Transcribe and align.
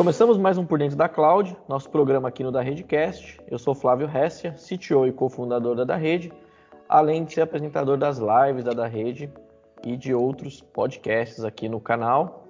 Começamos 0.00 0.38
mais 0.38 0.56
um 0.56 0.64
Por 0.64 0.78
Dentro 0.78 0.96
da 0.96 1.10
Cloud, 1.10 1.54
nosso 1.68 1.90
programa 1.90 2.26
aqui 2.26 2.42
no 2.42 2.50
da 2.50 2.62
Redecast. 2.62 3.38
Eu 3.46 3.58
sou 3.58 3.74
Flávio 3.74 4.08
Hessia, 4.10 4.52
CTO 4.52 5.06
e 5.06 5.12
cofundador 5.12 5.76
da 5.76 5.84
da 5.84 5.94
Rede, 5.94 6.32
além 6.88 7.22
de 7.22 7.34
ser 7.34 7.42
apresentador 7.42 7.98
das 7.98 8.16
lives 8.16 8.64
da 8.64 8.72
da 8.72 8.86
Rede 8.86 9.30
e 9.84 9.98
de 9.98 10.14
outros 10.14 10.62
podcasts 10.62 11.44
aqui 11.44 11.68
no 11.68 11.78
canal. 11.78 12.46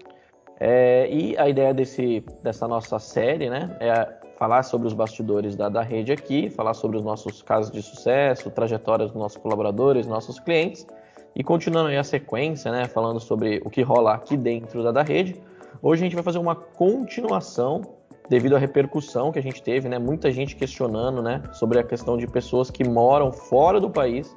É, 0.60 1.08
e 1.10 1.36
a 1.36 1.48
ideia 1.48 1.74
desse, 1.74 2.24
dessa 2.40 2.68
nossa 2.68 3.00
série 3.00 3.50
né, 3.50 3.76
é 3.80 4.08
falar 4.38 4.62
sobre 4.62 4.86
os 4.86 4.94
bastidores 4.94 5.56
da, 5.56 5.68
da 5.68 5.82
rede 5.82 6.12
aqui, 6.12 6.50
falar 6.50 6.74
sobre 6.74 6.98
os 6.98 7.02
nossos 7.02 7.42
casos 7.42 7.72
de 7.72 7.82
sucesso, 7.82 8.48
trajetórias 8.52 9.10
dos 9.10 9.20
nossos 9.20 9.38
colaboradores, 9.38 10.06
nossos 10.06 10.38
clientes, 10.38 10.86
e 11.34 11.42
continuando 11.42 11.88
aí 11.88 11.96
a 11.96 12.04
sequência, 12.04 12.70
né, 12.70 12.84
falando 12.84 13.18
sobre 13.18 13.60
o 13.64 13.70
que 13.70 13.82
rola 13.82 14.14
aqui 14.14 14.36
dentro 14.36 14.84
da, 14.84 14.92
da 14.92 15.02
rede 15.02 15.34
Hoje 15.82 16.02
a 16.02 16.04
gente 16.04 16.14
vai 16.14 16.22
fazer 16.22 16.38
uma 16.38 16.54
continuação 16.54 17.80
devido 18.28 18.54
à 18.54 18.58
repercussão 18.58 19.32
que 19.32 19.38
a 19.38 19.42
gente 19.42 19.62
teve, 19.62 19.88
né? 19.88 19.98
Muita 19.98 20.30
gente 20.30 20.54
questionando, 20.54 21.22
né, 21.22 21.42
sobre 21.52 21.78
a 21.78 21.82
questão 21.82 22.18
de 22.18 22.26
pessoas 22.26 22.70
que 22.70 22.86
moram 22.86 23.32
fora 23.32 23.80
do 23.80 23.88
país 23.88 24.36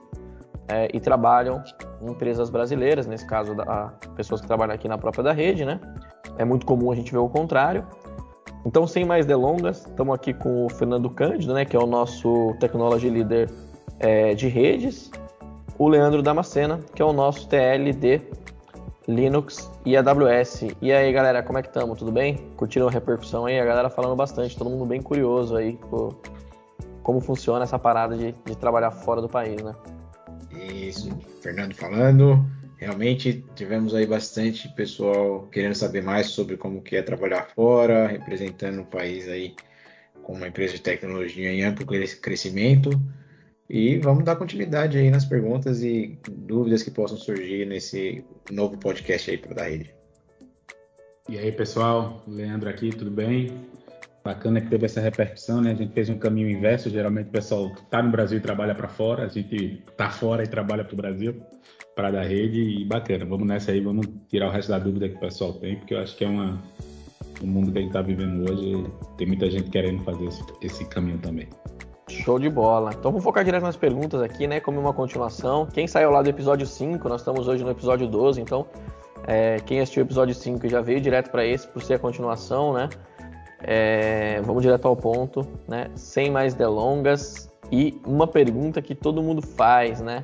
é, 0.69 0.87
e 0.93 0.99
trabalham 1.01 1.61
em 2.01 2.09
empresas 2.09 2.49
brasileiras, 2.49 3.05
nesse 3.05 3.27
caso, 3.27 3.53
da, 3.53 3.93
pessoas 4.15 4.39
que 4.39 4.47
trabalham 4.47 4.73
aqui 4.73 4.87
na 4.87 4.97
própria 4.97 5.23
da 5.23 5.33
rede, 5.33 5.65
né? 5.65 5.81
É 6.37 6.45
muito 6.45 6.65
comum 6.65 6.91
a 6.91 6.95
gente 6.95 7.11
ver 7.11 7.19
o 7.19 7.27
contrário. 7.27 7.85
Então, 8.65 8.87
sem 8.87 9.03
mais 9.03 9.25
delongas, 9.25 9.85
estamos 9.85 10.15
aqui 10.15 10.33
com 10.33 10.65
o 10.65 10.69
Fernando 10.69 11.09
Cândido, 11.09 11.53
né, 11.53 11.65
que 11.65 11.75
é 11.75 11.79
o 11.79 11.85
nosso 11.85 12.55
Technology 12.61 13.09
Leader 13.09 13.49
é, 13.99 14.33
de 14.33 14.47
redes, 14.47 15.11
o 15.77 15.89
Leandro 15.89 16.21
Damascena, 16.21 16.79
que 16.95 17.01
é 17.01 17.05
o 17.05 17.11
nosso 17.11 17.49
TLD 17.49 18.21
Linux 19.07 19.69
e 19.85 19.97
AWS. 19.97 20.67
E 20.81 20.91
aí, 20.91 21.11
galera, 21.11 21.43
como 21.43 21.59
é 21.59 21.61
que 21.61 21.67
estamos? 21.67 21.99
Tudo 21.99 22.11
bem? 22.11 22.37
Curtiram 22.55 22.87
a 22.87 22.91
repercussão 22.91 23.45
aí? 23.45 23.59
A 23.59 23.65
galera 23.65 23.89
falando 23.89 24.15
bastante, 24.15 24.57
todo 24.57 24.69
mundo 24.69 24.85
bem 24.85 25.01
curioso 25.01 25.55
aí 25.55 25.77
como 27.03 27.19
funciona 27.19 27.63
essa 27.63 27.77
parada 27.77 28.17
de, 28.17 28.31
de 28.31 28.57
trabalhar 28.57 28.91
fora 28.91 29.21
do 29.21 29.27
país, 29.27 29.61
né? 29.61 29.75
Isso, 30.51 31.09
Fernando 31.41 31.75
falando. 31.75 32.45
Realmente 32.77 33.45
tivemos 33.55 33.93
aí 33.93 34.05
bastante 34.05 34.67
pessoal 34.69 35.47
querendo 35.51 35.75
saber 35.75 36.01
mais 36.01 36.27
sobre 36.27 36.57
como 36.57 36.81
que 36.81 36.95
é 36.95 37.01
trabalhar 37.01 37.47
fora, 37.55 38.07
representando 38.07 38.81
o 38.81 38.85
país 38.85 39.27
aí 39.27 39.55
com 40.21 40.33
uma 40.33 40.47
empresa 40.47 40.73
de 40.73 40.81
tecnologia 40.81 41.51
em 41.51 41.63
amplo 41.63 41.85
crescimento. 42.21 42.89
E 43.69 43.97
vamos 43.97 44.23
dar 44.23 44.35
continuidade 44.35 44.97
aí 44.97 45.09
nas 45.09 45.25
perguntas 45.25 45.83
e 45.83 46.19
dúvidas 46.29 46.83
que 46.83 46.91
possam 46.91 47.17
surgir 47.17 47.65
nesse 47.65 48.23
novo 48.51 48.77
podcast 48.77 49.31
aí 49.31 49.37
para 49.37 49.53
da 49.55 49.63
rede. 49.63 49.93
E 51.29 51.37
aí, 51.37 51.51
pessoal, 51.51 52.21
Leandro 52.27 52.69
aqui, 52.69 52.89
tudo 52.89 53.09
bem? 53.09 53.51
Bacana 54.23 54.59
que 54.59 54.69
teve 54.69 54.85
essa 54.85 54.99
repercussão, 54.99 55.61
né? 55.61 55.71
A 55.71 55.75
gente 55.75 55.93
fez 55.93 56.09
um 56.09 56.17
caminho 56.17 56.49
inverso. 56.49 56.89
Geralmente 56.89 57.27
o 57.27 57.31
pessoal 57.31 57.73
está 57.73 58.01
no 58.03 58.11
Brasil 58.11 58.37
e 58.37 58.41
trabalha 58.41 58.75
para 58.75 58.87
fora, 58.89 59.25
a 59.25 59.27
gente 59.27 59.81
está 59.89 60.09
fora 60.09 60.43
e 60.43 60.47
trabalha 60.47 60.83
para 60.83 60.93
o 60.93 60.97
Brasil, 60.97 61.41
para 61.95 62.11
da 62.11 62.21
rede. 62.21 62.61
E 62.61 62.85
bacana, 62.85 63.25
vamos 63.25 63.47
nessa 63.47 63.71
aí, 63.71 63.79
vamos 63.79 64.07
tirar 64.29 64.47
o 64.49 64.51
resto 64.51 64.69
da 64.69 64.79
dúvida 64.79 65.07
que 65.07 65.15
o 65.15 65.19
pessoal 65.19 65.53
tem, 65.53 65.77
porque 65.77 65.93
eu 65.93 65.99
acho 65.99 66.15
que 66.17 66.25
é 66.25 66.27
uma, 66.27 66.61
o 67.41 67.47
mundo 67.47 67.71
que 67.71 67.77
a 67.77 67.81
gente 67.81 67.89
está 67.89 68.01
vivendo 68.01 68.49
hoje. 68.49 68.85
Tem 69.17 69.27
muita 69.27 69.49
gente 69.49 69.69
querendo 69.69 70.03
fazer 70.03 70.25
esse, 70.25 70.43
esse 70.61 70.85
caminho 70.89 71.19
também. 71.19 71.47
Show 72.13 72.39
de 72.39 72.49
bola. 72.49 72.91
Então 72.91 73.11
vamos 73.11 73.23
focar 73.23 73.43
direto 73.43 73.63
nas 73.63 73.75
perguntas 73.75 74.21
aqui, 74.21 74.47
né? 74.47 74.59
Como 74.59 74.79
uma 74.79 74.93
continuação. 74.93 75.65
Quem 75.65 75.87
saiu 75.87 76.11
lá 76.11 76.21
do 76.21 76.29
episódio 76.29 76.65
5, 76.65 77.09
nós 77.09 77.21
estamos 77.21 77.47
hoje 77.47 77.63
no 77.63 77.71
episódio 77.71 78.07
12, 78.07 78.41
então 78.41 78.65
é, 79.27 79.57
quem 79.65 79.79
assistiu 79.79 80.03
o 80.03 80.05
episódio 80.05 80.35
5 80.35 80.67
já 80.67 80.81
veio 80.81 81.01
direto 81.01 81.31
para 81.31 81.45
esse, 81.45 81.67
por 81.67 81.81
ser 81.81 81.95
a 81.95 81.99
continuação, 81.99 82.73
né? 82.73 82.89
É, 83.61 84.41
vamos 84.41 84.61
direto 84.61 84.87
ao 84.87 84.95
ponto, 84.95 85.47
né? 85.67 85.89
Sem 85.95 86.29
mais 86.29 86.53
delongas. 86.53 87.49
E 87.71 87.99
uma 88.05 88.27
pergunta 88.27 88.81
que 88.81 88.93
todo 88.93 89.23
mundo 89.23 89.41
faz, 89.41 90.01
né? 90.01 90.23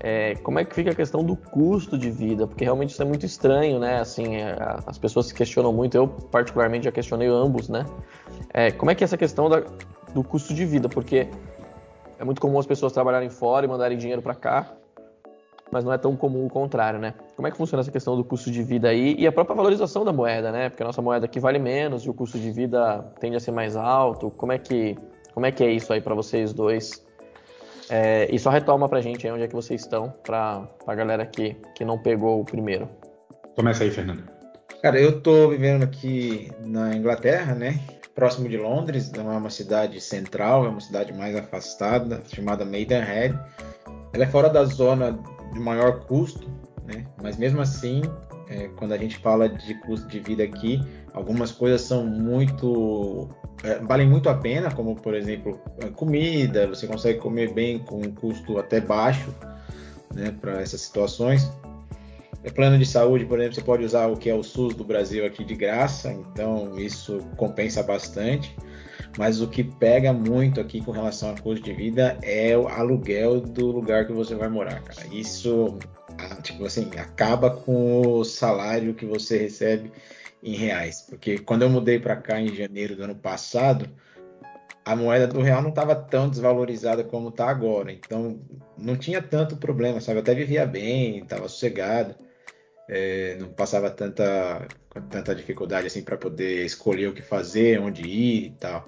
É, 0.00 0.34
como 0.36 0.58
é 0.58 0.64
que 0.64 0.74
fica 0.74 0.90
a 0.90 0.94
questão 0.94 1.24
do 1.24 1.34
custo 1.34 1.96
de 1.96 2.10
vida? 2.10 2.46
Porque 2.46 2.64
realmente 2.64 2.90
isso 2.90 3.00
é 3.00 3.06
muito 3.06 3.24
estranho, 3.24 3.78
né? 3.78 4.00
Assim, 4.00 4.36
é, 4.36 4.56
as 4.86 4.98
pessoas 4.98 5.26
se 5.26 5.34
questionam 5.34 5.72
muito. 5.72 5.96
Eu, 5.96 6.08
particularmente, 6.08 6.84
já 6.84 6.92
questionei 6.92 7.28
ambos, 7.28 7.68
né? 7.68 7.86
É, 8.52 8.70
como 8.70 8.90
é 8.90 8.94
que 8.94 9.02
é 9.02 9.06
essa 9.06 9.16
questão 9.16 9.48
da, 9.48 9.62
do 10.14 10.22
custo 10.22 10.54
de 10.54 10.64
vida, 10.64 10.88
porque 10.88 11.28
é 12.18 12.24
muito 12.24 12.40
comum 12.40 12.58
as 12.58 12.66
pessoas 12.66 12.92
trabalharem 12.92 13.28
fora 13.28 13.66
e 13.66 13.68
mandarem 13.68 13.98
dinheiro 13.98 14.22
para 14.22 14.34
cá, 14.34 14.72
mas 15.70 15.84
não 15.84 15.92
é 15.92 15.98
tão 15.98 16.14
comum 16.14 16.46
o 16.46 16.48
contrário, 16.48 17.00
né? 17.00 17.14
Como 17.34 17.48
é 17.48 17.50
que 17.50 17.56
funciona 17.56 17.80
essa 17.80 17.90
questão 17.90 18.16
do 18.16 18.22
custo 18.22 18.50
de 18.50 18.62
vida 18.62 18.88
aí 18.88 19.16
e 19.18 19.26
a 19.26 19.32
própria 19.32 19.56
valorização 19.56 20.04
da 20.04 20.12
moeda, 20.12 20.52
né? 20.52 20.68
Porque 20.68 20.82
a 20.82 20.86
nossa 20.86 21.02
moeda 21.02 21.26
aqui 21.26 21.40
vale 21.40 21.58
menos 21.58 22.04
e 22.04 22.10
o 22.10 22.14
custo 22.14 22.38
de 22.38 22.50
vida 22.52 23.12
tende 23.18 23.36
a 23.36 23.40
ser 23.40 23.50
mais 23.50 23.76
alto. 23.76 24.30
Como 24.30 24.52
é 24.52 24.58
que, 24.58 24.96
como 25.32 25.46
é, 25.46 25.50
que 25.50 25.64
é 25.64 25.70
isso 25.72 25.92
aí 25.92 26.00
para 26.00 26.14
vocês 26.14 26.52
dois? 26.52 27.04
É, 27.90 28.32
e 28.32 28.38
só 28.38 28.50
retoma 28.50 28.88
pra 28.88 29.00
gente 29.00 29.26
aí 29.26 29.32
onde 29.32 29.42
é 29.42 29.48
que 29.48 29.54
vocês 29.54 29.80
estão, 29.80 30.14
pra, 30.22 30.60
pra 30.84 30.94
galera 30.94 31.26
que, 31.26 31.56
que 31.74 31.84
não 31.84 31.98
pegou 31.98 32.40
o 32.40 32.44
primeiro. 32.44 32.88
Começa 33.56 33.84
aí, 33.84 33.90
Fernando. 33.90 34.22
Cara, 34.80 35.00
eu 35.00 35.20
tô 35.20 35.48
vivendo 35.48 35.82
aqui 35.82 36.52
na 36.64 36.94
Inglaterra, 36.94 37.54
né? 37.54 37.80
Próximo 38.14 38.48
de 38.48 38.56
Londres, 38.56 39.10
não 39.12 39.32
é 39.32 39.36
uma 39.36 39.50
cidade 39.50 40.00
central, 40.00 40.64
é 40.64 40.68
uma 40.68 40.80
cidade 40.80 41.12
mais 41.12 41.34
afastada, 41.34 42.22
chamada 42.26 42.64
Maidenhead. 42.64 43.38
Ela 44.12 44.24
é 44.24 44.26
fora 44.26 44.48
da 44.48 44.64
zona 44.64 45.18
de 45.52 45.58
maior 45.58 46.00
custo, 46.06 46.48
né? 46.86 47.04
mas 47.22 47.36
mesmo 47.36 47.60
assim, 47.60 48.02
é, 48.48 48.68
quando 48.76 48.92
a 48.92 48.98
gente 48.98 49.18
fala 49.18 49.48
de 49.48 49.74
custo 49.80 50.06
de 50.08 50.20
vida 50.20 50.44
aqui, 50.44 50.80
algumas 51.12 51.50
coisas 51.50 51.80
são 51.82 52.06
muito. 52.06 53.28
É, 53.62 53.78
valem 53.78 54.08
muito 54.08 54.28
a 54.28 54.34
pena, 54.34 54.70
como 54.70 54.94
por 54.94 55.14
exemplo, 55.14 55.58
comida, 55.94 56.66
você 56.66 56.86
consegue 56.86 57.18
comer 57.18 57.52
bem 57.52 57.78
com 57.78 57.96
um 57.98 58.12
custo 58.12 58.58
até 58.58 58.80
baixo 58.80 59.34
né, 60.14 60.34
para 60.40 60.60
essas 60.60 60.82
situações. 60.82 61.50
É 62.42 62.50
plano 62.50 62.78
de 62.78 62.86
saúde, 62.86 63.24
por 63.24 63.38
exemplo, 63.38 63.54
você 63.54 63.62
pode 63.62 63.84
usar 63.84 64.06
o 64.06 64.16
que 64.16 64.28
é 64.28 64.34
o 64.34 64.42
SUS 64.42 64.74
do 64.74 64.84
Brasil 64.84 65.24
aqui 65.24 65.44
de 65.44 65.54
graça, 65.54 66.12
então 66.12 66.78
isso 66.78 67.20
compensa 67.36 67.82
bastante. 67.82 68.54
Mas 69.16 69.40
o 69.40 69.48
que 69.48 69.62
pega 69.62 70.12
muito 70.12 70.60
aqui 70.60 70.82
com 70.82 70.90
relação 70.90 71.30
a 71.30 71.40
custo 71.40 71.64
de 71.64 71.72
vida 71.72 72.18
é 72.22 72.56
o 72.56 72.66
aluguel 72.66 73.40
do 73.40 73.70
lugar 73.70 74.06
que 74.06 74.12
você 74.12 74.34
vai 74.34 74.48
morar, 74.48 74.82
cara. 74.82 75.06
Isso, 75.12 75.78
tipo 76.42 76.64
assim, 76.64 76.90
acaba 76.98 77.50
com 77.50 78.02
o 78.02 78.24
salário 78.24 78.94
que 78.94 79.06
você 79.06 79.38
recebe 79.38 79.92
em 80.42 80.54
reais. 80.54 81.06
Porque 81.08 81.38
quando 81.38 81.62
eu 81.62 81.70
mudei 81.70 81.98
para 81.98 82.16
cá 82.16 82.40
em 82.40 82.54
janeiro 82.54 82.96
do 82.96 83.04
ano 83.04 83.14
passado, 83.14 83.88
a 84.84 84.96
moeda 84.96 85.28
do 85.28 85.40
real 85.40 85.62
não 85.62 85.70
estava 85.70 85.94
tão 85.94 86.28
desvalorizada 86.28 87.04
como 87.04 87.28
está 87.28 87.48
agora. 87.48 87.92
Então, 87.92 88.40
não 88.76 88.96
tinha 88.96 89.22
tanto 89.22 89.56
problema, 89.56 90.00
sabe? 90.00 90.18
Eu 90.18 90.22
até 90.22 90.34
vivia 90.34 90.66
bem, 90.66 91.18
estava 91.18 91.48
sossegado 91.48 92.16
é, 92.88 93.36
não 93.38 93.48
passava 93.48 93.90
tanta, 93.90 94.66
tanta 95.10 95.34
dificuldade 95.34 95.86
assim 95.86 96.02
para 96.02 96.16
poder 96.16 96.64
escolher 96.64 97.08
o 97.08 97.14
que 97.14 97.22
fazer, 97.22 97.80
onde 97.80 98.02
ir 98.02 98.46
e 98.46 98.50
tal. 98.58 98.86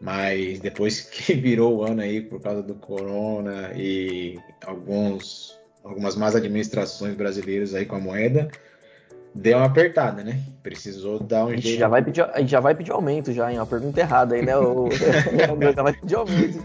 Mas 0.00 0.60
depois 0.60 1.00
que 1.08 1.34
virou 1.34 1.78
o 1.78 1.84
ano 1.84 2.02
aí 2.02 2.20
por 2.20 2.40
causa 2.40 2.62
do 2.62 2.74
corona 2.74 3.72
e 3.74 4.38
alguns, 4.64 5.58
algumas 5.82 6.16
más 6.16 6.34
administrações 6.36 7.14
brasileiras 7.14 7.74
aí 7.74 7.86
com 7.86 7.96
a 7.96 8.00
moeda, 8.00 8.50
deu 9.34 9.58
uma 9.58 9.66
apertada, 9.66 10.22
né? 10.22 10.38
Precisou 10.62 11.18
dar 11.18 11.46
um 11.46 11.48
a 11.48 11.56
jeito. 11.56 11.78
Já 11.78 11.88
vai 11.88 12.02
pedir, 12.02 12.22
a 12.22 12.38
gente 12.38 12.50
já 12.50 12.60
vai 12.60 12.74
pedir 12.74 12.92
aumento 12.92 13.32
já, 13.32 13.50
hein? 13.50 13.58
Uma 13.58 13.66
pergunta 13.66 14.00
errada 14.00 14.34
aí, 14.34 14.44
né? 14.44 14.56
O, 14.56 14.88
já 15.74 15.82
vai 15.82 15.92
pedir 15.92 16.14
aumento. 16.14 16.64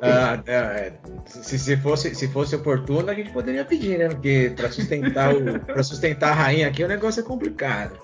ah, 0.00 0.40
é, 0.46 0.92
se, 1.26 1.58
se, 1.58 1.76
fosse, 1.76 2.14
se 2.14 2.28
fosse 2.28 2.54
oportuno, 2.54 3.10
a 3.10 3.14
gente 3.14 3.30
poderia 3.32 3.64
pedir, 3.64 3.98
né? 3.98 4.08
Porque 4.08 4.52
para 4.56 4.70
sustentar, 4.70 5.34
o, 5.34 5.58
pra 5.60 5.82
sustentar 5.82 6.30
a 6.30 6.34
rainha 6.34 6.68
aqui 6.68 6.84
o 6.84 6.88
negócio 6.88 7.20
é 7.20 7.24
complicado. 7.24 7.98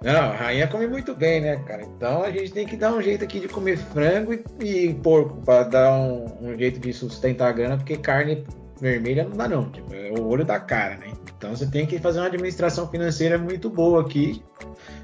Não, 0.00 0.30
a 0.30 0.34
rainha 0.34 0.68
come 0.68 0.86
muito 0.86 1.14
bem, 1.14 1.40
né, 1.40 1.56
cara? 1.66 1.82
Então 1.82 2.22
a 2.22 2.30
gente 2.30 2.52
tem 2.52 2.66
que 2.66 2.76
dar 2.76 2.92
um 2.92 3.02
jeito 3.02 3.24
aqui 3.24 3.40
de 3.40 3.48
comer 3.48 3.76
frango 3.76 4.32
e, 4.32 4.44
e 4.64 4.94
porco 4.94 5.42
para 5.42 5.64
dar 5.64 5.92
um, 5.92 6.26
um 6.40 6.56
jeito 6.56 6.78
de 6.78 6.92
sustentar 6.92 7.48
a 7.48 7.52
grana, 7.52 7.76
porque 7.76 7.96
carne 7.96 8.44
vermelha 8.80 9.24
não 9.24 9.36
dá 9.36 9.48
não, 9.48 9.70
tipo, 9.70 9.94
é 9.94 10.10
o 10.10 10.26
olho 10.26 10.44
da 10.44 10.58
cara, 10.58 10.96
né? 10.96 11.12
Então 11.36 11.54
você 11.54 11.66
tem 11.70 11.86
que 11.86 11.98
fazer 11.98 12.18
uma 12.18 12.26
administração 12.26 12.88
financeira 12.88 13.38
muito 13.38 13.70
boa 13.70 14.00
aqui, 14.00 14.42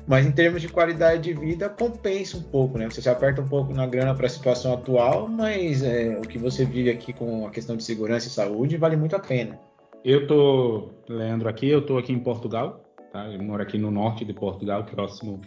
mas 0.07 0.27
em 0.27 0.33
termos 0.33 0.61
de 0.61 0.69
qualidade 0.69 1.23
de 1.23 1.35
vida 1.35 1.69
compensa 1.69 2.37
um 2.37 2.43
pouco, 2.43 2.79
né? 2.79 2.89
Você 2.89 3.01
se 3.01 3.09
aperta 3.09 3.41
um 3.41 3.49
pouco 3.49 3.73
na 3.73 3.87
grana 3.87 4.15
para 4.15 4.27
a 4.27 4.31
situação 4.31 4.75
atual, 4.75 5.29
mas 5.29 5.83
é, 5.83 6.19
o 6.19 6.23
que 6.23 6.39
você 6.39 6.65
vive 6.65 6.91
aqui 6.91 7.13
com 7.13 7.47
a 7.47 7.51
questão 7.51 7.77
de 7.77 7.85
segurança 7.85 8.29
e 8.29 8.31
saúde 8.31 8.77
vale 8.77 8.97
muito 8.97 9.15
a 9.15 9.21
pena. 9.21 9.59
Eu 10.05 10.27
tô, 10.27 10.91
Leandro, 11.09 11.49
aqui, 11.49 11.69
eu 11.69 11.85
tô 11.85 11.97
aqui 11.97 12.13
em 12.13 12.19
Portugal, 12.19 12.85
tá? 13.13 13.27
Eu 13.29 13.43
moro 13.43 13.63
aqui 13.63 13.79
no 13.79 13.91
norte 13.91 14.25
de 14.25 14.33
Portugal, 14.33 14.85
próximo 14.85 15.41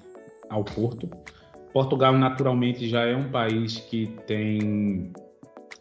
ao 0.49 0.63
Porto. 0.63 1.09
Portugal 1.73 2.13
naturalmente 2.13 2.87
já 2.87 3.05
é 3.05 3.15
um 3.15 3.29
país 3.29 3.77
que 3.77 4.07
tem 4.25 5.11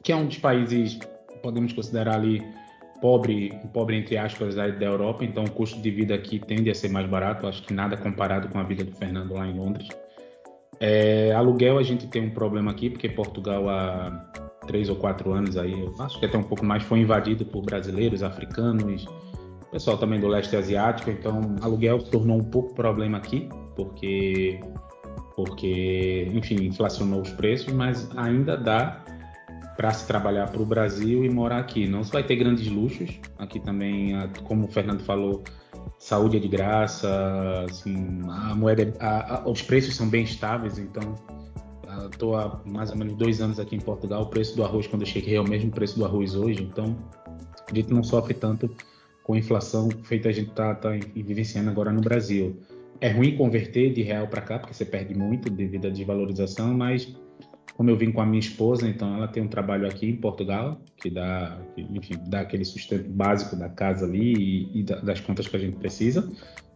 que 0.02 0.12
é 0.12 0.16
um 0.16 0.26
dos 0.26 0.38
países 0.38 0.98
podemos 1.42 1.72
considerar 1.72 2.16
ali 2.16 2.42
pobre, 3.00 3.52
pobre 3.72 3.96
entre 3.96 4.16
aspas 4.16 4.54
da, 4.54 4.66
Europa, 4.66 5.24
então 5.24 5.44
o 5.44 5.50
custo 5.50 5.80
de 5.80 5.90
vida 5.90 6.14
aqui 6.14 6.38
tende 6.38 6.70
a 6.70 6.74
ser 6.74 6.90
mais 6.90 7.08
barato, 7.08 7.46
acho 7.46 7.62
que 7.62 7.72
nada 7.72 7.96
comparado 7.96 8.48
com 8.48 8.58
a 8.58 8.62
vida 8.62 8.84
do 8.84 8.92
Fernando 8.92 9.34
lá 9.34 9.46
em 9.46 9.58
Londres. 9.58 9.88
É, 10.78 11.32
aluguel 11.32 11.78
a 11.78 11.82
gente 11.82 12.06
tem 12.06 12.22
um 12.22 12.30
problema 12.30 12.70
aqui, 12.70 12.90
porque 12.90 13.08
Portugal 13.08 13.68
há 13.68 14.30
três 14.66 14.88
ou 14.88 14.96
quatro 14.96 15.32
anos 15.32 15.56
aí, 15.56 15.74
acho 16.00 16.18
que 16.18 16.26
até 16.26 16.36
um 16.36 16.42
pouco 16.42 16.64
mais, 16.64 16.82
foi 16.82 17.00
invadido 17.00 17.44
por 17.46 17.62
brasileiros, 17.62 18.22
africanos, 18.22 19.06
pessoal 19.76 19.98
também 19.98 20.18
do 20.18 20.26
leste 20.26 20.56
asiático, 20.56 21.10
então 21.10 21.56
aluguel 21.60 22.00
se 22.00 22.10
tornou 22.10 22.38
um 22.38 22.44
pouco 22.44 22.74
problema 22.74 23.18
aqui, 23.18 23.48
porque, 23.74 24.58
porque 25.36 26.28
enfim, 26.32 26.64
inflacionou 26.64 27.20
os 27.20 27.30
preços, 27.32 27.72
mas 27.74 28.08
ainda 28.16 28.56
dá 28.56 29.04
para 29.76 29.92
se 29.92 30.06
trabalhar 30.06 30.50
para 30.50 30.62
o 30.62 30.66
Brasil 30.66 31.24
e 31.24 31.28
morar 31.28 31.58
aqui. 31.58 31.86
Não 31.86 32.02
se 32.02 32.10
vai 32.10 32.24
ter 32.24 32.36
grandes 32.36 32.66
luxos, 32.68 33.20
aqui 33.38 33.60
também, 33.60 34.14
como 34.44 34.64
o 34.64 34.68
Fernando 34.68 35.02
falou, 35.02 35.44
saúde 35.98 36.38
é 36.38 36.40
de 36.40 36.48
graça, 36.48 37.66
assim, 37.68 38.20
a 38.28 38.54
moeda, 38.54 38.92
a, 38.98 39.36
a, 39.36 39.48
os 39.48 39.62
preços 39.62 39.94
são 39.94 40.08
bem 40.08 40.24
estáveis, 40.24 40.78
então 40.78 41.14
estou 42.10 42.36
há 42.36 42.60
mais 42.66 42.90
ou 42.90 42.96
menos 42.96 43.14
dois 43.14 43.40
anos 43.40 43.58
aqui 43.58 43.76
em 43.76 43.80
Portugal, 43.80 44.22
o 44.22 44.26
preço 44.26 44.56
do 44.56 44.64
arroz 44.64 44.86
quando 44.86 45.02
eu 45.02 45.06
cheguei 45.06 45.36
é 45.36 45.40
o 45.40 45.48
mesmo 45.48 45.70
preço 45.70 45.98
do 45.98 46.04
arroz 46.04 46.34
hoje, 46.34 46.62
então 46.62 46.96
a 47.70 47.74
gente 47.74 47.92
não 47.92 48.02
sofre 48.02 48.34
tanto 48.34 48.70
com 49.22 49.34
a 49.34 49.38
inflação 49.38 49.88
feita 50.04 50.28
a 50.28 50.32
gente 50.32 50.50
está 50.50 50.74
tá, 50.74 50.90
tá 50.90 51.06
vivenciando 51.14 51.68
agora 51.68 51.90
no 51.90 52.00
Brasil. 52.00 52.56
É 53.00 53.10
ruim 53.10 53.36
converter 53.36 53.92
de 53.92 54.02
real 54.02 54.28
para 54.28 54.40
cá, 54.40 54.58
porque 54.58 54.72
você 54.72 54.84
perde 54.84 55.14
muito 55.14 55.50
devido 55.50 55.88
à 55.88 55.90
desvalorização, 55.90 56.72
mas 56.72 57.14
como 57.74 57.90
eu 57.90 57.96
vim 57.96 58.12
com 58.12 58.20
a 58.20 58.26
minha 58.26 58.40
esposa, 58.40 58.88
então 58.88 59.16
ela 59.16 59.28
tem 59.28 59.42
um 59.42 59.48
trabalho 59.48 59.86
aqui 59.86 60.08
em 60.08 60.16
Portugal, 60.16 60.80
que 60.96 61.10
dá, 61.10 61.58
enfim, 61.76 62.14
dá 62.26 62.40
aquele 62.40 62.64
sustento 62.64 63.08
básico 63.08 63.56
da 63.56 63.68
casa 63.68 64.06
ali 64.06 64.34
e, 64.34 64.80
e 64.80 64.82
das 64.82 65.20
contas 65.20 65.46
que 65.46 65.56
a 65.56 65.58
gente 65.58 65.76
precisa. 65.76 66.30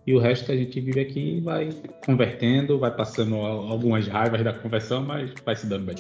E 0.07 0.15
o 0.15 0.19
resto 0.19 0.47
que 0.47 0.53
a 0.53 0.57
gente 0.57 0.81
vive 0.81 1.01
aqui 1.01 1.41
vai 1.41 1.71
convertendo, 2.05 2.79
vai 2.79 2.95
passando 2.95 3.37
algumas 3.37 4.09
raivas 4.09 4.43
da 4.43 4.53
conversão, 4.53 5.05
mas 5.05 5.33
vai 5.45 5.55
se 5.55 5.67
dando 5.67 5.87
bem. 5.87 5.97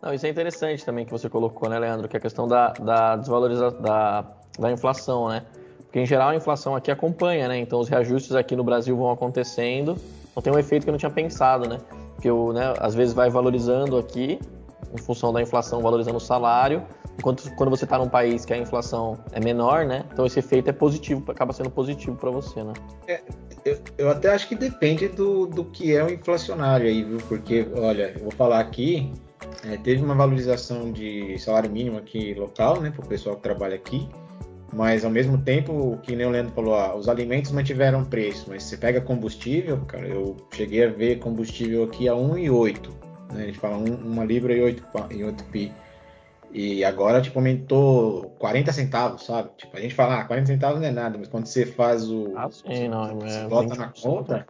Não, 0.00 0.12
isso 0.12 0.26
é 0.26 0.28
interessante 0.28 0.84
também 0.84 1.04
que 1.04 1.10
você 1.10 1.28
colocou, 1.28 1.68
né, 1.68 1.78
Leandro? 1.78 2.08
Que 2.08 2.16
é 2.16 2.18
a 2.18 2.20
questão 2.20 2.46
da, 2.46 2.72
da 2.72 3.16
desvalorização 3.16 3.80
da, 3.80 4.24
da 4.58 4.70
inflação, 4.70 5.28
né? 5.28 5.44
Porque 5.80 6.00
em 6.00 6.06
geral 6.06 6.30
a 6.30 6.36
inflação 6.36 6.74
aqui 6.74 6.90
acompanha, 6.90 7.48
né? 7.48 7.58
Então 7.58 7.80
os 7.80 7.88
reajustes 7.88 8.34
aqui 8.34 8.54
no 8.54 8.64
Brasil 8.64 8.96
vão 8.96 9.10
acontecendo. 9.10 9.96
Então 10.30 10.42
tem 10.42 10.52
um 10.52 10.58
efeito 10.58 10.84
que 10.84 10.90
eu 10.90 10.92
não 10.92 10.98
tinha 10.98 11.10
pensado, 11.10 11.68
né? 11.68 11.78
Que 12.20 12.30
o, 12.30 12.52
né, 12.52 12.74
às 12.78 12.94
vezes 12.94 13.14
vai 13.14 13.30
valorizando 13.30 13.96
aqui, 13.96 14.38
em 14.92 14.98
função 14.98 15.32
da 15.32 15.42
inflação, 15.42 15.80
valorizando 15.80 16.16
o 16.16 16.20
salário, 16.20 16.82
enquanto 17.18 17.48
quando 17.56 17.70
você 17.70 17.84
está 17.84 17.98
num 17.98 18.08
país 18.08 18.44
que 18.44 18.52
a 18.52 18.58
inflação 18.58 19.18
é 19.32 19.40
menor, 19.40 19.84
né? 19.84 20.04
Então 20.12 20.24
esse 20.26 20.38
efeito 20.38 20.70
é 20.70 20.72
positivo, 20.72 21.24
acaba 21.30 21.52
sendo 21.52 21.70
positivo 21.70 22.16
para 22.16 22.30
você, 22.30 22.62
né? 22.62 22.72
É, 23.06 23.20
eu, 23.64 23.78
eu, 23.98 24.10
até 24.10 24.32
acho 24.32 24.48
que 24.48 24.54
depende 24.54 25.08
do, 25.08 25.46
do 25.46 25.64
que 25.64 25.94
é 25.94 26.02
o 26.04 26.10
inflacionário 26.10 26.86
aí, 26.86 27.02
viu? 27.02 27.18
Porque, 27.28 27.66
olha, 27.76 28.12
eu 28.14 28.22
vou 28.22 28.32
falar 28.32 28.60
aqui, 28.60 29.12
é, 29.64 29.76
teve 29.76 30.02
uma 30.02 30.14
valorização 30.14 30.92
de 30.92 31.38
salário 31.38 31.70
mínimo 31.70 31.98
aqui 31.98 32.34
local, 32.34 32.80
né, 32.80 32.90
para 32.90 33.04
o 33.04 33.08
pessoal 33.08 33.36
que 33.36 33.42
trabalha 33.42 33.76
aqui. 33.76 34.08
Mas 34.74 35.04
ao 35.04 35.10
mesmo 35.10 35.38
tempo, 35.38 35.98
que 36.02 36.16
nem 36.16 36.26
o 36.26 36.30
Leandro 36.30 36.52
falou, 36.52 36.74
ah, 36.74 36.96
os 36.96 37.08
alimentos 37.08 37.52
mantiveram 37.52 38.04
preço, 38.04 38.46
mas 38.48 38.64
você 38.64 38.76
pega 38.76 39.00
combustível, 39.00 39.78
cara, 39.86 40.06
eu 40.08 40.36
cheguei 40.52 40.84
a 40.84 40.90
ver 40.90 41.20
combustível 41.20 41.84
aqui 41.84 42.08
a 42.08 42.12
1,8. 42.12 42.88
Né? 43.32 43.44
A 43.44 43.46
gente 43.46 43.58
fala 43.58 43.76
um, 43.76 43.94
uma 43.94 44.24
libra 44.24 44.52
e 44.52 44.60
8, 44.60 44.84
e 45.12 45.24
8 45.24 45.44
pi. 45.44 45.72
E 46.52 46.84
agora, 46.84 47.20
tipo, 47.20 47.38
aumentou 47.38 48.34
40 48.38 48.72
centavos, 48.72 49.24
sabe? 49.24 49.50
Tipo, 49.56 49.76
a 49.76 49.80
gente 49.80 49.94
fala, 49.94 50.20
ah, 50.20 50.24
40 50.24 50.46
centavos 50.46 50.80
não 50.80 50.88
é 50.88 50.92
nada, 50.92 51.18
mas 51.18 51.28
quando 51.28 51.46
você 51.46 51.66
faz 51.66 52.10
o. 52.10 52.32
Ah, 52.36 52.48
sim, 52.50 52.88
não, 52.88 53.18
você 53.18 53.38
é, 53.38 53.48
bota 53.48 53.74
na 53.74 53.88
conta, 53.88 54.46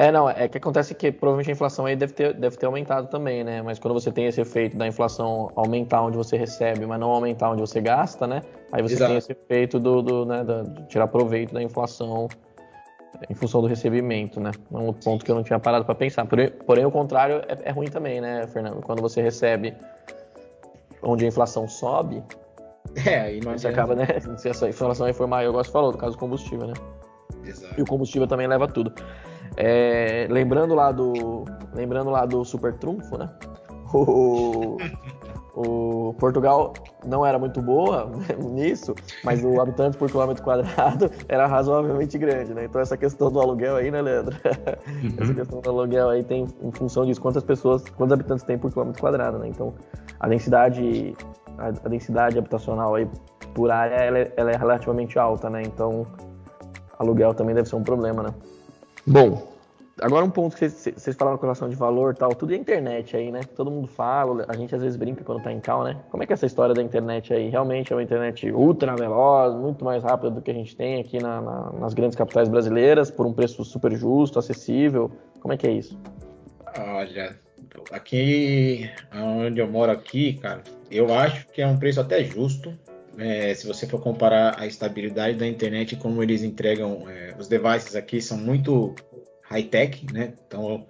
é, 0.00 0.10
não, 0.10 0.30
é 0.30 0.48
que 0.48 0.56
acontece 0.56 0.94
que 0.94 1.12
provavelmente 1.12 1.50
a 1.50 1.52
inflação 1.52 1.84
aí 1.84 1.94
deve 1.94 2.14
ter, 2.14 2.32
deve 2.32 2.56
ter 2.56 2.64
aumentado 2.64 3.08
também, 3.08 3.44
né? 3.44 3.60
Mas 3.60 3.78
quando 3.78 3.92
você 3.92 4.10
tem 4.10 4.24
esse 4.24 4.40
efeito 4.40 4.74
da 4.74 4.86
inflação 4.86 5.50
aumentar 5.54 6.00
onde 6.00 6.16
você 6.16 6.38
recebe, 6.38 6.86
mas 6.86 6.98
não 6.98 7.10
aumentar 7.10 7.50
onde 7.50 7.60
você 7.60 7.82
gasta, 7.82 8.26
né? 8.26 8.40
Aí 8.72 8.80
você 8.80 8.94
Exato. 8.94 9.10
tem 9.10 9.18
esse 9.18 9.32
efeito 9.32 9.78
do, 9.78 10.00
do 10.00 10.24
né, 10.24 10.42
de 10.42 10.86
tirar 10.86 11.06
proveito 11.06 11.52
da 11.52 11.62
inflação 11.62 12.28
em 13.28 13.34
função 13.34 13.60
do 13.60 13.66
recebimento, 13.66 14.40
né? 14.40 14.52
É 14.72 14.78
um 14.78 14.90
ponto 14.90 15.22
que 15.22 15.30
eu 15.30 15.34
não 15.34 15.42
tinha 15.42 15.58
parado 15.58 15.84
para 15.84 15.94
pensar. 15.94 16.24
Porém, 16.24 16.48
porém, 16.48 16.86
o 16.86 16.90
contrário 16.90 17.42
é, 17.46 17.68
é, 17.68 17.70
ruim 17.70 17.88
também, 17.88 18.22
né, 18.22 18.46
Fernando? 18.46 18.80
Quando 18.80 19.02
você 19.02 19.20
recebe 19.20 19.76
onde 21.02 21.26
a 21.26 21.28
inflação 21.28 21.68
sobe, 21.68 22.24
é, 23.04 23.20
aí 23.20 23.40
não 23.40 23.52
você 23.52 23.68
acaba, 23.68 23.94
né? 23.94 24.06
Se 24.38 24.48
essa 24.48 24.66
inflação 24.66 25.04
aí 25.04 25.12
for 25.12 25.26
maior, 25.26 25.48
eu 25.48 25.52
gosto 25.52 25.66
de 25.66 25.72
falar 25.74 25.90
do 25.90 25.98
caso 25.98 26.12
do 26.16 26.18
combustível, 26.18 26.68
né? 26.68 26.74
Exato. 27.44 27.74
E 27.78 27.82
o 27.82 27.84
combustível 27.84 28.26
também 28.26 28.46
leva 28.46 28.66
tudo. 28.66 28.94
É, 29.56 30.26
lembrando 30.30 30.74
lá 30.74 30.92
do. 30.92 31.44
Lembrando 31.74 32.10
lá 32.10 32.24
do 32.26 32.44
Super 32.44 32.74
Trunfo, 32.74 33.16
né? 33.18 33.30
O, 33.92 34.76
o 35.54 36.14
Portugal 36.14 36.72
não 37.04 37.24
era 37.26 37.38
muito 37.38 37.60
boa 37.60 38.10
nisso, 38.38 38.94
mas 39.24 39.44
o 39.44 39.60
habitante 39.60 39.96
por 39.96 40.10
quilômetro 40.10 40.42
quadrado 40.42 41.10
era 41.28 41.46
razoavelmente 41.46 42.16
grande, 42.18 42.54
né? 42.54 42.64
Então 42.64 42.80
essa 42.80 42.96
questão 42.96 43.30
do 43.30 43.40
aluguel 43.40 43.76
aí, 43.76 43.90
né, 43.90 44.00
Leandro? 44.00 44.36
Uhum. 45.02 45.14
Essa 45.18 45.34
questão 45.34 45.60
do 45.60 45.70
aluguel 45.70 46.08
aí 46.08 46.22
tem 46.22 46.46
em 46.62 46.70
função 46.72 47.04
disso 47.04 47.20
quantas 47.20 47.42
pessoas, 47.42 47.84
quantos 47.90 48.12
habitantes 48.12 48.44
tem 48.44 48.58
por 48.58 48.70
quilômetro 48.70 49.00
quadrado, 49.00 49.38
né? 49.38 49.48
Então 49.48 49.74
a 50.18 50.28
densidade, 50.28 51.16
a, 51.58 51.70
densidade 51.88 52.38
habitacional 52.38 52.94
aí 52.94 53.08
por 53.54 53.70
área 53.70 53.96
ela 53.96 54.18
é, 54.18 54.32
ela 54.36 54.52
é 54.52 54.56
relativamente 54.56 55.18
alta, 55.18 55.50
né? 55.50 55.62
Então 55.62 56.06
aluguel 56.98 57.34
também 57.34 57.54
deve 57.54 57.68
ser 57.68 57.76
um 57.76 57.82
problema, 57.82 58.22
né? 58.22 58.30
Bom, 59.06 59.50
agora 60.00 60.24
um 60.24 60.30
ponto 60.30 60.56
que 60.56 60.68
vocês 60.68 61.16
falaram 61.16 61.38
com 61.38 61.42
relação 61.42 61.68
de 61.68 61.76
valor 61.76 62.14
tal, 62.14 62.34
tudo 62.34 62.52
é 62.52 62.56
internet 62.56 63.16
aí, 63.16 63.30
né? 63.30 63.40
Todo 63.56 63.70
mundo 63.70 63.88
fala, 63.88 64.44
a 64.48 64.56
gente 64.56 64.74
às 64.74 64.82
vezes 64.82 64.96
brinca 64.96 65.24
quando 65.24 65.42
tá 65.42 65.52
em 65.52 65.60
cal, 65.60 65.84
né? 65.84 65.96
Como 66.10 66.22
é 66.22 66.26
que 66.26 66.32
é 66.32 66.34
essa 66.34 66.46
história 66.46 66.74
da 66.74 66.82
internet 66.82 67.32
aí? 67.32 67.48
Realmente 67.48 67.92
é 67.92 67.96
uma 67.96 68.02
internet 68.02 68.50
ultra 68.50 68.94
veloz, 68.94 69.54
muito 69.54 69.84
mais 69.84 70.02
rápida 70.02 70.30
do 70.30 70.42
que 70.42 70.50
a 70.50 70.54
gente 70.54 70.76
tem 70.76 71.00
aqui 71.00 71.18
na, 71.18 71.40
na, 71.40 71.72
nas 71.72 71.94
grandes 71.94 72.16
capitais 72.16 72.48
brasileiras, 72.48 73.10
por 73.10 73.26
um 73.26 73.32
preço 73.32 73.64
super 73.64 73.94
justo, 73.96 74.38
acessível. 74.38 75.10
Como 75.40 75.54
é 75.54 75.56
que 75.56 75.66
é 75.66 75.72
isso? 75.72 75.98
Olha, 76.78 77.38
aqui 77.90 78.90
onde 79.14 79.60
eu 79.60 79.68
moro 79.68 79.90
aqui, 79.90 80.34
cara, 80.34 80.62
eu 80.90 81.12
acho 81.12 81.46
que 81.48 81.62
é 81.62 81.66
um 81.66 81.78
preço 81.78 82.00
até 82.00 82.22
justo. 82.22 82.76
É, 83.20 83.54
se 83.54 83.66
você 83.66 83.86
for 83.86 84.00
comparar 84.00 84.58
a 84.58 84.66
estabilidade 84.66 85.36
da 85.36 85.46
internet 85.46 85.94
como 85.96 86.22
eles 86.22 86.42
entregam 86.42 87.04
é, 87.06 87.34
os 87.38 87.46
devices 87.48 87.94
aqui 87.94 88.20
são 88.20 88.38
muito 88.38 88.94
high-tech, 89.42 90.06
né? 90.10 90.32
Então 90.46 90.86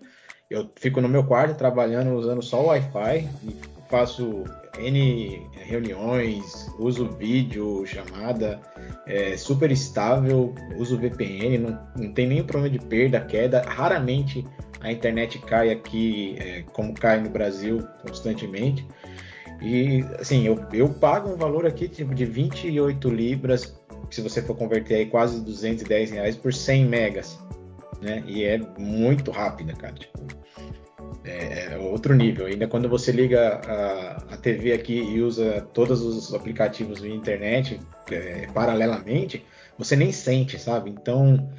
eu 0.48 0.70
fico 0.76 1.00
no 1.00 1.08
meu 1.08 1.24
quarto 1.24 1.56
trabalhando 1.56 2.14
usando 2.14 2.40
só 2.40 2.62
o 2.62 2.66
Wi-Fi 2.66 3.28
e 3.42 3.56
faço 3.90 4.44
N 4.78 5.46
reuniões, 5.56 6.70
uso 6.78 7.08
vídeo, 7.16 7.84
chamada, 7.84 8.60
é 9.06 9.36
super 9.36 9.70
estável, 9.70 10.54
uso 10.76 10.96
VPN, 10.96 11.58
não, 11.58 11.78
não 11.96 12.12
tem 12.12 12.28
nenhum 12.28 12.44
problema 12.44 12.78
de 12.78 12.84
perda, 12.84 13.20
queda. 13.20 13.62
Raramente 13.62 14.44
a 14.80 14.92
internet 14.92 15.38
cai 15.40 15.70
aqui 15.70 16.36
é, 16.38 16.62
como 16.72 16.94
cai 16.94 17.20
no 17.20 17.28
Brasil 17.28 17.86
constantemente. 18.02 18.86
E 19.60 20.04
assim, 20.18 20.46
eu, 20.46 20.64
eu 20.72 20.88
pago 20.88 21.30
um 21.30 21.36
valor 21.36 21.66
aqui 21.66 21.88
tipo 21.88 22.14
de 22.14 22.24
28 22.24 23.08
libras, 23.10 23.78
se 24.10 24.20
você 24.20 24.40
for 24.40 24.56
converter 24.56 24.96
aí 24.96 25.06
quase 25.06 25.40
210 25.40 26.10
reais 26.12 26.36
por 26.36 26.52
100 26.52 26.86
megas 26.86 27.38
né? 28.00 28.22
E 28.26 28.44
é 28.44 28.58
muito 28.78 29.30
rápida, 29.30 29.72
cara. 29.74 29.94
Tipo, 29.94 30.18
é, 31.24 31.74
é 31.74 31.78
outro 31.78 32.14
nível. 32.14 32.46
Ainda 32.46 32.66
quando 32.66 32.88
você 32.88 33.12
liga 33.12 33.60
a, 33.66 34.34
a 34.34 34.36
TV 34.36 34.72
aqui 34.72 34.94
e 34.94 35.20
usa 35.20 35.60
todos 35.72 36.00
os 36.02 36.34
aplicativos 36.34 37.00
via 37.00 37.14
internet 37.14 37.78
é, 38.10 38.46
paralelamente, 38.52 39.44
você 39.78 39.96
nem 39.96 40.12
sente, 40.12 40.58
sabe? 40.58 40.90
Então, 40.90 41.50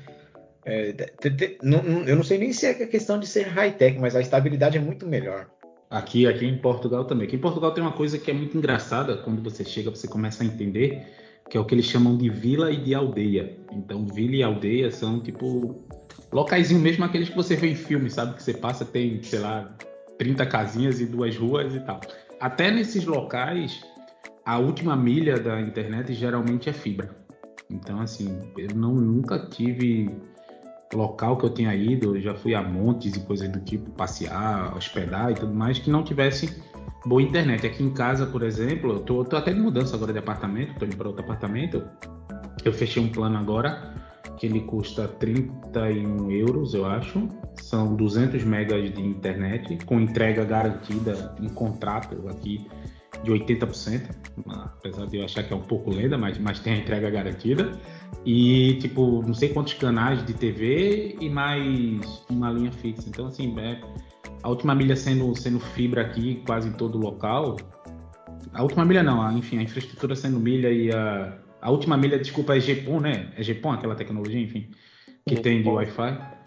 é, 0.66 0.94
te, 0.94 1.30
te, 1.30 1.58
não, 1.62 1.80
eu 2.06 2.16
não 2.16 2.24
sei 2.24 2.38
nem 2.38 2.52
se 2.52 2.66
é 2.66 2.74
questão 2.74 3.20
de 3.20 3.28
ser 3.28 3.48
high-tech, 3.48 4.00
mas 4.00 4.16
a 4.16 4.22
estabilidade 4.22 4.78
é 4.78 4.82
muito 4.82 5.08
melhor. 5.08 5.48
Aqui, 5.92 6.26
aqui 6.26 6.46
em 6.46 6.58
Portugal 6.58 7.04
também. 7.04 7.28
Aqui 7.28 7.36
em 7.36 7.40
Portugal 7.40 7.74
tem 7.74 7.84
uma 7.84 7.92
coisa 7.92 8.18
que 8.18 8.32
é 8.32 8.34
muito 8.34 8.58
engraçada 8.58 9.18
quando 9.18 9.44
você 9.44 9.66
chega, 9.66 9.90
você 9.90 10.08
começa 10.08 10.42
a 10.42 10.46
entender, 10.46 11.06
que 11.50 11.58
é 11.58 11.60
o 11.60 11.66
que 11.66 11.76
eles 11.76 11.86
chamam 11.86 12.18
de 12.18 12.30
vila 12.30 12.72
e 12.72 12.78
de 12.78 12.96
aldeia. 12.96 13.58
Então, 13.74 14.08
vila 14.08 14.36
e 14.38 14.42
aldeia 14.42 14.90
são 14.90 15.20
tipo 15.20 15.84
locaizinho 16.32 16.80
mesmo, 16.80 17.04
aqueles 17.04 17.28
que 17.28 17.36
você 17.36 17.58
vê 17.58 17.68
em 17.68 17.76
filme, 17.76 18.10
sabe? 18.10 18.36
Que 18.36 18.42
você 18.42 18.54
passa, 18.54 18.86
tem, 18.86 19.22
sei 19.22 19.40
lá, 19.40 19.76
30 20.18 20.46
casinhas 20.46 21.02
e 21.02 21.06
duas 21.06 21.36
ruas 21.36 21.76
e 21.76 21.82
tal. 21.82 22.00
Até 22.40 22.72
nesses 22.72 23.04
locais, 23.04 23.84
a 24.46 24.58
última 24.60 24.96
milha 24.96 25.38
da 25.38 25.60
internet 25.60 26.14
geralmente 26.14 26.70
é 26.70 26.74
fibra. 26.74 27.14
Então, 27.70 28.00
assim, 28.00 28.40
eu 28.58 28.74
não, 28.74 28.96
nunca 28.96 29.38
tive 29.38 30.10
local 30.94 31.38
que 31.38 31.46
eu 31.46 31.50
tenha 31.50 31.74
ido, 31.76 32.16
eu 32.16 32.22
já 32.22 32.34
fui 32.36 32.54
a 32.54 32.62
montes 32.62 33.16
e 33.16 33.20
coisas 33.22 33.50
do 33.50 33.60
tipo, 33.60 33.90
passear, 33.92 34.76
hospedar 34.76 35.32
e 35.32 35.36
tudo 35.36 35.54
mais, 35.54 35.80
que 35.80 35.90
não 35.90 36.04
tivesse 36.04 36.62
boa 37.06 37.22
internet. 37.22 37.66
Aqui 37.66 37.84
em 37.84 37.92
casa, 37.92 38.26
por 38.26 38.44
exemplo, 38.44 38.94
eu 38.94 39.00
tô, 39.00 39.24
tô 39.24 39.36
até 39.36 39.54
de 39.54 39.60
mudança 39.60 39.96
agora 39.96 40.14
de 40.14 40.20
apartamento, 40.20 40.78
tô 40.78 40.86
indo 40.86 40.98
para 40.98 41.08
outro 41.08 41.24
apartamento. 41.24 41.84
Eu 42.64 42.74
fechei 42.74 43.02
um 43.02 43.10
plano 43.10 43.38
agora 43.38 43.94
que 44.38 44.46
ele 44.46 44.62
custa 44.62 45.08
31 45.08 46.32
euros, 46.32 46.74
eu 46.74 46.86
acho. 46.86 47.28
São 47.62 47.96
200 47.96 48.44
megas 48.44 48.92
de 48.94 49.02
internet, 49.02 49.78
com 49.86 50.00
entrega 50.00 50.44
garantida 50.44 51.36
em 51.40 51.50
contrato 51.50 52.28
aqui 52.28 52.68
de 53.24 53.32
80%, 53.32 54.10
apesar 54.48 55.06
de 55.06 55.18
eu 55.18 55.26
achar 55.26 55.44
que 55.44 55.54
é 55.54 55.56
um 55.56 55.62
pouco 55.62 55.92
lenta, 55.92 56.18
mas, 56.18 56.38
mas 56.38 56.60
tem 56.60 56.74
a 56.74 56.78
entrega 56.78 57.10
garantida. 57.10 57.72
E, 58.26 58.76
tipo, 58.80 59.24
não 59.26 59.34
sei 59.34 59.50
quantos 59.50 59.74
canais 59.74 60.26
de 60.26 60.34
TV 60.34 61.18
e 61.20 61.30
mais 61.30 62.24
uma 62.30 62.52
linha 62.52 62.72
fixa. 62.72 63.08
Então, 63.08 63.28
assim, 63.28 63.58
é, 63.60 63.80
a 64.44 64.50
última 64.50 64.74
milha 64.76 64.96
sendo, 64.96 65.36
sendo 65.36 65.60
fibra 65.60 66.02
aqui, 66.02 66.42
quase 66.46 66.70
em 66.70 66.74
todo 66.74 66.98
local. 66.98 67.58
A 68.54 68.64
última 68.64 68.84
milha 68.86 69.04
não, 69.04 69.38
enfim, 69.38 69.60
a 69.60 69.64
infraestrutura 69.64 70.16
sendo 70.16 70.40
milha 70.40 70.72
e 70.72 70.92
a, 70.92 71.38
a 71.62 71.70
última 71.70 71.96
milha, 71.96 72.18
desculpa, 72.18 72.56
é 72.56 72.60
GPON, 72.60 73.00
né? 73.00 73.32
É 73.38 73.44
GPON 73.44 73.72
aquela 73.72 73.96
tecnologia, 73.96 74.40
enfim, 74.40 74.70
que 75.26 75.36
tem 75.36 75.62
de 75.62 75.70
Wi-Fi. 75.70 76.41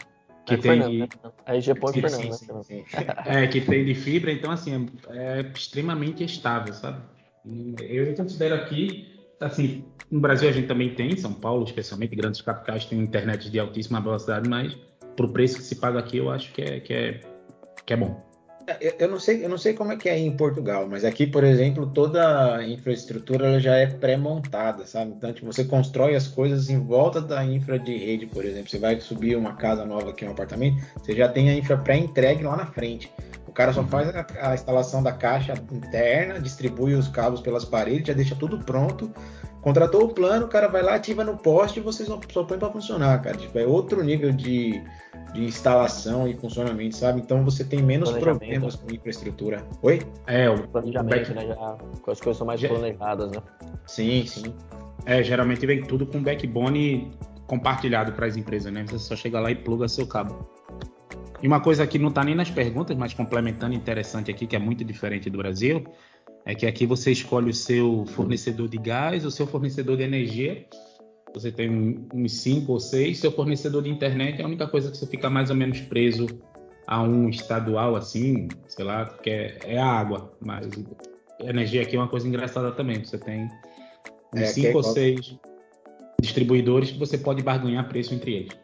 Que 0.47 0.55
é 0.55 0.57
tem 0.57 0.73
Fernando, 0.73 0.91
de... 0.91 0.99
Né? 0.99 1.09
É 1.47 1.61
GPON 1.61 1.91
e 1.91 1.93
Fernando, 2.01 2.33
sim, 2.33 2.53
né? 2.53 2.63
Sim, 2.63 2.85
sim. 2.87 3.05
É, 3.27 3.47
que 3.47 3.61
tem 3.61 3.85
de 3.85 3.95
fibra, 3.95 4.31
então, 4.31 4.51
assim, 4.51 4.89
é, 5.09 5.41
é 5.41 5.53
extremamente 5.55 6.23
estável, 6.25 6.75
sabe? 6.75 7.01
Eu 7.81 8.15
considero 8.15 8.55
aqui, 8.55 9.27
assim, 9.41 9.85
no 10.11 10.21
Brasil 10.21 10.49
a 10.49 10.53
gente 10.53 10.67
também 10.67 10.95
tem, 10.95 11.17
São 11.17 11.33
Paulo, 11.33 11.65
especialmente, 11.65 12.15
grandes 12.15 12.41
capitais 12.41 12.85
têm 12.85 13.01
internet 13.01 13.51
de 13.51 13.59
altíssima 13.59 14.01
velocidade, 14.01 14.49
mas 14.49 14.77
pro 15.17 15.33
preço 15.33 15.57
que 15.57 15.63
se 15.63 15.77
paga 15.77 15.99
aqui, 15.99 16.19
eu 16.19 16.31
acho 16.31 16.53
que 16.53 16.63
é, 16.63 16.81
que 16.81 16.93
é, 16.93 17.21
que 17.85 17.93
é 17.93 17.97
bom. 17.97 18.23
É, 18.67 18.97
eu 18.99 19.09
não 19.09 19.21
sei, 19.21 19.45
eu 19.45 19.49
não 19.49 19.59
sei 19.59 19.75
como 19.75 19.93
é 19.93 19.97
que 19.97 20.09
é 20.09 20.19
em 20.19 20.35
Portugal, 20.37 20.87
mas 20.89 21.05
aqui, 21.05 21.27
por 21.27 21.45
exemplo, 21.45 21.87
toda 21.87 22.57
a 22.57 22.67
infraestrutura 22.67 23.47
ela 23.47 23.61
já 23.61 23.77
é 23.77 23.87
pré-montada, 23.87 24.87
sabe? 24.87 25.13
Então, 25.17 25.33
tipo, 25.33 25.47
você 25.47 25.65
constrói 25.65 26.15
as 26.15 26.27
coisas 26.27 26.71
em 26.71 26.81
volta 26.81 27.21
da 27.21 27.45
infra 27.45 27.79
de 27.79 27.97
rede, 27.97 28.27
por 28.27 28.45
exemplo. 28.45 28.71
Você 28.71 28.79
vai 28.79 28.99
subir 29.01 29.37
uma 29.37 29.55
casa 29.55 29.85
nova 29.85 30.11
aqui, 30.11 30.25
um 30.25 30.31
apartamento, 30.31 30.83
você 30.99 31.15
já 31.15 31.29
tem 31.29 31.51
a 31.51 31.55
infra 31.55 31.77
pré-entregue 31.77 32.43
lá 32.43 32.57
na 32.57 32.67
frente. 32.67 33.11
O 33.55 33.57
cara 33.57 33.73
só 33.73 33.85
faz 33.85 34.09
a, 34.09 34.27
a, 34.41 34.55
instalação 34.55 35.01
da 35.01 35.13
caixa 35.13 35.55
interna, 35.71 36.41
distribui 36.41 36.95
os 36.95 37.07
cabos 37.07 37.41
pelas 37.41 37.65
paredes, 37.65 38.09
já 38.09 38.13
deixa 38.13 38.35
tudo 38.35 38.59
pronto. 38.59 39.09
Contratou 39.61 40.07
o 40.07 40.09
plano, 40.09 40.47
o 40.47 40.49
cara 40.49 40.67
vai 40.67 40.83
lá, 40.83 40.97
ativa 40.97 41.23
no 41.23 41.37
poste 41.37 41.79
e 41.79 41.83
vocês 41.83 42.09
só 42.33 42.43
põem 42.43 42.59
para 42.59 42.73
funcionar, 42.73 43.23
cara. 43.23 43.37
Tipo, 43.37 43.57
é 43.57 43.65
outro 43.65 44.03
nível 44.03 44.33
de 44.33 44.83
de 45.33 45.45
instalação 45.45 46.29
e 46.29 46.35
funcionamento, 46.35 46.97
sabe? 46.97 47.21
Então 47.21 47.45
você 47.45 47.65
tem 47.65 47.83
menos 47.83 48.11
problemas 48.13 48.77
com 48.77 48.93
infraestrutura. 48.93 49.67
Oi? 49.83 50.01
É, 50.27 50.49
o 50.49 50.67
planejamento, 50.69 51.11
back... 51.11 51.35
né? 51.35 51.47
Já, 51.49 51.77
as 52.13 52.21
coisas 52.21 52.39
são 52.39 52.47
mais 52.47 52.61
Já... 52.61 52.69
planejadas, 52.69 53.33
né? 53.33 53.39
Sim, 53.87 54.25
sim. 54.27 54.55
É, 55.05 55.23
geralmente 55.23 55.67
vem 55.67 55.83
tudo 55.83 56.07
com 56.07 56.23
backbone 56.23 57.11
compartilhado 57.47 58.13
para 58.13 58.27
as 58.27 58.37
empresas, 58.37 58.73
né? 58.73 58.85
Você 58.89 58.99
só 58.99 59.17
chega 59.17 59.41
lá 59.41 59.51
e 59.51 59.57
pluga 59.57 59.89
seu 59.89 60.07
cabo. 60.07 60.49
E 61.45 61.47
uma 61.47 61.61
coisa 61.61 61.87
que 61.87 61.99
não 61.99 62.09
está 62.09 62.25
nem 62.25 62.35
nas 62.35 62.51
perguntas, 62.51 62.97
mas 62.97 63.13
complementando 63.13 63.75
interessante 63.75 64.31
aqui, 64.31 64.47
que 64.47 64.57
é 64.57 64.59
muito 64.59 64.83
diferente 64.83 65.29
do 65.29 65.37
Brasil, 65.37 65.85
é 66.47 66.55
que 66.55 66.67
aqui 66.67 66.87
você 66.87 67.13
escolhe 67.13 67.51
o 67.51 67.55
seu 67.55 68.07
fornecedor 68.07 68.67
de 68.67 68.79
gás, 68.79 69.27
o 69.27 69.31
seu 69.31 69.47
fornecedor 69.47 69.99
de 69.99 70.05
energia 70.05 70.65
você 71.35 71.53
tem 71.53 72.07
uns 72.15 72.33
cinco 72.33 72.73
ou 72.73 72.81
seis, 72.81 73.19
seu 73.19 73.31
fornecedor 73.31 73.83
de 73.83 73.91
internet 73.91 74.41
é 74.41 74.45
a 74.45 74.47
única 74.47 74.69
coisa 74.69 74.91
que 74.91 74.97
você 74.97 75.07
fica 75.07 75.29
mais 75.29 75.51
ou 75.51 75.57
menos 75.57 75.81
preso 75.81 76.27
a 76.87 77.03
um 77.03 77.29
estadual 77.29 77.95
assim, 77.95 78.49
sei 78.69 78.85
lá, 78.87 79.05
que 79.05 79.29
é, 79.29 79.59
é 79.65 79.79
a 79.79 79.85
água, 79.85 80.33
mas 80.41 80.67
energia 81.41 81.83
aqui 81.83 81.97
é 81.97 81.99
uma 81.99 82.09
coisa 82.09 82.27
engraçada 82.27 82.73
também. 82.73 83.05
Você 83.05 83.19
tem 83.19 83.51
uns 84.33 84.41
é, 84.41 84.47
cinco 84.47 84.69
é 84.69 84.77
ou 84.77 84.83
seis 84.83 85.37
distribuidores 86.23 86.93
que 86.93 86.99
você 86.99 87.19
pode 87.19 87.43
barganhar 87.43 87.87
preço 87.87 88.15
entre 88.15 88.33
eles. 88.33 88.64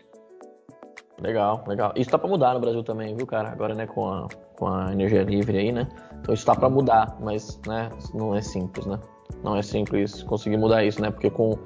Legal, 1.23 1.65
legal. 1.67 1.93
Isso 1.97 2.11
tá 2.11 2.19
para 2.19 2.29
mudar 2.29 2.55
no 2.55 2.61
Brasil 2.61 2.83
também, 2.83 3.15
viu, 3.15 3.27
cara? 3.27 3.51
Agora, 3.51 3.75
né, 3.75 3.87
com 3.87 4.09
a, 4.09 4.29
com 4.57 4.67
a 4.67 4.93
energia 4.93 5.23
livre 5.23 5.59
aí, 5.59 5.73
né? 5.73 5.89
Então 6.21 6.35
isso 6.35 6.47
tá 6.47 6.55
para 6.55 6.69
mudar, 6.69 7.17
mas, 7.21 7.61
né, 7.67 7.91
não 8.15 8.35
é 8.35 8.41
simples, 8.41 8.87
né? 8.87 8.99
Não 9.43 9.57
é 9.57 9.63
simples 9.63 10.23
conseguir 10.23 10.57
mudar 10.57 10.85
isso, 10.85 11.01
né? 11.01 11.11
Porque 11.11 11.31
com 11.31 11.59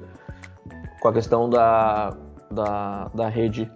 com 1.05 1.09
a 1.09 1.13
questão 1.13 1.47
da, 1.47 2.17
da, 2.49 3.11
da 3.13 3.29
rede 3.29 3.71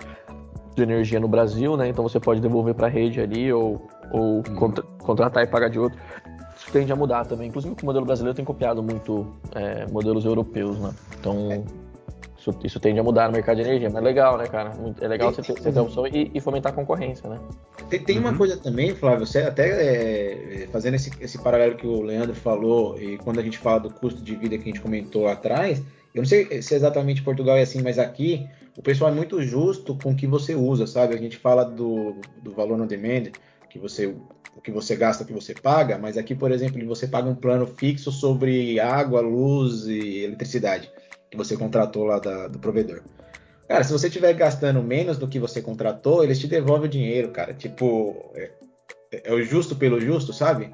de 0.75 0.81
energia 0.81 1.19
no 1.19 1.27
Brasil, 1.27 1.77
né? 1.77 1.87
Então 1.87 2.01
você 2.01 2.19
pode 2.19 2.41
devolver 2.41 2.73
para 2.73 2.87
a 2.87 2.89
rede 2.89 3.21
ali 3.21 3.53
ou, 3.53 3.87
ou 4.11 4.37
uhum. 4.37 4.55
contra, 4.55 4.83
contratar 5.03 5.43
e 5.43 5.47
pagar 5.47 5.69
de 5.69 5.79
outro. 5.79 5.99
Isso 6.57 6.71
tende 6.71 6.91
a 6.91 6.95
mudar 6.95 7.25
também. 7.27 7.49
Inclusive 7.49 7.75
o 7.79 7.85
modelo 7.85 8.03
brasileiro 8.03 8.35
tem 8.35 8.43
copiado 8.43 8.81
muito 8.81 9.27
é, 9.53 9.85
modelos 9.91 10.25
europeus, 10.25 10.79
né? 10.79 10.91
Então 11.19 11.63
isso, 12.39 12.57
isso, 12.63 12.79
tende 12.79 12.99
a 12.99 13.03
mudar 13.03 13.27
no 13.27 13.33
mercado 13.33 13.57
de 13.57 13.63
energia. 13.63 13.89
Mas 13.89 14.01
é 14.01 14.05
legal, 14.05 14.37
né, 14.37 14.47
cara? 14.47 14.71
É 15.01 15.07
legal 15.07 15.31
você 15.33 15.41
ter, 15.41 15.53
você 15.53 15.71
ter 15.71 15.79
a 15.79 15.81
opção 15.81 16.07
e, 16.07 16.31
e, 16.33 16.39
fomentar 16.39 16.71
a 16.71 16.75
concorrência, 16.75 17.29
né? 17.29 17.37
Tem, 17.89 17.99
tem 17.99 18.17
uhum. 18.17 18.23
uma 18.23 18.37
coisa 18.37 18.55
também, 18.55 18.95
Flávio, 18.95 19.25
você 19.25 19.39
até 19.39 20.63
é, 20.63 20.67
fazendo 20.71 20.95
esse, 20.95 21.11
esse 21.19 21.37
paralelo 21.37 21.75
que 21.75 21.85
o 21.85 22.01
Leandro 22.01 22.33
falou 22.33 22.99
e 22.99 23.17
quando 23.17 23.39
a 23.39 23.43
gente 23.43 23.57
fala 23.57 23.79
do 23.79 23.93
custo 23.93 24.21
de 24.21 24.35
vida 24.35 24.57
que 24.57 24.63
a 24.63 24.67
gente 24.67 24.79
comentou 24.79 25.27
atrás, 25.27 25.79
eu 26.13 26.21
não 26.21 26.25
sei 26.25 26.61
se 26.61 26.73
exatamente 26.73 27.21
Portugal 27.21 27.57
é 27.57 27.61
assim, 27.61 27.81
mas 27.81 27.99
aqui 27.99 28.47
o 28.77 28.81
pessoal 28.81 29.11
é 29.11 29.13
muito 29.13 29.41
justo 29.41 29.97
com 30.01 30.11
o 30.11 30.15
que 30.15 30.25
você 30.25 30.55
usa, 30.55 30.87
sabe? 30.87 31.13
A 31.13 31.17
gente 31.17 31.37
fala 31.37 31.65
do, 31.65 32.15
do 32.41 32.51
valor 32.53 32.77
no 32.77 32.87
demand, 32.87 33.31
que 33.69 33.77
você, 33.77 34.07
o 34.55 34.61
que 34.61 34.71
você 34.71 34.95
gasta, 34.95 35.23
o 35.23 35.27
que 35.27 35.33
você 35.33 35.53
paga, 35.53 35.97
mas 35.97 36.17
aqui, 36.17 36.33
por 36.33 36.51
exemplo, 36.51 36.83
você 36.87 37.05
paga 37.05 37.29
um 37.29 37.35
plano 37.35 37.67
fixo 37.67 38.11
sobre 38.11 38.79
água, 38.79 39.19
luz 39.19 39.85
e 39.87 40.23
eletricidade 40.23 40.89
que 41.29 41.37
você 41.37 41.55
contratou 41.55 42.03
lá 42.05 42.19
da, 42.19 42.47
do 42.47 42.59
provedor. 42.59 43.01
Cara, 43.67 43.83
se 43.83 43.91
você 43.91 44.07
estiver 44.07 44.33
gastando 44.33 44.81
menos 44.81 45.17
do 45.17 45.27
que 45.27 45.39
você 45.39 45.61
contratou, 45.61 46.23
eles 46.23 46.39
te 46.39 46.47
devolvem 46.47 46.87
o 46.87 46.91
dinheiro, 46.91 47.29
cara. 47.29 47.53
Tipo, 47.53 48.31
é, 48.33 48.51
é 49.25 49.33
o 49.33 49.41
justo 49.43 49.75
pelo 49.75 49.99
justo, 49.99 50.33
sabe? 50.33 50.73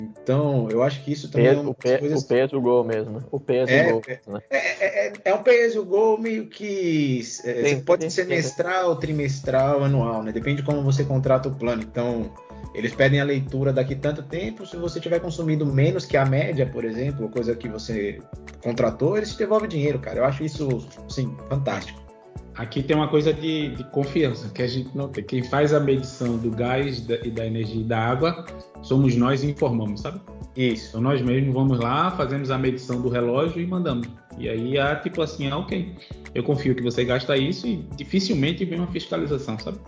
Então, 0.00 0.68
eu 0.70 0.82
acho 0.82 1.02
que 1.02 1.12
isso 1.12 1.30
também 1.30 1.48
peso, 1.48 1.60
é 1.60 1.62
uma 1.62 1.74
pe 1.74 1.98
coisas... 1.98 2.22
O 2.22 2.26
peso 2.26 2.56
o 2.56 2.60
gol 2.60 2.84
mesmo, 2.84 3.18
né? 3.18 3.24
O 3.30 3.40
peso 3.40 3.72
é, 3.72 3.90
gol. 3.90 4.02
É, 4.06 4.20
né? 4.26 4.40
é, 4.50 5.06
é, 5.06 5.12
é, 5.24 5.34
um 5.34 5.42
peso 5.42 5.84
gol 5.84 6.18
meio 6.18 6.46
que 6.48 7.20
é, 7.44 7.76
pode 7.76 8.04
ser 8.04 8.24
semestral, 8.24 8.96
trimestral, 8.96 9.84
anual, 9.84 10.22
né? 10.22 10.32
Depende 10.32 10.60
de 10.60 10.66
como 10.66 10.82
você 10.82 11.02
contrata 11.04 11.48
o 11.48 11.54
plano. 11.54 11.82
Então, 11.82 12.30
eles 12.74 12.94
pedem 12.94 13.20
a 13.20 13.24
leitura 13.24 13.72
daqui 13.72 13.94
tanto 13.94 14.22
tempo. 14.22 14.66
Se 14.66 14.76
você 14.76 15.00
tiver 15.00 15.20
consumido 15.20 15.64
menos 15.66 16.04
que 16.04 16.16
a 16.16 16.24
média, 16.24 16.66
por 16.66 16.84
exemplo, 16.84 17.28
coisa 17.28 17.54
que 17.54 17.68
você 17.68 18.20
contratou, 18.62 19.16
eles 19.16 19.32
te 19.32 19.38
devolvem 19.38 19.68
dinheiro, 19.68 19.98
cara. 19.98 20.18
Eu 20.18 20.24
acho 20.24 20.44
isso, 20.44 20.86
sim, 21.08 21.34
fantástico. 21.48 22.06
Aqui 22.54 22.82
tem 22.82 22.96
uma 22.96 23.08
coisa 23.08 23.34
de, 23.34 23.74
de, 23.76 23.84
confiança 23.84 24.48
que 24.48 24.62
a 24.62 24.66
gente 24.66 24.96
não 24.96 25.08
tem. 25.08 25.22
Quem 25.22 25.42
faz 25.42 25.74
a 25.74 25.80
medição 25.80 26.38
do 26.38 26.50
gás 26.50 27.06
e 27.22 27.30
da 27.30 27.46
energia 27.46 27.82
e 27.82 27.84
da 27.84 27.98
água 27.98 28.46
somos 28.82 29.14
nós 29.14 29.42
e 29.42 29.50
informamos, 29.50 30.00
sabe? 30.00 30.20
Isso. 30.56 30.88
Então 30.88 31.02
nós 31.02 31.20
mesmos 31.20 31.52
vamos 31.52 31.78
lá, 31.78 32.10
fazemos 32.12 32.50
a 32.50 32.56
medição 32.56 33.00
do 33.02 33.10
relógio 33.10 33.60
e 33.60 33.66
mandamos. 33.66 34.08
E 34.38 34.48
aí 34.48 34.78
é 34.78 34.96
tipo 34.96 35.20
assim, 35.20 35.48
ah, 35.48 35.58
ok, 35.58 35.94
eu 36.34 36.42
confio 36.42 36.74
que 36.74 36.82
você 36.82 37.04
gasta 37.04 37.36
isso 37.36 37.66
e 37.66 37.76
dificilmente 37.94 38.64
vem 38.64 38.78
uma 38.78 38.86
fiscalização, 38.88 39.58
sabe? 39.58 39.78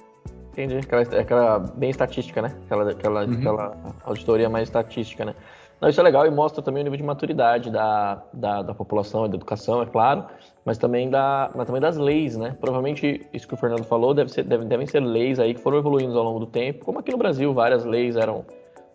Entendi. 0.63 0.79
Aquela, 0.79 1.03
aquela 1.03 1.59
bem 1.59 1.91
estatística, 1.91 2.43
né? 2.43 2.53
Aquela, 2.65 2.91
aquela, 2.91 3.25
uhum. 3.25 3.35
aquela 3.35 3.77
auditoria 4.05 4.49
mais 4.49 4.69
estatística, 4.69 5.25
né? 5.25 5.35
Não, 5.81 5.89
isso 5.89 6.01
é 6.01 6.03
legal 6.03 6.27
e 6.27 6.31
mostra 6.31 6.61
também 6.61 6.81
o 6.81 6.85
nível 6.85 6.97
de 6.97 7.05
maturidade 7.05 7.71
da, 7.71 8.21
da, 8.33 8.63
da 8.63 8.75
população 8.75 9.27
e 9.27 9.29
da 9.29 9.37
educação, 9.37 9.81
é 9.81 9.87
claro, 9.87 10.25
mas 10.65 10.77
também, 10.77 11.09
da, 11.09 11.49
mas 11.55 11.67
também 11.67 11.81
das 11.81 11.97
leis, 11.97 12.37
né? 12.37 12.57
Provavelmente 12.61 13.25
isso 13.33 13.47
que 13.47 13.55
o 13.55 13.57
Fernando 13.57 13.85
falou 13.85 14.13
deve 14.13 14.33
ser, 14.33 14.43
deve, 14.43 14.65
devem 14.65 14.87
ser 14.89 14.99
leis 14.99 15.39
aí 15.39 15.55
que 15.55 15.61
foram 15.61 15.79
evoluindo 15.79 16.19
ao 16.19 16.25
longo 16.25 16.41
do 16.41 16.47
tempo, 16.47 16.85
como 16.85 16.99
aqui 16.99 17.13
no 17.13 17.19
Brasil 17.19 17.55
várias 17.55 17.85
leis 17.85 18.17
eram 18.17 18.45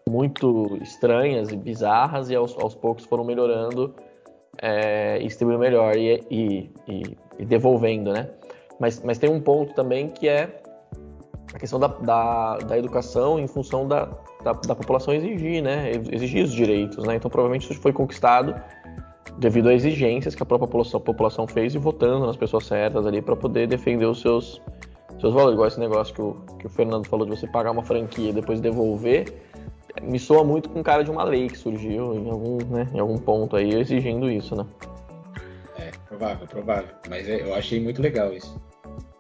muito 0.10 0.78
estranhas 0.82 1.50
e 1.50 1.56
bizarras 1.56 2.30
e 2.30 2.36
aos, 2.36 2.58
aos 2.62 2.76
poucos 2.76 3.06
foram 3.06 3.24
melhorando 3.24 3.96
é, 4.62 5.20
e 5.22 5.28
distribuindo 5.28 5.62
melhor 5.62 5.96
e, 5.96 6.22
e, 6.30 6.70
e, 6.86 7.18
e, 7.40 7.46
devolvendo, 7.46 8.12
né? 8.12 8.30
Mas, 8.78 9.02
mas 9.02 9.18
tem 9.18 9.30
um 9.30 9.40
ponto 9.40 9.74
também 9.74 10.10
que 10.10 10.28
é 10.28 10.63
a 11.54 11.60
questão 11.60 11.80
da, 11.80 11.88
da, 11.88 12.58
da 12.58 12.78
educação 12.78 13.40
em 13.40 13.48
função 13.48 13.88
da, 13.88 14.06
da, 14.44 14.54
da, 14.54 14.76
população 14.76 15.14
exigir, 15.14 15.62
né? 15.62 15.92
Exigir 16.12 16.44
os 16.44 16.52
direitos, 16.52 17.06
né? 17.06 17.16
Então 17.16 17.30
provavelmente 17.30 17.72
isso 17.72 17.80
foi 17.80 17.94
conquistado 17.94 18.56
devido 19.38 19.70
a 19.70 19.74
exigências 19.74 20.36
que 20.36 20.44
a 20.44 20.46
própria 20.46 20.68
população, 20.68 21.00
população 21.00 21.48
fez 21.48 21.76
e 21.76 21.78
votando 21.78 22.26
nas 22.26 22.36
pessoas 22.36 22.66
certas 22.66 23.06
ali 23.06 23.22
para 23.22 23.36
poder 23.36 23.68
defender 23.68 24.06
os 24.06 24.20
seus, 24.22 24.62
seus 25.20 25.34
valores. 25.34 25.54
Igual 25.54 25.68
esse 25.68 25.80
negócio 25.80 26.14
que 26.14 26.22
o, 26.22 26.34
que 26.60 26.66
o 26.66 26.70
Fernando 26.70 27.08
falou 27.08 27.26
de 27.26 27.36
você 27.38 27.48
pagar 27.48 27.72
uma 27.72 27.84
franquia 27.84 28.30
e 28.30 28.34
depois 28.34 28.60
devolver, 28.60 29.32
me 30.02 30.20
soa 30.20 30.44
muito 30.44 30.70
com 30.70 30.82
cara 30.82 31.04
de 31.04 31.12
uma 31.12 31.24
lei 31.24 31.48
que 31.48 31.58
surgiu 31.58 32.16
em 32.16 32.30
algum, 32.30 32.58
né, 32.66 32.88
em 32.94 33.00
algum 33.00 33.18
ponto 33.18 33.56
aí 33.56 33.76
exigindo 33.76 34.30
isso, 34.30 34.56
né? 34.56 34.66
É, 35.78 35.92
provável, 36.08 36.48
provável. 36.48 36.90
Mas 37.10 37.28
é, 37.30 37.42
eu 37.42 37.54
achei 37.54 37.80
muito 37.80 38.02
legal 38.02 38.34
isso. 38.34 38.60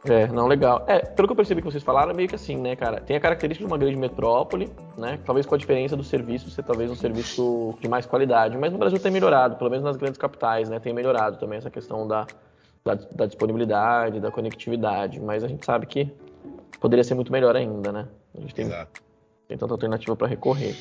É, 0.06 0.28
não, 0.28 0.48
legal. 0.48 0.84
É, 0.86 1.00
pelo 1.00 1.28
que 1.28 1.32
eu 1.32 1.36
percebi 1.36 1.62
que 1.62 1.72
vocês 1.72 1.84
falaram, 1.84 2.12
é 2.12 2.14
meio 2.14 2.28
que 2.28 2.36
assim, 2.36 2.58
né, 2.58 2.76
cara? 2.76 3.00
Tem 3.00 3.16
a 3.16 3.20
característica 3.20 3.66
de 3.66 3.72
uma 3.72 3.78
grande 3.78 3.96
metrópole, 3.96 4.70
né? 4.98 5.18
Talvez 5.26 5.46
com 5.46 5.56
a 5.56 5.58
diferença 5.58 5.96
do 5.96 6.04
serviço 6.04 6.50
ser 6.50 6.64
talvez 6.64 6.92
um 6.92 6.96
serviço 6.96 7.74
de 7.80 7.88
mais 7.88 8.06
qualidade. 8.06 8.58
Mas 8.58 8.74
no 8.74 8.78
Brasil 8.78 9.00
tem 9.00 9.12
melhorado, 9.12 9.56
pelo 9.56 9.70
menos 9.70 9.86
nas 9.86 9.96
grandes 9.96 10.18
capitais, 10.18 10.70
né? 10.70 10.80
Tem 10.80 10.94
melhorado 10.94 11.38
também 11.38 11.58
essa 11.58 11.70
questão 11.70 12.06
da, 12.06 12.28
da, 12.84 12.96
da 12.96 13.26
disponibilidade, 13.26 14.20
da 14.20 14.30
conectividade. 14.30 15.22
Mas 15.22 15.42
a 15.42 15.48
gente 15.48 15.66
sabe 15.66 15.86
que 15.86 16.14
poderia 16.82 17.04
ser 17.04 17.14
muito 17.16 17.32
melhor 17.32 17.56
ainda, 17.56 17.92
né? 17.92 18.08
A 18.38 18.42
gente 18.42 18.54
tem, 18.54 18.66
Exato. 18.66 19.02
tem 19.48 19.58
tanta 19.58 19.74
alternativa 19.74 20.18
para 20.18 20.28
recorrer. 20.28 20.76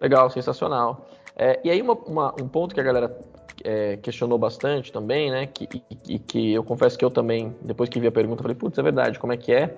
Legal, 0.00 0.30
sensacional. 0.30 1.08
É, 1.34 1.58
e 1.64 1.70
aí 1.70 1.82
uma, 1.82 1.94
uma, 1.94 2.34
um 2.40 2.46
ponto 2.46 2.72
que 2.72 2.80
a 2.80 2.84
galera 2.84 3.18
é, 3.64 3.96
questionou 3.96 4.38
bastante 4.38 4.92
também, 4.92 5.30
né? 5.30 5.46
Que, 5.46 5.68
e, 6.08 6.18
que 6.18 6.52
eu 6.52 6.64
confesso 6.64 6.98
que 6.98 7.04
eu 7.04 7.10
também, 7.10 7.54
depois 7.62 7.88
que 7.88 8.00
vi 8.00 8.06
a 8.06 8.12
pergunta, 8.12 8.42
falei, 8.42 8.56
putz, 8.56 8.78
é 8.78 8.82
verdade, 8.82 9.18
como 9.18 9.32
é 9.32 9.36
que 9.36 9.52
é? 9.52 9.76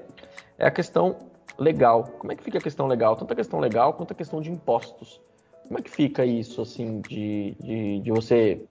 É 0.58 0.66
a 0.66 0.70
questão 0.70 1.16
legal. 1.58 2.04
Como 2.18 2.32
é 2.32 2.36
que 2.36 2.42
fica 2.42 2.58
a 2.58 2.60
questão 2.60 2.86
legal? 2.86 3.16
Tanto 3.16 3.32
a 3.32 3.36
questão 3.36 3.60
legal 3.60 3.94
quanto 3.94 4.12
a 4.12 4.14
questão 4.14 4.40
de 4.40 4.50
impostos. 4.50 5.20
Como 5.66 5.78
é 5.78 5.82
que 5.82 5.90
fica 5.90 6.24
isso, 6.24 6.60
assim, 6.60 7.00
de, 7.08 7.56
de, 7.60 8.00
de 8.00 8.10
você 8.10 8.62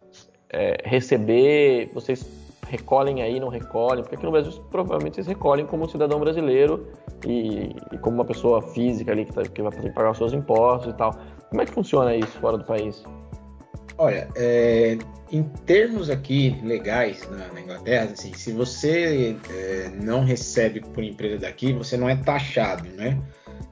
é, 0.49 0.77
receber, 0.83 1.89
vocês 1.93 2.25
recolhem 2.67 3.21
aí, 3.21 3.39
não 3.39 3.49
recolhem? 3.49 4.03
Porque 4.03 4.15
aqui 4.15 4.25
no 4.25 4.31
Brasil 4.31 4.51
provavelmente 4.69 5.15
vocês 5.15 5.27
recolhem 5.27 5.65
como 5.65 5.89
cidadão 5.89 6.19
brasileiro 6.19 6.87
e, 7.25 7.75
e 7.91 7.97
como 7.97 8.17
uma 8.17 8.25
pessoa 8.25 8.61
física 8.61 9.11
ali 9.11 9.25
que, 9.25 9.33
tá, 9.33 9.41
que 9.43 9.61
vai 9.61 9.71
pagar 9.91 10.11
os 10.11 10.17
seus 10.17 10.33
impostos 10.33 10.93
e 10.93 10.97
tal. 10.97 11.15
Como 11.49 11.61
é 11.61 11.65
que 11.65 11.71
funciona 11.71 12.15
isso 12.15 12.39
fora 12.39 12.57
do 12.57 12.63
país? 12.63 13.03
Olha, 13.97 14.27
é, 14.35 14.97
em 15.31 15.43
termos 15.65 16.09
aqui 16.09 16.59
legais 16.63 17.27
na, 17.29 17.47
na 17.53 17.61
Inglaterra, 17.61 18.09
assim, 18.11 18.33
se 18.33 18.51
você 18.51 19.37
é, 19.49 19.89
não 20.01 20.23
recebe 20.23 20.81
por 20.81 21.03
empresa 21.03 21.37
daqui, 21.37 21.71
você 21.73 21.95
não 21.95 22.09
é 22.09 22.15
taxado, 22.15 22.89
né? 22.89 23.21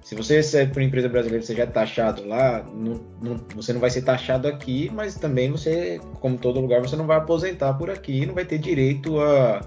Se 0.02 0.16
você 0.16 0.38
recebe 0.38 0.74
por 0.74 0.82
empresa 0.82 1.10
brasileira, 1.10 1.46
você 1.46 1.54
já 1.54 1.64
é 1.64 1.68
taxado 1.68 2.26
lá, 2.26 2.64
não, 2.74 3.02
não, 3.22 3.36
você 3.56 3.74
não 3.74 3.82
vai 3.82 3.90
ser 3.90 4.02
taxado 4.04 4.48
aqui, 4.48 4.90
mas 4.94 5.16
também 5.16 5.52
você, 5.52 6.00
como 6.20 6.38
todo 6.38 6.62
lugar, 6.62 6.82
você 6.82 6.96
não 6.96 7.06
vai 7.06 7.18
aposentar 7.18 7.74
por 7.74 7.90
aqui, 7.90 8.26
não 8.26 8.34
vai 8.34 8.46
ter 8.46 8.58
direito 8.58 9.20
a, 9.20 9.62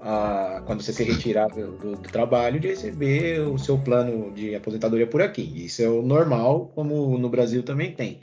a 0.00 0.62
quando 0.64 0.82
você 0.82 0.92
se 0.92 1.04
retirar 1.04 1.48
do, 1.48 1.72
do, 1.72 1.92
do, 1.92 2.08
trabalho, 2.08 2.58
de 2.58 2.68
receber 2.68 3.40
o 3.40 3.58
seu 3.58 3.78
plano 3.78 4.32
de 4.32 4.54
aposentadoria 4.54 5.06
por 5.06 5.20
aqui. 5.20 5.52
Isso 5.64 5.82
é 5.82 5.88
o 5.88 6.02
normal, 6.02 6.72
como 6.74 7.18
no 7.18 7.28
Brasil 7.28 7.62
também 7.62 7.92
tem. 7.92 8.20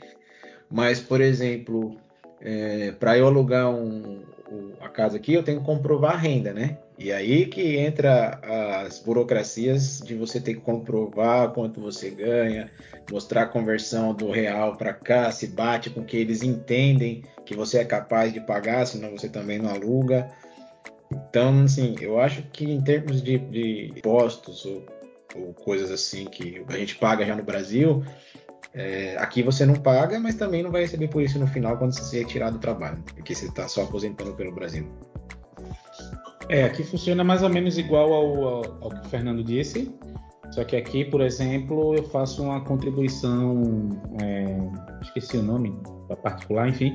Mas, 0.70 1.00
por 1.00 1.20
exemplo, 1.20 1.96
é, 2.40 2.92
para 2.92 3.16
eu 3.16 3.26
alugar 3.26 3.70
um, 3.70 4.22
a 4.80 4.88
casa 4.88 5.16
aqui, 5.16 5.34
eu 5.34 5.42
tenho 5.42 5.60
que 5.60 5.66
comprovar 5.66 6.12
a 6.12 6.16
renda, 6.16 6.52
né? 6.52 6.78
E 6.98 7.12
aí 7.12 7.46
que 7.46 7.76
entra 7.76 8.40
as 8.86 8.98
burocracias 9.00 10.00
de 10.00 10.14
você 10.14 10.40
ter 10.40 10.54
que 10.54 10.60
comprovar 10.60 11.50
quanto 11.50 11.80
você 11.80 12.08
ganha, 12.08 12.70
mostrar 13.10 13.42
a 13.42 13.46
conversão 13.46 14.14
do 14.14 14.30
real 14.30 14.76
para 14.76 14.94
cá, 14.94 15.30
se 15.30 15.46
bate 15.48 15.90
com 15.90 16.02
que 16.02 16.16
eles 16.16 16.42
entendem 16.42 17.22
que 17.44 17.54
você 17.54 17.78
é 17.78 17.84
capaz 17.84 18.32
de 18.32 18.40
pagar, 18.40 18.86
senão 18.86 19.10
você 19.10 19.28
também 19.28 19.58
não 19.58 19.70
aluga. 19.70 20.30
Então, 21.12 21.64
assim, 21.64 21.94
eu 22.00 22.18
acho 22.18 22.42
que 22.44 22.64
em 22.64 22.80
termos 22.80 23.22
de, 23.22 23.38
de 23.38 23.92
impostos 23.96 24.64
ou, 24.64 24.84
ou 25.34 25.52
coisas 25.52 25.90
assim 25.90 26.24
que 26.24 26.64
a 26.68 26.78
gente 26.78 26.96
paga 26.96 27.26
já 27.26 27.36
no 27.36 27.42
Brasil, 27.42 28.02
é, 28.76 29.16
aqui 29.16 29.42
você 29.42 29.64
não 29.64 29.74
paga, 29.74 30.20
mas 30.20 30.34
também 30.34 30.62
não 30.62 30.70
vai 30.70 30.82
receber 30.82 31.08
por 31.08 31.22
isso 31.22 31.38
no 31.38 31.46
final 31.46 31.78
quando 31.78 31.94
você 31.94 32.02
se 32.02 32.18
retirar 32.18 32.50
do 32.50 32.58
trabalho, 32.58 33.02
porque 33.14 33.34
você 33.34 33.46
está 33.46 33.66
só 33.66 33.84
aposentando 33.84 34.34
pelo 34.34 34.54
Brasil. 34.54 34.86
É, 36.50 36.64
aqui 36.64 36.84
funciona 36.84 37.24
mais 37.24 37.42
ou 37.42 37.48
menos 37.48 37.78
igual 37.78 38.12
ao, 38.12 38.44
ao, 38.44 38.84
ao, 38.84 38.90
que 38.90 39.06
o 39.06 39.08
Fernando 39.08 39.42
disse, 39.42 39.90
só 40.50 40.62
que 40.62 40.76
aqui, 40.76 41.06
por 41.06 41.22
exemplo, 41.22 41.96
eu 41.96 42.04
faço 42.04 42.42
uma 42.42 42.60
contribuição, 42.60 43.88
é, 44.22 44.58
esqueci 45.00 45.38
o 45.38 45.42
nome, 45.42 45.74
particular, 46.22 46.68
enfim, 46.68 46.94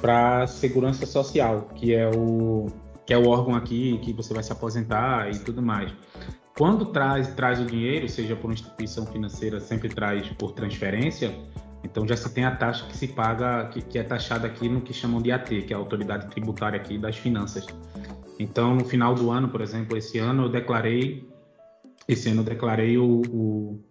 para 0.00 0.48
segurança 0.48 1.06
social, 1.06 1.68
que 1.76 1.94
é 1.94 2.10
o 2.10 2.66
que 3.06 3.12
é 3.12 3.18
o 3.18 3.28
órgão 3.28 3.54
aqui 3.54 3.98
que 3.98 4.14
você 4.14 4.32
vai 4.32 4.42
se 4.42 4.50
aposentar 4.50 5.30
e 5.30 5.38
tudo 5.38 5.60
mais. 5.62 5.92
Quando 6.56 6.86
traz, 6.86 7.34
traz 7.34 7.60
o 7.60 7.64
dinheiro, 7.64 8.08
seja 8.08 8.36
por 8.36 8.46
uma 8.46 8.54
instituição 8.54 9.04
financeira, 9.06 9.58
sempre 9.58 9.88
traz 9.88 10.28
por 10.38 10.52
transferência, 10.52 11.34
então 11.82 12.06
já 12.06 12.16
se 12.16 12.32
tem 12.32 12.44
a 12.44 12.54
taxa 12.54 12.86
que 12.86 12.96
se 12.96 13.08
paga, 13.08 13.66
que, 13.66 13.82
que 13.82 13.98
é 13.98 14.04
taxada 14.04 14.46
aqui 14.46 14.68
no 14.68 14.80
que 14.80 14.92
chamam 14.92 15.20
de 15.20 15.32
AT, 15.32 15.62
que 15.62 15.72
é 15.72 15.76
a 15.76 15.78
autoridade 15.78 16.28
tributária 16.28 16.80
aqui 16.80 16.96
das 16.96 17.16
finanças. 17.16 17.66
Então, 18.38 18.74
no 18.74 18.84
final 18.84 19.16
do 19.16 19.32
ano, 19.32 19.48
por 19.48 19.60
exemplo, 19.60 19.96
esse 19.96 20.18
ano 20.18 20.44
eu 20.44 20.48
declarei, 20.48 21.28
esse 22.06 22.28
ano 22.28 22.42
eu 22.42 22.44
declarei 22.44 22.96
o, 22.98 23.22
o, 23.28 23.84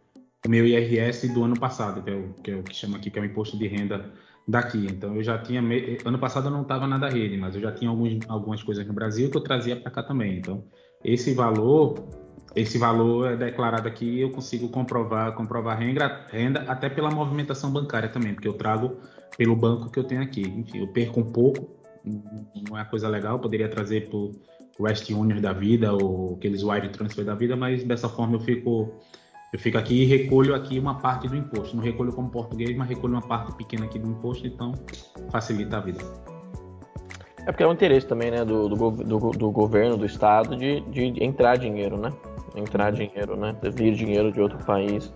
o 0.45 0.49
meu 0.49 0.65
IRS 0.65 1.28
do 1.34 1.43
ano 1.43 1.60
passado, 1.60 2.02
que 2.02 2.10
é, 2.10 2.15
o, 2.15 2.34
que 2.41 2.52
é 2.52 2.56
o 2.56 2.63
que 2.63 2.73
chama 2.73 2.95
aqui, 2.95 3.12
que 3.12 3.19
é 3.19 3.21
o 3.21 3.26
imposto 3.26 3.58
de 3.58 3.67
renda 3.67 4.10
daqui. 4.47 4.88
Então, 4.89 5.17
eu 5.17 5.23
já 5.23 5.38
tinha, 5.38 5.62
ano 6.06 6.17
passado 6.17 6.47
eu 6.47 6.52
não 6.52 6.62
estava 6.62 6.88
na 6.88 6.97
da 6.97 7.10
rede, 7.10 7.36
mas 7.36 7.56
eu 7.56 7.62
já 7.62 7.73
tinha 7.73 7.89
alguns, 7.89 8.19
algumas 8.30 8.63
coisas 8.63 8.88
no 8.88 8.93
Brasil 8.93 9.30
que 9.30 9.36
eu 9.36 9.41
trazia 9.41 9.76
para 9.76 9.91
cá 9.91 10.02
também. 10.02 10.38
Então, 10.38 10.63
esse 11.04 11.34
valor 11.34 12.22
esse 12.55 12.77
valor 12.77 13.31
é 13.31 13.35
declarado 13.35 13.87
aqui 13.87 14.19
eu 14.19 14.29
consigo 14.29 14.69
comprovar, 14.69 15.33
comprovar 15.33 15.79
renda, 15.79 16.25
renda 16.29 16.61
até 16.67 16.87
pela 16.87 17.09
movimentação 17.09 17.71
bancária 17.71 18.09
também, 18.09 18.33
porque 18.33 18.47
eu 18.47 18.53
trago 18.53 18.97
pelo 19.35 19.55
banco 19.55 19.89
que 19.89 19.97
eu 19.97 20.03
tenho 20.03 20.21
aqui. 20.21 20.41
Enfim, 20.41 20.79
eu 20.79 20.87
perco 20.87 21.19
um 21.19 21.31
pouco, 21.31 21.67
não 22.69 22.77
é 22.77 22.85
coisa 22.85 23.07
legal, 23.07 23.39
poderia 23.39 23.67
trazer 23.67 24.09
por 24.09 24.31
West 24.79 25.09
Union 25.09 25.41
da 25.41 25.51
vida 25.51 25.93
ou 25.93 26.35
aqueles 26.35 26.63
wire 26.63 26.89
transfer 26.89 27.25
da 27.25 27.33
vida, 27.33 27.55
mas 27.55 27.83
dessa 27.83 28.07
forma 28.07 28.35
eu 28.35 28.39
fico 28.39 28.93
eu 29.51 29.59
fico 29.59 29.77
aqui 29.77 30.01
e 30.01 30.05
recolho 30.05 30.55
aqui 30.55 30.79
uma 30.79 30.95
parte 30.95 31.27
do 31.27 31.35
imposto. 31.35 31.75
Não 31.75 31.83
recolho 31.83 32.11
como 32.11 32.27
português, 32.29 32.75
mas 32.75 32.89
recolho 32.89 33.13
uma 33.13 33.21
parte 33.21 33.55
pequena 33.55 33.85
aqui 33.85 33.99
do 33.99 34.09
imposto, 34.09 34.47
então 34.47 34.73
facilita 35.29 35.77
a 35.77 35.79
vida. 35.79 35.99
É 37.45 37.51
porque 37.51 37.61
é 37.61 37.67
um 37.67 37.73
interesse 37.73 38.07
também, 38.07 38.31
né, 38.31 38.43
do, 38.43 38.67
do, 38.67 38.91
do, 38.91 39.31
do 39.31 39.51
governo, 39.51 39.95
do 39.95 40.07
estado, 40.07 40.55
de, 40.55 40.81
de 40.81 41.23
entrar 41.23 41.57
dinheiro, 41.57 41.97
né? 41.97 42.09
Entrar 42.55 42.91
dinheiro, 42.91 43.35
né? 43.35 43.55
Vir 43.73 43.93
dinheiro 43.93 44.31
de 44.31 44.41
outro 44.41 44.57
país, 44.65 45.11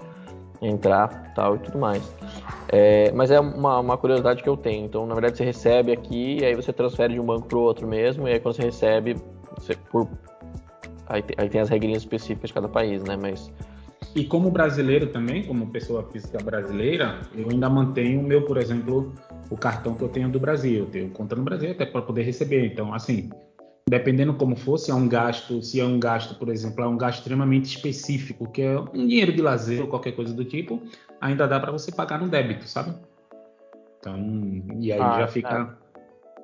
entrar 0.61 1.33
tal 1.33 1.55
e 1.55 1.59
tudo 1.59 1.77
mais. 1.77 2.13
É, 2.69 3.11
mas 3.11 3.31
é 3.31 3.39
uma, 3.39 3.79
uma, 3.79 3.97
curiosidade 3.97 4.43
que 4.43 4.49
eu 4.49 4.57
tenho. 4.57 4.85
Então, 4.85 5.05
na 5.05 5.13
verdade, 5.13 5.37
você 5.37 5.43
recebe 5.43 5.91
aqui 5.91 6.39
e 6.41 6.45
aí 6.45 6.55
você 6.55 6.73
transfere 6.73 7.13
de 7.13 7.19
um 7.19 7.25
banco 7.25 7.47
para 7.47 7.57
o 7.57 7.61
outro 7.61 7.87
mesmo. 7.87 8.27
E 8.27 8.33
aí, 8.33 8.39
quando 8.39 8.55
você 8.55 8.63
recebe, 8.63 9.15
você, 9.57 9.75
por, 9.75 10.07
aí, 11.07 11.23
aí, 11.37 11.49
tem 11.49 11.61
as 11.61 11.69
regrinhas 11.69 12.01
específicas 12.01 12.49
de 12.49 12.53
cada 12.53 12.67
país, 12.67 13.03
né? 13.03 13.15
Mas 13.15 13.51
e 14.15 14.25
como 14.25 14.49
brasileiro 14.49 15.07
também, 15.07 15.43
como 15.43 15.67
pessoa 15.67 16.03
física 16.11 16.39
brasileira, 16.39 17.21
eu 17.35 17.49
ainda 17.51 17.69
mantenho 17.69 18.19
o 18.19 18.23
meu, 18.23 18.43
por 18.43 18.57
exemplo, 18.57 19.13
o 19.49 19.55
cartão 19.55 19.93
que 19.93 20.03
eu 20.03 20.09
tenho 20.09 20.29
do 20.29 20.39
Brasil. 20.39 20.79
Eu 20.79 20.85
tenho 20.87 21.09
conta 21.09 21.35
no 21.35 21.43
Brasil 21.43 21.71
até 21.71 21.85
para 21.85 22.01
poder 22.01 22.23
receber. 22.23 22.65
Então, 22.65 22.93
assim, 22.93 23.29
dependendo 23.87 24.33
como 24.33 24.55
for, 24.55 24.77
se 24.77 24.91
é 24.91 24.93
um 24.93 25.07
gasto, 25.07 25.61
se 25.61 25.79
é 25.79 25.85
um 25.85 25.99
gasto, 25.99 26.35
por 26.35 26.49
exemplo, 26.49 26.83
é 26.83 26.87
um 26.87 26.97
gasto 26.97 27.19
extremamente 27.19 27.65
específico, 27.65 28.51
que 28.51 28.61
é 28.61 28.77
um 28.77 29.07
dinheiro 29.07 29.31
de 29.31 29.41
lazer 29.41 29.81
ou 29.81 29.87
qualquer 29.87 30.11
coisa 30.11 30.33
do 30.33 30.43
tipo, 30.43 30.81
ainda 31.21 31.47
dá 31.47 31.59
para 31.59 31.71
você 31.71 31.91
pagar 31.91 32.19
no 32.19 32.27
débito, 32.27 32.67
sabe? 32.67 32.93
Então, 33.99 34.17
e 34.77 34.91
aí 34.91 35.01
ah, 35.01 35.19
já 35.19 35.27
fica. 35.27 35.77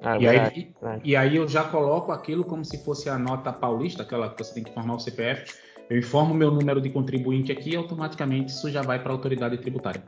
Ah, 0.02 0.18
e, 0.18 0.28
aí, 0.28 0.74
e 1.04 1.16
aí 1.16 1.36
eu 1.36 1.48
já 1.48 1.66
coloco 1.66 2.12
aquilo 2.12 2.44
como 2.46 2.64
se 2.64 2.84
fosse 2.84 3.10
a 3.10 3.18
nota 3.18 3.52
paulista, 3.52 4.04
aquela 4.04 4.30
que 4.30 4.44
você 4.44 4.54
tem 4.54 4.64
que 4.64 4.72
informar 4.72 4.96
o 4.96 5.00
CPF. 5.00 5.54
Eu 5.90 5.98
informo 5.98 6.34
meu 6.34 6.50
número 6.50 6.80
de 6.80 6.90
contribuinte 6.90 7.52
aqui 7.52 7.72
e 7.72 7.76
automaticamente 7.76 8.54
isso 8.54 8.70
já 8.70 8.82
vai 8.82 9.00
para 9.00 9.12
a 9.12 9.16
autoridade 9.16 9.58
tributária. 9.58 10.02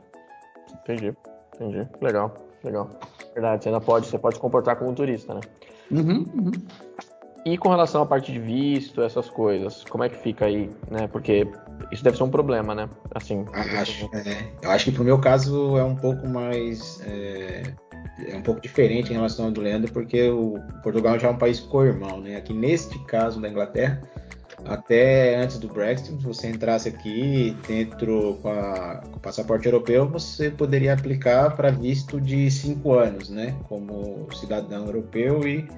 Entendi, 0.82 1.14
entendi. 1.54 1.86
Legal, 2.00 2.34
legal. 2.64 2.90
Verdade, 3.34 3.62
você 3.62 3.68
ainda 3.68 3.80
pode, 3.80 4.06
você 4.06 4.18
pode 4.18 4.38
comportar 4.38 4.76
como 4.76 4.94
turista, 4.94 5.34
né? 5.34 5.40
Uhum, 5.90 6.24
uhum. 6.34 6.52
E 7.46 7.56
com 7.56 7.68
relação 7.68 8.02
à 8.02 8.06
parte 8.06 8.32
de 8.32 8.40
visto, 8.40 9.00
essas 9.00 9.30
coisas, 9.30 9.84
como 9.84 10.02
é 10.02 10.08
que 10.08 10.16
fica 10.16 10.46
aí, 10.46 10.68
né? 10.90 11.06
Porque 11.06 11.46
isso 11.92 12.02
deve 12.02 12.16
ser 12.16 12.24
um 12.24 12.28
problema, 12.28 12.74
né? 12.74 12.88
Assim. 13.14 13.44
Acho, 13.52 14.10
é, 14.12 14.50
eu 14.62 14.70
acho 14.72 14.86
que 14.86 14.90
pro 14.90 15.04
meu 15.04 15.20
caso 15.20 15.78
é 15.78 15.84
um 15.84 15.94
pouco 15.94 16.26
mais. 16.26 17.00
É, 17.06 17.62
é, 18.26 18.36
um 18.36 18.42
pouco 18.42 18.60
diferente 18.60 19.12
em 19.12 19.14
relação 19.14 19.44
ao 19.44 19.52
do 19.52 19.60
Leandro, 19.60 19.92
porque 19.92 20.28
o 20.28 20.58
Portugal 20.82 21.20
já 21.20 21.28
é 21.28 21.30
um 21.30 21.38
país 21.38 21.60
co-irmão, 21.60 22.20
né? 22.20 22.34
Aqui 22.34 22.52
neste 22.52 22.98
caso 23.04 23.40
da 23.40 23.48
Inglaterra, 23.48 24.02
até 24.64 25.36
antes 25.36 25.58
do 25.58 25.68
Brexit, 25.68 26.18
se 26.18 26.26
você 26.26 26.48
entrasse 26.48 26.88
aqui 26.88 27.56
dentro 27.68 28.40
com, 28.42 28.48
a, 28.48 29.02
com 29.08 29.18
o 29.18 29.20
passaporte 29.20 29.66
europeu, 29.66 30.08
você 30.08 30.50
poderia 30.50 30.94
aplicar 30.94 31.54
para 31.54 31.70
visto 31.70 32.20
de 32.20 32.50
cinco 32.50 32.94
anos, 32.94 33.30
né? 33.30 33.56
Como 33.68 34.26
cidadão 34.32 34.86
europeu 34.86 35.46
e 35.46 35.68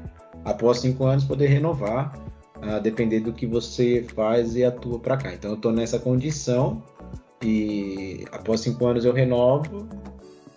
após 0.45 0.79
cinco 0.79 1.05
anos 1.05 1.25
poder 1.25 1.49
renovar, 1.49 2.13
a 2.61 2.79
depender 2.79 3.21
do 3.21 3.33
que 3.33 3.47
você 3.47 4.05
faz 4.15 4.57
e 4.57 4.65
atua 4.65 4.99
para 4.99 5.17
cá. 5.17 5.33
Então 5.33 5.51
eu 5.51 5.57
estou 5.57 5.73
nessa 5.73 5.99
condição 5.99 6.83
e 7.43 8.25
após 8.33 8.61
cinco 8.61 8.87
anos 8.87 9.05
eu 9.05 9.13
renovo 9.13 9.89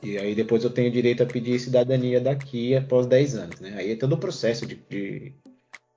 e 0.01 0.17
aí 0.17 0.33
depois 0.33 0.63
eu 0.63 0.71
tenho 0.71 0.91
direito 0.91 1.21
a 1.21 1.27
pedir 1.27 1.59
cidadania 1.59 2.19
daqui 2.19 2.75
após 2.75 3.05
10 3.05 3.35
anos, 3.35 3.59
né? 3.59 3.75
Aí 3.77 3.91
é 3.91 3.95
todo 3.95 4.13
o 4.13 4.17
processo 4.17 4.65
de, 4.65 4.75
de, 4.89 5.33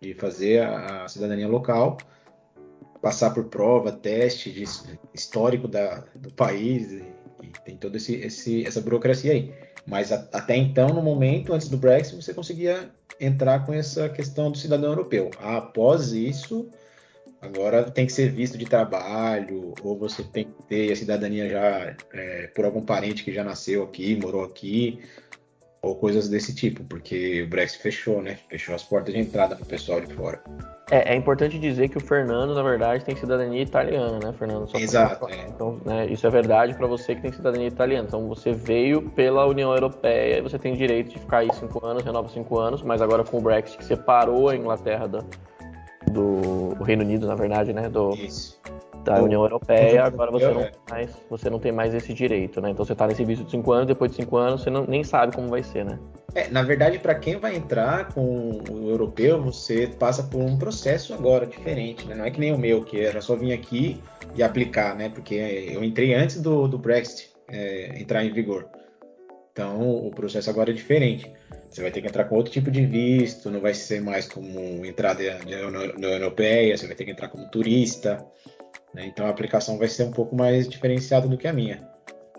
e 0.03 0.13
fazer 0.13 0.63
a, 0.63 1.05
a 1.05 1.09
cidadania 1.09 1.49
local, 1.49 1.97
passar 3.01 3.31
por 3.31 3.45
prova, 3.45 3.91
teste 3.91 4.53
de 4.53 4.65
histórico 5.15 5.67
da, 5.67 6.05
do 6.15 6.31
país, 6.35 7.03
e, 7.45 7.65
tem 7.65 7.77
toda 7.77 7.97
esse, 7.97 8.15
esse, 8.17 8.67
essa 8.67 8.81
burocracia 8.81 9.33
aí. 9.33 9.53
Mas 9.87 10.13
a, 10.13 10.27
até 10.33 10.57
então, 10.57 10.89
no 10.89 11.03
momento, 11.03 11.53
antes 11.53 11.69
do 11.69 11.77
Brexit, 11.77 12.17
você 12.17 12.33
conseguia 12.33 12.91
entrar 13.21 13.65
com 13.65 13.73
essa 13.73 14.09
questão 14.09 14.51
do 14.51 14.59
cidadão 14.59 14.91
europeu. 14.91 15.31
Após 15.39 16.13
isso, 16.13 16.69
agora 17.41 17.91
tem 17.91 18.07
que 18.07 18.13
ser 18.13 18.31
visto 18.31 18.57
de 18.57 18.65
trabalho, 18.65 19.75
ou 19.83 19.99
você 19.99 20.23
tem 20.23 20.45
que 20.45 20.63
ter 20.69 20.93
a 20.93 20.97
cidadania 20.97 21.49
já 21.49 21.97
é, 22.13 22.47
por 22.49 22.65
algum 22.65 22.83
parente 22.83 23.25
que 23.25 23.33
já 23.33 23.45
nasceu 23.45 23.85
aqui, 23.85 24.17
morou 24.17 24.45
aqui, 24.45 25.01
ou 25.85 25.95
coisas 25.95 26.29
desse 26.29 26.55
tipo, 26.55 26.83
porque 26.85 27.43
o 27.43 27.49
Brexit 27.49 27.83
fechou, 27.83 28.23
né? 28.23 28.39
Fechou 28.49 28.75
as 28.75 28.83
portas 28.83 29.13
de 29.13 29.21
entrada 29.21 29.55
para 29.55 29.65
o 29.65 29.67
pessoal 29.67 30.01
de 30.01 30.13
fora. 30.13 30.43
É, 30.91 31.15
é, 31.15 31.17
importante 31.17 31.59
dizer 31.59 31.89
que 31.89 31.97
o 31.97 32.01
Fernando, 32.01 32.55
na 32.55 32.63
verdade, 32.63 33.05
tem 33.05 33.17
cidadania 33.17 33.63
italiana, 33.63 34.19
né, 34.23 34.35
Fernando? 34.39 34.69
Só 34.69 34.79
Exato. 34.79 35.29
É. 35.29 35.47
Então, 35.49 35.81
né, 35.85 36.07
isso 36.07 36.27
é 36.27 36.31
verdade 36.31 36.75
para 36.75 36.87
você 36.87 37.15
que 37.15 37.23
tem 37.23 37.33
cidadania 37.33 37.69
italiana. 37.69 38.07
Então, 38.07 38.29
você 38.29 38.53
veio 38.53 39.11
pela 39.11 39.47
União 39.47 39.73
Europeia 39.73 40.39
e 40.39 40.41
você 40.43 40.59
tem 40.59 40.75
direito 40.75 41.11
de 41.11 41.19
ficar 41.19 41.39
aí 41.39 41.49
cinco 41.55 41.85
anos, 41.85 42.03
renova 42.03 42.29
cinco 42.29 42.59
anos, 42.59 42.83
mas 42.83 43.01
agora 43.01 43.25
com 43.25 43.39
o 43.39 43.41
Brexit 43.41 43.79
que 43.79 43.85
separou 43.85 44.49
a 44.49 44.57
Inglaterra 44.57 45.09
do, 45.09 45.25
do 46.11 46.83
Reino 46.85 47.03
Unido, 47.03 47.27
na 47.27 47.35
verdade, 47.35 47.73
né? 47.73 47.89
Do, 47.89 48.15
isso 48.15 48.61
da 49.05 49.23
União 49.23 49.43
Europeia, 49.43 50.05
agora 50.05 50.31
você 50.31 50.49
não, 50.49 50.69
mais, 50.91 51.11
você 51.29 51.51
não 51.51 51.59
tem 51.59 51.71
mais 51.71 51.95
esse 51.95 52.13
direito, 52.13 52.61
né? 52.61 52.71
Então 52.71 52.85
você 52.85 52.93
está 52.93 53.07
nesse 53.07 53.25
visto 53.25 53.45
de 53.45 53.51
5 53.51 53.73
anos, 53.73 53.87
depois 53.87 54.11
de 54.11 54.17
5 54.17 54.37
anos 54.37 54.63
você 54.63 54.71
não, 54.71 54.85
nem 54.87 55.05
sabe 55.05 55.35
como 55.35 55.49
vai 55.49 55.63
ser, 55.63 55.85
né? 55.85 55.99
É, 56.35 56.49
na 56.49 56.63
verdade, 56.63 56.99
para 56.99 57.15
quem 57.15 57.37
vai 57.37 57.55
entrar 57.55 58.13
com 58.13 58.61
o 58.69 58.89
europeu, 58.91 59.41
você 59.41 59.87
passa 59.87 60.23
por 60.25 60.41
um 60.41 60.59
processo 60.59 61.15
agora 61.15 61.47
diferente, 61.47 62.07
né? 62.07 62.15
Não 62.15 62.25
é 62.25 62.31
que 62.31 62.41
nem 62.41 62.53
o 62.53 62.59
meu, 62.59 62.83
que 62.83 63.01
era 63.01 63.21
só 63.21 63.37
vir 63.37 63.53
aqui 63.53 64.03
e 64.35 64.43
aplicar, 64.43 64.97
né? 64.97 65.09
Porque 65.09 65.35
eu 65.35 65.85
entrei 65.85 66.15
antes 66.15 66.41
do, 66.41 66.67
do 66.67 66.79
Brexit 66.79 67.31
é, 67.49 68.01
entrar 68.01 68.25
em 68.25 68.33
vigor. 68.33 68.67
Então 69.53 70.05
o 70.05 70.11
processo 70.11 70.51
agora 70.51 70.71
é 70.71 70.75
diferente. 70.75 71.31
Você 71.71 71.81
vai 71.81 71.91
ter 71.91 72.01
que 72.01 72.09
entrar 72.09 72.25
com 72.25 72.37
outro 72.37 72.53
tipo 72.53 72.71
de 72.71 72.85
visto, 72.85 73.51
não 73.51 73.61
vai 73.61 73.75
ser 73.75 74.01
mais 74.01 74.29
como 74.29 74.85
entrada 74.85 75.23
na 75.45 75.69
União 75.95 76.11
Europeia, 76.13 76.77
você 76.77 76.87
vai 76.87 76.97
ter 76.97 77.05
que 77.05 77.13
entrar 77.13 77.29
como 77.29 77.49
turista. 77.51 78.25
Né? 78.95 79.07
Então 79.07 79.27
a 79.27 79.29
aplicação 79.29 79.77
vai 79.77 79.89
ser 79.89 80.05
um 80.05 80.13
pouco 80.13 80.37
mais 80.37 80.69
diferenciada 80.69 81.27
do 81.27 81.37
que 81.37 81.49
a 81.49 81.53
minha. 81.53 81.87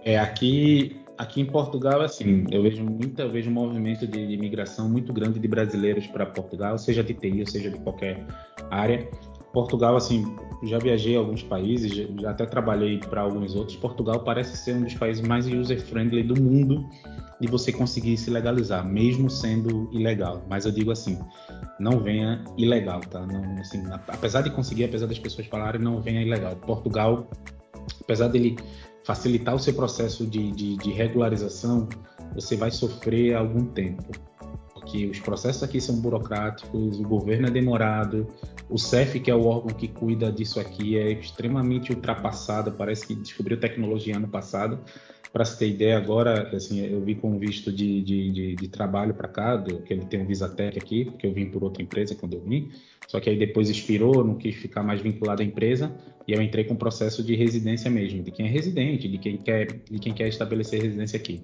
É, 0.03 0.17
aqui, 0.17 1.01
aqui 1.17 1.41
em 1.41 1.45
Portugal, 1.45 2.01
assim, 2.01 2.45
eu 2.49 2.63
vejo 2.63 2.83
muita, 2.83 3.23
eu 3.23 3.29
vejo 3.29 3.49
um 3.49 3.53
movimento 3.53 4.07
de, 4.07 4.25
de 4.25 4.33
imigração 4.33 4.87
muito 4.87 5.11
grande 5.11 5.39
de 5.39 5.47
brasileiros 5.47 6.07
para 6.07 6.25
Portugal, 6.25 6.77
seja 6.77 7.03
de 7.03 7.13
TI, 7.13 7.45
seja 7.45 7.69
de 7.69 7.77
qualquer 7.79 8.23
área. 8.71 9.07
Portugal, 9.55 9.95
assim, 9.95 10.35
já 10.63 10.77
viajei 10.77 11.15
a 11.15 11.19
alguns 11.19 11.41
países, 11.41 11.93
já 11.93 12.31
até 12.31 12.45
trabalhei 12.45 12.99
para 12.99 13.21
alguns 13.21 13.55
outros. 13.55 13.77
Portugal 13.77 14.19
parece 14.19 14.57
ser 14.57 14.75
um 14.75 14.83
dos 14.83 14.95
países 14.95 15.25
mais 15.25 15.47
user-friendly 15.47 16.23
do 16.23 16.39
mundo 16.41 16.85
de 17.39 17.47
você 17.47 17.71
conseguir 17.71 18.17
se 18.17 18.29
legalizar, 18.29 18.85
mesmo 18.85 19.29
sendo 19.29 19.89
ilegal. 19.93 20.43
Mas 20.49 20.65
eu 20.65 20.73
digo 20.73 20.91
assim, 20.91 21.17
não 21.79 22.01
venha 22.01 22.43
ilegal, 22.57 22.99
tá? 22.99 23.25
Não, 23.25 23.57
assim, 23.61 23.81
apesar 24.09 24.41
de 24.41 24.49
conseguir, 24.49 24.83
apesar 24.83 25.07
das 25.07 25.19
pessoas 25.19 25.47
falarem, 25.47 25.79
não 25.79 26.01
venha 26.01 26.21
ilegal. 26.21 26.57
Portugal, 26.57 27.25
apesar 28.01 28.27
dele 28.27 28.57
facilitar 29.05 29.55
o 29.55 29.59
seu 29.59 29.73
processo 29.73 30.27
de, 30.27 30.51
de, 30.51 30.75
de 30.75 30.91
regularização, 30.91 31.87
você 32.33 32.57
vai 32.57 32.71
sofrer 32.71 33.35
algum 33.35 33.67
tempo. 33.67 34.03
Porque 34.85 35.07
os 35.07 35.19
processos 35.19 35.63
aqui 35.63 35.81
são 35.81 35.99
burocráticos, 35.99 36.99
o 36.99 37.03
governo 37.03 37.47
é 37.47 37.49
demorado, 37.49 38.27
o 38.69 38.77
CEF, 38.77 39.19
que 39.19 39.31
é 39.31 39.35
o 39.35 39.43
órgão 39.47 39.75
que 39.75 39.87
cuida 39.87 40.31
disso 40.31 40.59
aqui, 40.59 40.95
é 40.95 41.11
extremamente 41.11 41.91
ultrapassado, 41.91 42.71
parece 42.71 43.07
que 43.07 43.15
descobriu 43.15 43.59
tecnologia 43.59 44.15
ano 44.15 44.27
passado, 44.27 44.79
para 45.33 45.43
se 45.43 45.57
ter 45.57 45.69
ideia, 45.69 45.97
agora, 45.97 46.55
assim, 46.55 46.85
eu 46.85 47.01
vi 47.01 47.15
com 47.15 47.37
visto 47.39 47.71
de, 47.71 48.01
de, 48.03 48.31
de, 48.31 48.55
de 48.55 48.67
trabalho 48.67 49.15
para 49.15 49.27
cá, 49.27 49.57
do, 49.57 49.81
que 49.81 49.91
ele 49.91 50.05
tem 50.05 50.21
um 50.21 50.25
Visatec 50.25 50.77
aqui, 50.77 51.05
porque 51.05 51.25
eu 51.25 51.33
vim 51.33 51.47
por 51.47 51.63
outra 51.63 51.81
empresa 51.81 52.13
quando 52.13 52.35
eu 52.35 52.41
vim, 52.41 52.69
só 53.07 53.19
que 53.19 53.27
aí 53.27 53.37
depois 53.37 53.69
expirou, 53.71 54.23
não 54.23 54.35
quis 54.35 54.55
ficar 54.55 54.83
mais 54.83 55.01
vinculado 55.01 55.41
à 55.41 55.45
empresa, 55.45 55.91
e 56.27 56.33
eu 56.33 56.41
entrei 56.43 56.63
com 56.63 56.75
o 56.75 56.77
processo 56.77 57.23
de 57.23 57.35
residência 57.35 57.89
mesmo, 57.89 58.21
de 58.21 58.29
quem 58.29 58.45
é 58.45 58.49
residente, 58.49 59.07
de 59.09 59.17
quem 59.17 59.37
quer, 59.37 59.65
de 59.65 59.97
quem 59.97 60.13
quer 60.13 60.27
estabelecer 60.27 60.79
residência 60.79 61.17
aqui. 61.17 61.41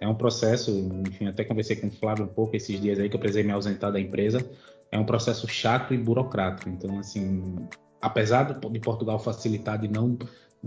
É 0.00 0.06
um 0.06 0.14
processo, 0.14 0.70
enfim, 1.06 1.26
até 1.26 1.44
conversei 1.44 1.76
com 1.76 1.88
o 1.88 1.90
Flávio 1.90 2.24
um 2.24 2.28
pouco 2.28 2.54
esses 2.56 2.80
dias 2.80 2.98
aí 2.98 3.08
que 3.08 3.16
eu 3.16 3.20
precisei 3.20 3.42
me 3.42 3.52
ausentar 3.52 3.92
da 3.92 4.00
empresa. 4.00 4.48
É 4.90 4.98
um 4.98 5.04
processo 5.04 5.46
chato 5.48 5.92
e 5.92 5.98
burocrático. 5.98 6.68
Então, 6.68 6.98
assim, 6.98 7.56
apesar 8.00 8.44
de 8.44 8.80
Portugal 8.80 9.18
facilitar 9.18 9.78
de 9.78 9.88
não 9.88 10.16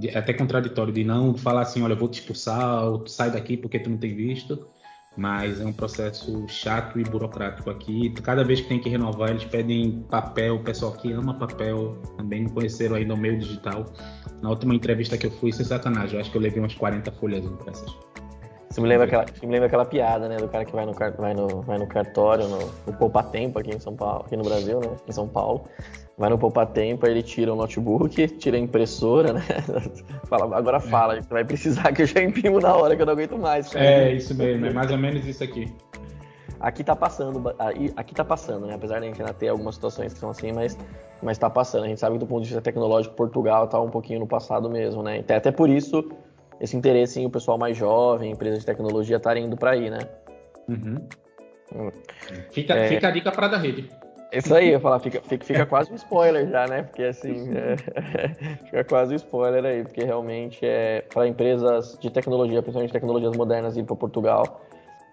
é 0.03 0.17
até 0.17 0.33
contraditório 0.33 0.93
de 0.93 1.03
não 1.03 1.35
falar 1.35 1.61
assim, 1.61 1.81
olha, 1.81 1.93
eu 1.93 1.97
vou 1.97 2.07
te 2.07 2.19
expulsar, 2.19 2.85
ou 2.85 3.05
sai 3.07 3.31
daqui 3.31 3.57
porque 3.57 3.77
tu 3.77 3.89
não 3.89 3.97
tem 3.97 4.15
visto, 4.15 4.65
mas 5.17 5.59
é 5.59 5.65
um 5.65 5.73
processo 5.73 6.45
chato 6.47 6.97
e 6.99 7.03
burocrático 7.03 7.69
aqui. 7.69 8.09
Cada 8.23 8.43
vez 8.43 8.61
que 8.61 8.69
tem 8.69 8.79
que 8.79 8.87
renovar, 8.87 9.31
eles 9.31 9.43
pedem 9.43 10.05
papel, 10.09 10.55
o 10.55 10.63
pessoal 10.63 10.93
aqui 10.93 11.11
ama 11.11 11.33
papel, 11.33 12.01
também 12.15 12.47
conheceram 12.47 12.95
aí 12.95 13.03
no 13.03 13.17
meio 13.17 13.37
digital. 13.37 13.85
Na 14.41 14.49
última 14.49 14.73
entrevista 14.73 15.17
que 15.17 15.27
eu 15.27 15.31
fui, 15.31 15.51
sem 15.51 15.65
sacanagem, 15.65 16.15
eu 16.15 16.21
acho 16.21 16.31
que 16.31 16.37
eu 16.37 16.41
levei 16.41 16.59
umas 16.59 16.73
40 16.73 17.11
folhas 17.11 17.43
impressas. 17.43 17.93
Você 18.71 18.79
me 18.79 18.87
lembra 18.87 19.05
aquela, 19.05 19.25
me 19.43 19.51
lembra 19.51 19.67
aquela 19.67 19.83
piada, 19.83 20.29
né, 20.29 20.37
do 20.37 20.47
cara 20.47 20.63
que 20.63 20.71
vai 20.71 20.85
no, 20.85 20.93
vai 20.93 21.33
no, 21.33 21.61
vai 21.61 21.77
no 21.77 21.85
cartório, 21.85 22.47
no, 22.47 22.57
no 22.87 22.93
Poupa 22.93 23.21
Tempo 23.21 23.59
aqui 23.59 23.75
em 23.75 23.79
São 23.79 23.93
Paulo, 23.97 24.23
aqui 24.25 24.37
no 24.37 24.43
Brasil, 24.43 24.79
né, 24.79 24.87
em 25.05 25.11
São 25.11 25.27
Paulo, 25.27 25.65
vai 26.17 26.29
no 26.29 26.37
Poupa 26.37 26.65
Tempo, 26.65 27.05
aí 27.05 27.11
ele 27.11 27.21
tira 27.21 27.51
o 27.51 27.55
notebook, 27.57 28.29
tira 28.29 28.55
a 28.55 28.59
impressora, 28.59 29.33
né? 29.33 29.43
Fala, 30.23 30.55
agora 30.55 30.79
fala, 30.79 31.21
você 31.21 31.27
vai 31.27 31.43
precisar 31.43 31.91
que 31.91 32.03
eu 32.03 32.05
já 32.05 32.23
imprimo 32.23 32.61
na 32.61 32.73
hora 32.73 32.95
que 32.95 33.01
eu 33.01 33.05
não 33.05 33.11
aguento 33.11 33.37
mais. 33.37 33.67
Cara. 33.67 33.83
É, 33.83 34.13
isso 34.13 34.33
mesmo, 34.33 34.65
é 34.65 34.71
mais 34.71 34.89
ou 34.89 34.97
menos 34.97 35.27
isso 35.27 35.43
aqui. 35.43 35.69
Aqui 36.57 36.81
tá 36.81 36.95
passando, 36.95 37.53
aqui 37.97 38.15
tá 38.15 38.23
passando, 38.23 38.67
né? 38.67 38.75
Apesar 38.75 38.99
de 38.99 39.05
a 39.05 39.07
gente 39.09 39.19
ainda 39.19 39.33
ter 39.33 39.49
algumas 39.49 39.75
situações 39.75 40.13
que 40.13 40.19
são 40.19 40.29
assim, 40.29 40.53
mas, 40.53 40.77
mas 41.21 41.37
tá 41.37 41.49
passando. 41.49 41.83
A 41.83 41.87
gente 41.87 41.99
sabe 41.99 42.13
que 42.13 42.19
do 42.19 42.27
ponto 42.27 42.43
de 42.43 42.49
vista 42.49 42.61
tecnológico, 42.61 43.15
Portugal 43.15 43.67
tá 43.67 43.81
um 43.81 43.89
pouquinho 43.89 44.19
no 44.21 44.27
passado 44.27 44.69
mesmo, 44.69 45.03
né? 45.03 45.19
Até, 45.19 45.35
até 45.35 45.51
por 45.51 45.69
isso, 45.69 46.07
esse 46.61 46.77
interesse 46.77 47.19
em 47.19 47.25
o 47.25 47.29
pessoal 47.29 47.57
mais 47.57 47.75
jovem, 47.75 48.31
empresas 48.31 48.59
de 48.59 48.65
tecnologia 48.67 49.17
estarem 49.17 49.45
indo 49.45 49.57
para 49.57 49.71
aí, 49.71 49.89
né? 49.89 49.99
Uhum. 50.69 51.07
Hum. 51.73 51.91
Fica, 52.51 52.75
é... 52.75 52.87
fica 52.87 53.07
a 53.07 53.11
dica 53.11 53.31
para 53.31 53.47
da 53.47 53.57
rede. 53.57 53.89
Isso 54.31 54.53
aí, 54.53 54.67
eu 54.67 54.73
ia 54.73 54.79
falar, 54.79 54.99
fica, 54.99 55.21
fica, 55.21 55.43
fica 55.43 55.65
quase 55.65 55.91
um 55.91 55.95
spoiler 55.95 56.47
já, 56.47 56.67
né? 56.67 56.83
Porque 56.83 57.03
assim, 57.03 57.49
é, 57.57 57.75
fica 58.65 58.83
quase 58.83 59.13
um 59.13 59.15
spoiler 59.15 59.65
aí, 59.65 59.83
porque 59.83 60.03
realmente 60.03 60.63
é 60.63 61.03
para 61.11 61.27
empresas 61.27 61.97
de 61.99 62.11
tecnologia, 62.11 62.61
principalmente 62.61 62.93
tecnologias 62.93 63.35
modernas, 63.35 63.75
ir 63.75 63.83
para 63.83 63.95
Portugal, 63.95 64.61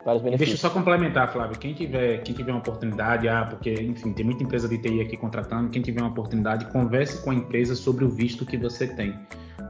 vários 0.05 0.23
benefícios. 0.23 0.61
Deixa 0.61 0.67
eu 0.67 0.71
só 0.71 0.71
complementar, 0.71 1.33
Flávio. 1.33 1.59
Quem 1.59 1.75
tiver, 1.75 2.19
quem 2.23 2.35
tiver 2.35 2.53
uma 2.53 2.61
oportunidade, 2.61 3.29
ah, 3.29 3.47
porque, 3.49 3.73
enfim, 3.75 4.13
tem 4.13 4.25
muita 4.25 4.43
empresa 4.43 4.69
de 4.69 4.79
TI 4.79 5.01
aqui 5.01 5.17
contratando, 5.17 5.69
quem 5.71 5.83
tiver 5.83 6.01
uma 6.01 6.11
oportunidade, 6.11 6.67
converse 6.67 7.23
com 7.23 7.31
a 7.31 7.35
empresa 7.35 7.75
sobre 7.75 8.05
o 8.05 8.09
visto 8.09 8.47
que 8.47 8.57
você 8.57 8.87
tem. 8.87 9.15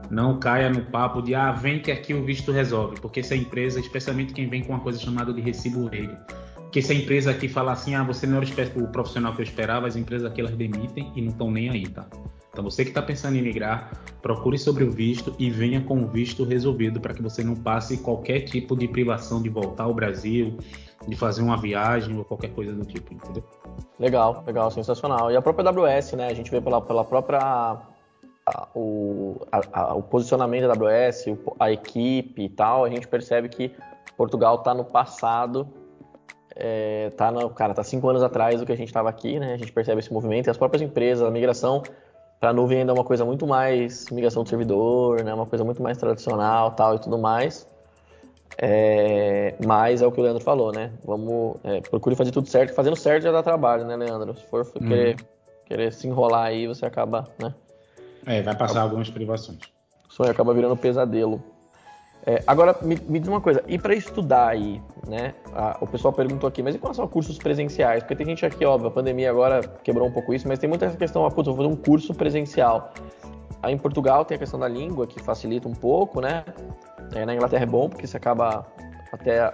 Não 0.09 0.39
caia 0.39 0.69
no 0.69 0.81
papo 0.81 1.21
de, 1.21 1.35
ah, 1.35 1.51
vem 1.51 1.79
que 1.79 1.91
aqui 1.91 2.13
o 2.13 2.23
visto 2.23 2.51
resolve, 2.51 2.99
porque 2.99 3.19
essa 3.19 3.35
empresa, 3.35 3.79
especialmente 3.79 4.33
quem 4.33 4.49
vem 4.49 4.63
com 4.63 4.73
uma 4.73 4.79
coisa 4.79 4.99
chamada 4.99 5.31
de 5.33 5.41
recibo 5.41 5.87
verde, 5.87 6.17
que 6.71 6.81
se 6.81 6.91
a 6.91 6.95
empresa 6.95 7.31
aqui 7.31 7.47
falar 7.47 7.73
assim, 7.73 7.95
ah, 7.95 8.03
você 8.03 8.25
não 8.25 8.37
era 8.37 8.45
o 8.75 8.87
profissional 8.87 9.33
que 9.33 9.41
eu 9.41 9.43
esperava, 9.43 9.87
as 9.87 9.95
empresas 9.95 10.29
aqui 10.29 10.41
elas 10.41 10.55
demitem 10.55 11.11
e 11.15 11.21
não 11.21 11.29
estão 11.29 11.51
nem 11.51 11.69
aí, 11.69 11.87
tá? 11.87 12.07
Então 12.51 12.63
você 12.63 12.83
que 12.83 12.89
está 12.89 13.01
pensando 13.01 13.35
em 13.37 13.41
migrar, 13.41 13.91
procure 14.21 14.57
sobre 14.57 14.83
o 14.83 14.91
visto 14.91 15.35
e 15.37 15.49
venha 15.49 15.81
com 15.81 16.01
o 16.01 16.07
visto 16.07 16.43
resolvido 16.43 16.99
para 16.99 17.13
que 17.13 17.21
você 17.21 17.43
não 17.43 17.55
passe 17.55 17.97
qualquer 17.97 18.41
tipo 18.41 18.75
de 18.75 18.87
privação 18.87 19.41
de 19.41 19.49
voltar 19.49 19.83
ao 19.83 19.93
Brasil, 19.93 20.57
de 21.07 21.15
fazer 21.15 21.41
uma 21.41 21.57
viagem 21.57 22.17
ou 22.17 22.25
qualquer 22.25 22.49
coisa 22.49 22.73
do 22.73 22.85
tipo, 22.85 23.13
entendeu? 23.13 23.43
Legal, 23.99 24.43
legal, 24.45 24.71
sensacional. 24.71 25.31
E 25.31 25.37
a 25.37 25.41
própria 25.41 25.69
AWS, 25.69 26.13
né? 26.13 26.27
A 26.27 26.33
gente 26.33 26.49
vê 26.49 26.59
pela, 26.59 26.81
pela 26.81 27.05
própria 27.05 27.77
o, 28.73 29.39
a, 29.51 29.61
a, 29.81 29.93
o 29.95 30.01
posicionamento 30.01 30.67
da 30.67 30.73
AWS, 30.73 31.25
a 31.59 31.71
equipe 31.71 32.43
e 32.43 32.49
tal, 32.49 32.83
a 32.83 32.89
gente 32.89 33.07
percebe 33.07 33.47
que 33.47 33.71
Portugal 34.17 34.55
está 34.55 34.73
no 34.73 34.83
passado 34.83 35.67
é, 36.61 37.09
tá 37.11 37.31
no, 37.31 37.49
cara, 37.49 37.73
tá 37.73 37.83
cinco 37.83 38.09
anos 38.09 38.21
atrás 38.21 38.59
do 38.59 38.65
que 38.65 38.71
a 38.73 38.75
gente 38.75 38.89
estava 38.89 39.09
aqui, 39.09 39.39
né? 39.39 39.53
A 39.53 39.57
gente 39.57 39.71
percebe 39.71 39.99
esse 39.99 40.11
movimento 40.11 40.47
e 40.47 40.49
as 40.49 40.57
próprias 40.57 40.81
empresas, 40.81 41.25
a 41.25 41.31
migração 41.31 41.81
para 42.39 42.49
a 42.49 42.53
nuvem 42.53 42.79
ainda 42.79 42.91
é 42.91 42.95
uma 42.95 43.03
coisa 43.03 43.25
muito 43.25 43.45
mais 43.45 44.09
migração 44.09 44.43
do 44.43 44.49
servidor, 44.49 45.23
né? 45.23 45.33
Uma 45.33 45.45
coisa 45.45 45.65
muito 45.65 45.83
mais 45.83 45.97
tradicional, 45.97 46.71
tal 46.71 46.95
e 46.95 46.99
tudo 46.99 47.17
mais. 47.17 47.67
É, 48.57 49.55
mas 49.65 50.01
é 50.01 50.07
o 50.07 50.11
que 50.11 50.19
o 50.19 50.23
Leandro 50.23 50.43
falou, 50.43 50.71
né? 50.71 50.91
Vamos 51.05 51.57
é, 51.63 51.81
procure 51.81 52.15
fazer 52.15 52.31
tudo 52.31 52.47
certo, 52.47 52.73
fazendo 52.73 52.95
certo 52.95 53.23
já 53.23 53.31
dá 53.31 53.43
trabalho, 53.43 53.85
né, 53.85 53.95
Leandro? 53.95 54.35
Se 54.35 54.45
for 54.47 54.61
hum. 54.61 54.87
querer, 54.87 55.15
querer 55.65 55.93
se 55.93 56.07
enrolar 56.07 56.45
aí, 56.45 56.67
você 56.67 56.85
acaba, 56.85 57.27
né? 57.41 57.53
É, 58.25 58.41
vai 58.41 58.55
passar 58.55 58.81
algumas 58.81 59.09
privações. 59.09 59.59
O 60.09 60.13
sonho 60.13 60.31
acaba 60.31 60.53
virando 60.53 60.75
pesadelo. 60.75 61.41
É, 62.29 62.43
agora, 62.45 62.77
me, 62.83 62.95
me, 63.07 63.19
diz 63.19 63.27
uma 63.27 63.41
coisa, 63.41 63.63
e 63.67 63.79
para 63.79 63.95
estudar 63.95 64.49
aí, 64.49 64.79
né? 65.07 65.33
A, 65.51 65.79
o 65.81 65.87
pessoal 65.87 66.13
perguntou 66.13 66.47
aqui, 66.47 66.61
mas 66.61 66.75
e 66.75 66.77
relação 66.77 67.03
a 67.03 67.07
cursos 67.07 67.39
presenciais? 67.39 68.03
Porque 68.03 68.15
tem 68.15 68.23
gente 68.27 68.45
aqui, 68.45 68.63
óbvio, 68.63 68.89
a 68.89 68.91
pandemia 68.91 69.31
agora 69.31 69.61
quebrou 69.83 70.07
um 70.07 70.11
pouco 70.11 70.31
isso, 70.31 70.47
mas 70.47 70.59
tem 70.59 70.69
muita 70.69 70.85
essa 70.85 70.95
questão, 70.95 71.25
ah, 71.25 71.31
putz, 71.31 71.47
vou 71.47 71.55
fazer 71.55 71.67
um 71.67 71.75
curso 71.75 72.13
presencial. 72.13 72.93
Aí 73.63 73.73
em 73.73 73.79
Portugal 73.79 74.23
tem 74.25 74.35
a 74.35 74.37
questão 74.37 74.59
da 74.59 74.67
língua, 74.67 75.07
que 75.07 75.19
facilita 75.19 75.67
um 75.67 75.73
pouco, 75.73 76.21
né? 76.21 76.45
É, 77.15 77.25
na 77.25 77.33
Inglaterra 77.33 77.63
é 77.63 77.65
bom, 77.65 77.89
porque 77.89 78.05
você 78.05 78.17
acaba 78.17 78.63
até 79.11 79.51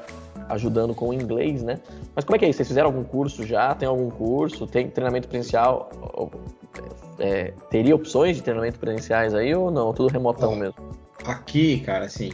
ajudando 0.50 0.94
com 0.94 1.08
o 1.08 1.14
inglês, 1.14 1.64
né? 1.64 1.80
Mas 2.14 2.26
como 2.26 2.36
é 2.36 2.40
que 2.40 2.44
é 2.44 2.50
isso? 2.50 2.58
Vocês 2.58 2.68
fizeram 2.68 2.90
algum 2.90 3.06
curso 3.06 3.46
já? 3.46 3.74
Tem 3.74 3.88
algum 3.88 4.10
curso? 4.10 4.68
Tem 4.68 4.90
treinamento 4.90 5.30
presencial? 5.30 5.90
É, 7.20 7.54
teria 7.70 7.96
opções 7.96 8.36
de 8.36 8.44
treinamento 8.44 8.78
presenciais 8.80 9.34
aí 9.34 9.56
ou 9.56 9.72
não? 9.72 9.94
Tudo 9.94 10.12
remotão 10.12 10.58
mesmo? 10.58 10.76
Aqui, 11.26 11.80
cara, 11.80 12.06
assim, 12.06 12.32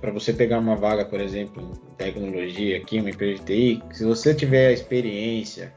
para 0.00 0.10
você 0.10 0.32
pegar 0.32 0.58
uma 0.58 0.76
vaga, 0.76 1.04
por 1.04 1.20
exemplo, 1.20 1.62
em 1.62 1.94
tecnologia 1.94 2.76
aqui, 2.76 3.00
uma 3.00 3.10
empresa 3.10 3.42
de 3.42 3.46
TI, 3.46 3.82
se 3.92 4.04
você 4.04 4.34
tiver 4.34 4.68
a 4.68 4.72
experiência, 4.72 5.72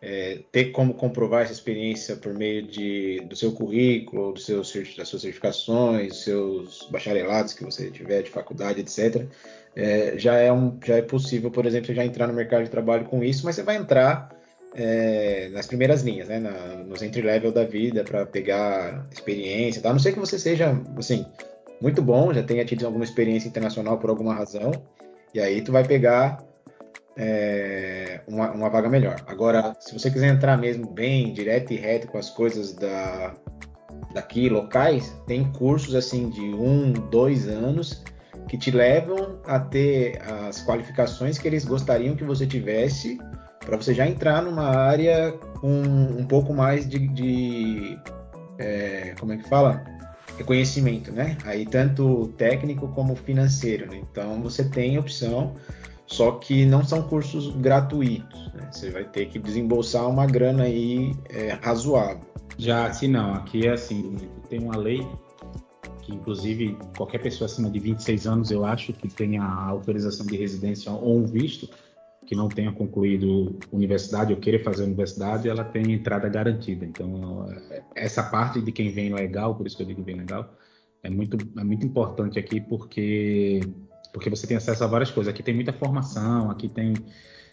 é, 0.00 0.40
ter 0.50 0.66
como 0.72 0.94
comprovar 0.94 1.42
essa 1.42 1.52
experiência 1.52 2.16
por 2.16 2.34
meio 2.34 2.62
de, 2.62 3.20
do 3.28 3.36
seu 3.36 3.52
currículo, 3.52 4.32
do 4.32 4.40
seu, 4.40 4.58
das 4.58 5.08
suas 5.08 5.22
certificações, 5.22 6.24
seus 6.24 6.88
bacharelados 6.90 7.52
que 7.52 7.64
você 7.64 7.90
tiver 7.90 8.22
de 8.22 8.30
faculdade, 8.30 8.80
etc., 8.80 9.26
é, 9.74 10.18
já, 10.18 10.36
é 10.36 10.52
um, 10.52 10.78
já 10.84 10.96
é 10.96 11.02
possível, 11.02 11.50
por 11.50 11.64
exemplo, 11.64 11.86
você 11.86 11.94
já 11.94 12.04
entrar 12.04 12.26
no 12.26 12.34
mercado 12.34 12.64
de 12.64 12.70
trabalho 12.70 13.06
com 13.06 13.22
isso, 13.22 13.44
mas 13.46 13.54
você 13.54 13.62
vai 13.62 13.76
entrar 13.76 14.30
é, 14.74 15.48
nas 15.50 15.66
primeiras 15.66 16.02
linhas, 16.02 16.28
né, 16.28 16.38
na, 16.38 16.50
nos 16.84 17.02
entry-level 17.02 17.52
da 17.52 17.64
vida, 17.64 18.04
para 18.04 18.26
pegar 18.26 19.06
experiência, 19.10 19.80
tá? 19.80 19.90
a 19.90 19.92
não 19.92 20.00
ser 20.00 20.12
que 20.12 20.18
você 20.18 20.38
seja, 20.38 20.78
assim, 20.96 21.24
muito 21.82 22.00
bom, 22.00 22.32
já 22.32 22.44
tenha 22.44 22.64
tido 22.64 22.86
alguma 22.86 23.04
experiência 23.04 23.48
internacional 23.48 23.98
por 23.98 24.08
alguma 24.08 24.32
razão, 24.32 24.70
e 25.34 25.40
aí 25.40 25.60
tu 25.62 25.72
vai 25.72 25.84
pegar 25.84 26.38
é, 27.16 28.20
uma, 28.28 28.52
uma, 28.52 28.70
vaga 28.70 28.88
melhor. 28.88 29.16
Agora, 29.26 29.74
se 29.80 29.92
você 29.92 30.08
quiser 30.08 30.28
entrar 30.28 30.56
mesmo 30.56 30.88
bem, 30.88 31.32
direto 31.32 31.72
e 31.72 31.76
reto 31.76 32.06
com 32.06 32.18
as 32.18 32.30
coisas 32.30 32.72
da, 32.72 33.34
daqui, 34.14 34.48
locais, 34.48 35.12
tem 35.26 35.50
cursos 35.52 35.96
assim 35.96 36.30
de 36.30 36.54
um, 36.54 36.92
dois 36.92 37.48
anos 37.48 38.04
que 38.48 38.56
te 38.56 38.70
levam 38.70 39.40
a 39.44 39.58
ter 39.58 40.22
as 40.22 40.64
qualificações 40.64 41.36
que 41.36 41.48
eles 41.48 41.64
gostariam 41.64 42.14
que 42.14 42.24
você 42.24 42.46
tivesse 42.46 43.18
para 43.58 43.76
você 43.76 43.92
já 43.92 44.06
entrar 44.06 44.40
numa 44.40 44.68
área 44.68 45.32
com 45.60 45.82
um 45.82 46.24
pouco 46.26 46.54
mais 46.54 46.88
de, 46.88 47.08
de 47.08 47.98
é, 48.58 49.14
como 49.18 49.32
é 49.32 49.36
que 49.36 49.48
fala? 49.48 49.91
Reconhecimento, 50.38 51.12
né? 51.12 51.36
Aí 51.44 51.66
tanto 51.66 52.28
técnico 52.36 52.88
como 52.88 53.14
financeiro. 53.14 53.90
Né? 53.90 54.02
Então 54.10 54.42
você 54.42 54.64
tem 54.64 54.98
opção 54.98 55.54
só 56.06 56.32
que 56.32 56.66
não 56.66 56.84
são 56.84 57.02
cursos 57.02 57.54
gratuitos. 57.56 58.52
Né? 58.52 58.68
Você 58.70 58.90
vai 58.90 59.04
ter 59.04 59.26
que 59.26 59.38
desembolsar 59.38 60.08
uma 60.08 60.26
grana 60.26 60.64
aí 60.64 61.14
é, 61.30 61.58
razoável. 61.62 62.30
Já 62.58 62.86
aqui 62.86 63.08
não, 63.08 63.32
aqui 63.34 63.66
é 63.66 63.72
assim, 63.72 64.16
tem 64.48 64.60
uma 64.60 64.76
lei 64.76 65.06
que 66.02 66.12
inclusive 66.12 66.76
qualquer 66.96 67.18
pessoa 67.18 67.46
acima 67.46 67.70
de 67.70 67.78
26 67.78 68.26
anos, 68.26 68.50
eu 68.50 68.64
acho, 68.64 68.92
que 68.92 69.08
tenha 69.08 69.42
autorização 69.42 70.26
de 70.26 70.36
residência 70.36 70.92
ou 70.92 71.18
um 71.18 71.24
visto, 71.24 71.68
que 72.26 72.34
não 72.34 72.48
tenha 72.48 72.72
concluído 72.72 73.58
universidade 73.70 74.32
ou 74.32 74.38
queira 74.38 74.62
fazer 74.62 74.84
universidade, 74.84 75.48
ela 75.48 75.64
tem 75.64 75.92
entrada 75.92 76.28
garantida. 76.28 76.84
Então, 76.84 77.46
essa 77.94 78.22
parte 78.22 78.60
de 78.60 78.70
quem 78.72 78.90
vem 78.90 79.12
legal, 79.12 79.54
por 79.54 79.66
isso 79.66 79.76
que 79.76 79.82
eu 79.82 79.86
digo 79.86 80.02
vem 80.02 80.16
legal, 80.16 80.56
é 81.02 81.10
muito, 81.10 81.36
é 81.58 81.64
muito 81.64 81.84
importante 81.84 82.38
aqui 82.38 82.60
porque 82.60 83.60
porque 84.12 84.28
você 84.28 84.46
tem 84.46 84.56
acesso 84.56 84.84
a 84.84 84.86
várias 84.86 85.10
coisas. 85.10 85.32
Aqui 85.32 85.42
tem 85.42 85.54
muita 85.54 85.72
formação, 85.72 86.50
aqui 86.50 86.68
tem, 86.68 86.94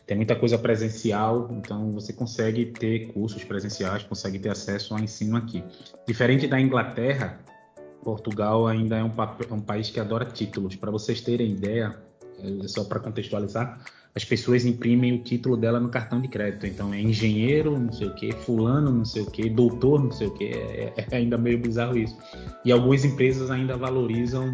tem 0.05 0.17
muita 0.17 0.35
coisa 0.35 0.57
presencial, 0.57 1.49
então 1.51 1.93
você 1.93 2.11
consegue 2.11 2.65
ter 2.65 3.13
cursos 3.13 3.43
presenciais, 3.43 4.03
consegue 4.03 4.37
ter 4.37 4.49
acesso 4.49 4.93
ao 4.93 4.99
ensino 4.99 5.37
aqui. 5.37 5.63
Diferente 6.05 6.47
da 6.47 6.59
Inglaterra, 6.59 7.39
Portugal 8.03 8.67
ainda 8.67 8.97
é 8.97 9.03
um, 9.03 9.11
é 9.49 9.53
um 9.53 9.61
país 9.61 9.89
que 9.89 9.99
adora 9.99 10.25
títulos. 10.25 10.75
Para 10.75 10.91
vocês 10.91 11.21
terem 11.21 11.51
ideia, 11.51 11.97
é 12.63 12.67
só 12.67 12.83
para 12.83 12.99
contextualizar, 12.99 13.81
as 14.19 14.25
pessoas 14.25 14.65
imprimem 14.65 15.13
o 15.13 15.23
título 15.23 15.55
dela 15.55 15.79
no 15.79 15.87
cartão 15.87 16.19
de 16.19 16.27
crédito. 16.27 16.67
Então 16.67 16.93
é 16.93 16.99
engenheiro, 16.99 17.79
não 17.79 17.91
sei 17.93 18.07
o 18.07 18.13
que, 18.13 18.33
fulano, 18.33 18.91
não 18.91 19.05
sei 19.05 19.21
o 19.21 19.31
que, 19.31 19.49
doutor, 19.49 20.03
não 20.03 20.11
sei 20.11 20.27
o 20.27 20.31
que. 20.31 20.43
É, 20.43 20.93
é, 20.97 21.15
ainda 21.15 21.37
meio 21.37 21.57
bizarro 21.57 21.97
isso. 21.97 22.17
E 22.65 22.71
algumas 22.71 23.05
empresas 23.05 23.49
ainda 23.49 23.77
valorizam 23.77 24.53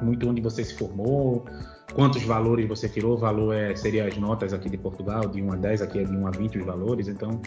muito 0.00 0.26
onde 0.26 0.40
você 0.40 0.64
se 0.64 0.74
formou, 0.74 1.44
quantos 1.92 2.22
valores 2.22 2.66
você 2.66 2.88
tirou, 2.88 3.14
o 3.14 3.18
valor 3.18 3.54
é, 3.54 3.76
seria 3.76 4.06
as 4.06 4.16
notas 4.16 4.54
aqui 4.54 4.70
de 4.70 4.78
Portugal, 4.78 5.28
de 5.28 5.42
1 5.42 5.52
a 5.52 5.56
10, 5.56 5.82
aqui 5.82 5.98
é 5.98 6.04
de 6.04 6.16
1 6.16 6.26
a 6.26 6.30
20 6.30 6.58
os 6.58 6.64
valores, 6.64 7.08
então 7.08 7.42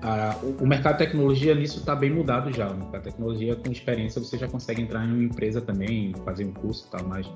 a, 0.00 0.36
o, 0.40 0.62
o, 0.62 0.66
mercado 0.66 0.98
de 0.98 1.04
tecnologia 1.04 1.52
nisso 1.52 1.80
está 1.80 1.96
bem 1.96 2.10
mudado 2.10 2.52
já, 2.52 2.70
o 2.70 2.76
mercado 2.76 3.02
de 3.02 3.10
tecnologia 3.10 3.56
com 3.56 3.72
experiência 3.72 4.22
você 4.22 4.38
já 4.38 4.46
consegue 4.46 4.82
entrar 4.82 5.04
em 5.04 5.12
uma 5.12 5.24
empresa 5.24 5.60
também, 5.60 6.14
fazer 6.24 6.44
um 6.44 6.52
curso 6.52 6.86
e 6.86 6.90
tal, 6.92 7.08
mas 7.08 7.28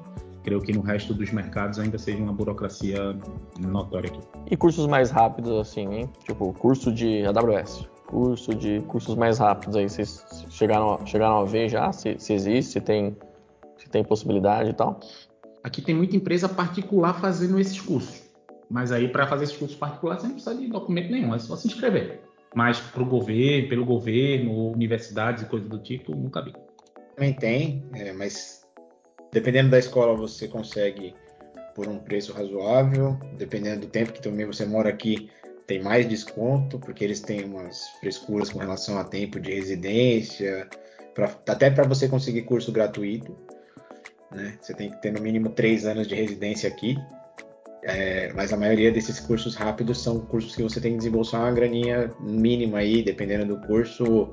creio 0.49 0.63
que 0.63 0.73
no 0.73 0.81
resto 0.81 1.13
dos 1.13 1.31
mercados 1.31 1.79
ainda 1.79 1.99
seja 1.99 2.23
uma 2.23 2.33
burocracia 2.33 3.15
notória 3.61 4.09
aqui. 4.09 4.21
E 4.51 4.57
cursos 4.57 4.87
mais 4.87 5.11
rápidos 5.11 5.53
assim, 5.59 5.87
hein? 5.93 6.11
Tipo, 6.25 6.53
curso 6.55 6.91
de 6.91 7.25
AWS, 7.27 7.87
curso 8.07 8.55
de 8.55 8.81
cursos 8.83 9.15
mais 9.15 9.39
rápidos 9.39 9.77
aí, 9.77 9.89
vocês 9.89 10.25
chegaram, 10.49 11.05
chegaram 11.05 11.41
a 11.41 11.45
ver 11.45 11.69
já 11.69 11.93
se, 11.93 12.17
se 12.19 12.33
existe, 12.33 12.73
se 12.73 12.81
tem 12.81 13.15
se 13.77 13.89
tem 13.89 14.03
possibilidade 14.03 14.71
e 14.71 14.73
tal? 14.73 14.99
Aqui 15.63 15.83
tem 15.83 15.95
muita 15.95 16.17
empresa 16.17 16.49
particular 16.49 17.21
fazendo 17.21 17.61
esses 17.61 17.81
cursos. 17.81 18.29
Mas 18.69 18.91
aí, 18.91 19.09
para 19.09 19.27
fazer 19.27 19.45
esses 19.45 19.57
cursos 19.57 19.77
particulares, 19.77 20.23
você 20.23 20.29
não 20.29 20.35
precisa 20.35 20.57
de 20.57 20.67
documento 20.67 21.11
nenhum, 21.11 21.35
é 21.35 21.39
só 21.39 21.55
se 21.57 21.69
inscrever. 21.69 22.21
Mas 22.55 22.81
para 22.81 23.03
o 23.03 23.07
governo, 23.07 23.69
pelo 23.69 23.85
governo, 23.85 24.73
universidades 24.73 25.45
e 25.45 25.47
coisas 25.47 25.69
do 25.69 25.79
tipo, 25.79 26.15
nunca 26.15 26.43
vi. 26.43 26.53
Também 27.15 27.33
tem, 27.35 27.85
é, 27.95 28.13
mas 28.13 28.58
dependendo 29.33 29.71
da 29.71 29.79
escola, 29.79 30.17
você 30.17 30.49
consegue 30.49 31.15
por 31.75 31.89
um 31.89 31.99
preço 31.99 32.33
razoável. 32.33 33.19
Dependendo 33.37 33.83
do 33.83 33.87
tempo 33.87 34.13
que 34.13 34.23
também 34.23 34.47
você 34.47 34.65
mora 34.65 34.89
aqui, 34.89 35.31
tem 35.67 35.83
mais 35.83 36.09
desconto, 36.09 36.79
porque 36.79 37.05
eles 37.05 37.21
têm 37.21 37.45
umas 37.45 37.89
frescuras 38.01 38.51
com 38.51 38.59
relação 38.59 38.99
a 38.99 39.05
tempo 39.05 39.39
de 39.39 39.55
residência, 39.55 40.69
pra, 41.15 41.37
até 41.47 41.71
para 41.71 41.87
você 41.87 42.09
conseguir 42.09 42.43
curso 42.43 42.73
gratuito 42.73 43.37
né? 44.31 44.55
Você 44.61 44.75
tem 44.75 44.91
que 44.91 45.01
ter 45.01 45.13
no 45.13 45.21
mínimo 45.21 45.51
três 45.51 45.87
anos 45.87 46.07
de 46.07 46.15
residência 46.15 46.69
aqui. 46.69 46.99
É, 47.83 48.33
mas 48.35 48.53
a 48.53 48.57
maioria 48.57 48.91
desses 48.91 49.21
cursos 49.21 49.55
rápidos 49.55 50.03
são 50.03 50.21
cursos 50.21 50.55
que 50.55 50.63
você 50.63 50.81
tem 50.81 50.93
que 50.93 50.99
desembolsar 50.99 51.41
uma 51.41 51.53
graninha 51.53 52.11
mínima 52.21 52.79
aí, 52.79 53.03
dependendo 53.03 53.47
do 53.47 53.67
curso, 53.67 54.29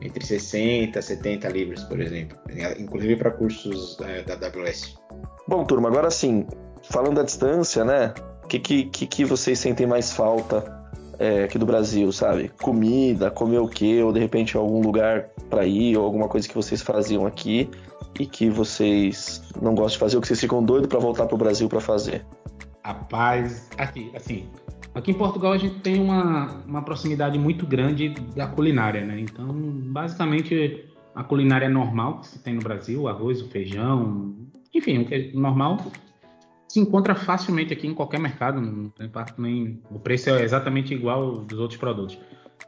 entre 0.00 0.24
60 0.24 1.00
70 1.00 1.48
libras, 1.48 1.84
por 1.84 2.00
exemplo. 2.00 2.38
Inclusive 2.78 3.16
para 3.16 3.30
cursos 3.30 3.98
é, 4.00 4.22
da 4.22 4.34
AWS. 4.34 4.96
Bom, 5.46 5.64
turma, 5.64 5.88
agora 5.88 6.10
sim, 6.10 6.46
falando 6.90 7.16
da 7.16 7.22
distância, 7.22 7.84
né? 7.84 8.14
O 8.44 8.46
que, 8.46 8.58
que, 8.58 9.06
que 9.06 9.24
vocês 9.24 9.58
sentem 9.58 9.86
mais 9.86 10.12
falta 10.12 10.80
é, 11.18 11.44
aqui 11.44 11.58
do 11.58 11.66
Brasil, 11.66 12.10
sabe? 12.10 12.50
Comida, 12.60 13.30
comer 13.30 13.58
o 13.58 13.68
quê? 13.68 14.02
Ou 14.02 14.12
de 14.12 14.18
repente 14.18 14.56
algum 14.56 14.80
lugar 14.80 15.28
para 15.48 15.66
ir, 15.66 15.96
ou 15.96 16.04
alguma 16.04 16.28
coisa 16.28 16.48
que 16.48 16.54
vocês 16.54 16.80
faziam 16.80 17.26
aqui 17.26 17.70
e 18.18 18.26
que 18.26 18.48
vocês 18.48 19.42
não 19.60 19.74
gostam 19.74 19.92
de 19.92 19.98
fazer, 19.98 20.16
ou 20.16 20.22
que 20.22 20.28
vocês 20.28 20.40
ficam 20.40 20.62
doidos 20.64 20.88
para 20.88 20.98
voltar 20.98 21.26
para 21.26 21.34
o 21.34 21.38
Brasil 21.38 21.68
para 21.68 21.80
fazer? 21.80 22.24
Rapaz, 22.82 23.68
aqui, 23.76 24.10
assim, 24.14 24.48
aqui 24.94 25.10
em 25.10 25.14
Portugal 25.14 25.52
a 25.52 25.58
gente 25.58 25.80
tem 25.80 26.00
uma, 26.00 26.62
uma 26.66 26.82
proximidade 26.82 27.38
muito 27.38 27.66
grande 27.66 28.10
da 28.34 28.46
culinária, 28.46 29.04
né? 29.04 29.20
Então, 29.20 29.46
basicamente, 29.52 30.84
a 31.14 31.24
culinária 31.24 31.68
normal 31.68 32.20
que 32.20 32.28
se 32.28 32.38
tem 32.42 32.54
no 32.54 32.60
Brasil, 32.60 33.02
o 33.02 33.08
arroz, 33.08 33.40
o 33.40 33.48
feijão, 33.48 34.34
enfim, 34.74 34.98
o 34.98 35.04
que 35.04 35.14
é 35.14 35.32
normal, 35.32 35.78
se 36.68 36.78
encontra 36.78 37.14
facilmente 37.14 37.72
aqui 37.72 37.86
em 37.86 37.94
qualquer 37.94 38.20
mercado, 38.20 38.60
não 38.60 38.88
tem 38.90 39.06
impacto 39.06 39.40
nem. 39.42 39.82
O 39.90 39.98
preço 39.98 40.30
é 40.30 40.42
exatamente 40.42 40.94
igual 40.94 41.38
dos 41.38 41.58
outros 41.58 41.78
produtos. 41.78 42.18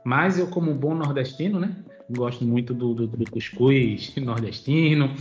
Mas 0.05 0.39
eu, 0.39 0.49
como 0.49 0.75
bom 0.75 0.95
nordestino, 0.95 1.61
né? 1.61 1.77
Gosto 2.11 2.45
muito 2.45 2.75
do, 2.75 2.95
do, 2.95 3.07
do 3.07 3.31
cuscuz 3.31 4.15
nordestino, 4.19 5.15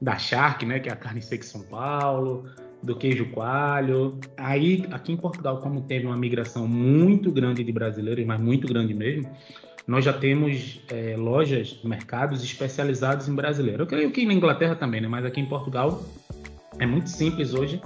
da 0.00 0.16
charque, 0.16 0.64
né? 0.64 0.80
Que 0.80 0.88
é 0.88 0.92
a 0.92 0.96
carne 0.96 1.20
seca 1.20 1.44
de 1.44 1.50
São 1.50 1.62
Paulo, 1.62 2.46
do 2.82 2.96
queijo 2.96 3.26
coalho. 3.30 4.18
Aí, 4.36 4.86
aqui 4.90 5.12
em 5.12 5.16
Portugal, 5.16 5.58
como 5.58 5.82
teve 5.82 6.06
uma 6.06 6.16
migração 6.16 6.66
muito 6.66 7.30
grande 7.30 7.62
de 7.62 7.72
brasileiros, 7.72 8.24
mas 8.26 8.40
muito 8.40 8.66
grande 8.66 8.92
mesmo, 8.92 9.30
nós 9.86 10.04
já 10.04 10.12
temos 10.12 10.80
é, 10.90 11.16
lojas, 11.16 11.80
mercados 11.84 12.42
especializados 12.42 13.28
em 13.28 13.34
brasileiro. 13.34 13.82
Eu 13.82 13.86
creio 13.86 14.10
que 14.10 14.24
na 14.24 14.32
Inglaterra 14.32 14.74
também, 14.74 15.00
né? 15.00 15.08
Mas 15.08 15.24
aqui 15.24 15.40
em 15.40 15.46
Portugal 15.46 16.02
é 16.78 16.86
muito 16.86 17.08
simples 17.08 17.54
hoje 17.54 17.80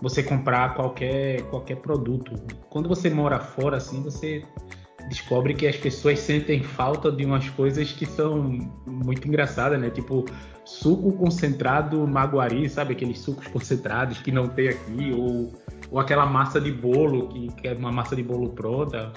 você 0.00 0.22
comprar 0.22 0.74
qualquer, 0.74 1.42
qualquer 1.42 1.76
produto. 1.76 2.34
Quando 2.68 2.88
você 2.88 3.08
mora 3.08 3.38
fora, 3.38 3.76
assim, 3.76 4.02
você 4.02 4.44
descobre 5.08 5.54
que 5.54 5.66
as 5.66 5.76
pessoas 5.76 6.18
sentem 6.18 6.62
falta 6.62 7.10
de 7.10 7.24
umas 7.24 7.48
coisas 7.50 7.92
que 7.92 8.06
são 8.06 8.58
muito 8.86 9.26
engraçadas, 9.26 9.80
né? 9.80 9.90
Tipo, 9.90 10.24
suco 10.64 11.12
concentrado 11.12 12.06
maguari, 12.06 12.68
sabe? 12.68 12.92
Aqueles 12.92 13.18
sucos 13.18 13.46
concentrados 13.48 14.18
que 14.18 14.30
não 14.30 14.48
tem 14.48 14.68
aqui, 14.68 15.12
ou, 15.16 15.52
ou 15.90 15.98
aquela 15.98 16.26
massa 16.26 16.60
de 16.60 16.70
bolo, 16.70 17.28
que, 17.28 17.48
que 17.60 17.68
é 17.68 17.74
uma 17.74 17.92
massa 17.92 18.16
de 18.16 18.22
bolo 18.22 18.50
pronta. 18.50 19.12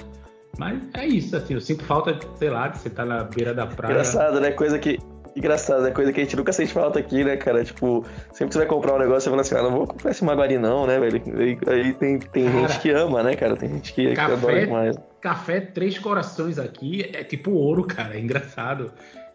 Mas 0.57 0.81
é 0.93 1.05
isso, 1.05 1.35
assim, 1.35 1.53
eu 1.53 1.61
sinto 1.61 1.83
falta, 1.83 2.17
sei 2.37 2.49
lá, 2.49 2.67
de 2.67 2.79
você 2.79 2.87
estar 2.87 3.03
tá 3.03 3.09
na 3.09 3.23
beira 3.23 3.53
da 3.53 3.67
praia. 3.67 3.93
Engraçado, 3.93 4.39
né? 4.39 4.51
Coisa 4.51 4.79
que. 4.79 4.97
Engraçado, 5.35 5.85
é 5.85 5.91
coisa 5.91 6.13
que 6.13 6.21
a 6.21 6.23
gente 6.23 6.37
nunca 6.37 6.53
sente 6.53 6.71
falta 6.71 6.97
aqui, 6.97 7.21
né, 7.21 7.35
cara? 7.35 7.61
Tipo, 7.61 8.05
sempre 8.31 8.47
que 8.47 8.53
você 8.53 8.59
vai 8.59 8.67
comprar 8.67 8.95
um 8.95 8.99
negócio, 8.99 9.23
você 9.23 9.29
fala 9.29 9.41
assim, 9.41 9.55
ah, 9.55 9.63
não 9.63 9.71
vou 9.71 9.85
comprar 9.85 10.11
esse 10.11 10.23
Maguari 10.23 10.57
não, 10.57 10.87
né, 10.87 10.97
velho? 10.97 11.21
Aí, 11.37 11.57
aí 11.67 11.93
tem, 11.93 12.19
tem 12.19 12.45
cara, 12.45 12.59
gente 12.59 12.79
que 12.79 12.89
ama, 12.91 13.21
né, 13.21 13.35
cara? 13.35 13.57
Tem 13.57 13.67
gente 13.67 13.91
que, 13.91 14.13
café, 14.13 14.27
que 14.27 14.33
adora 14.33 14.59
demais. 14.61 14.95
Café 15.25 15.59
Três 15.59 15.97
Corações 15.97 16.59
aqui 16.59 17.01
é 17.01 17.23
tipo 17.23 17.49
ouro, 17.49 17.83
cara, 17.83 18.15
é 18.15 18.19
engraçado. 18.19 18.93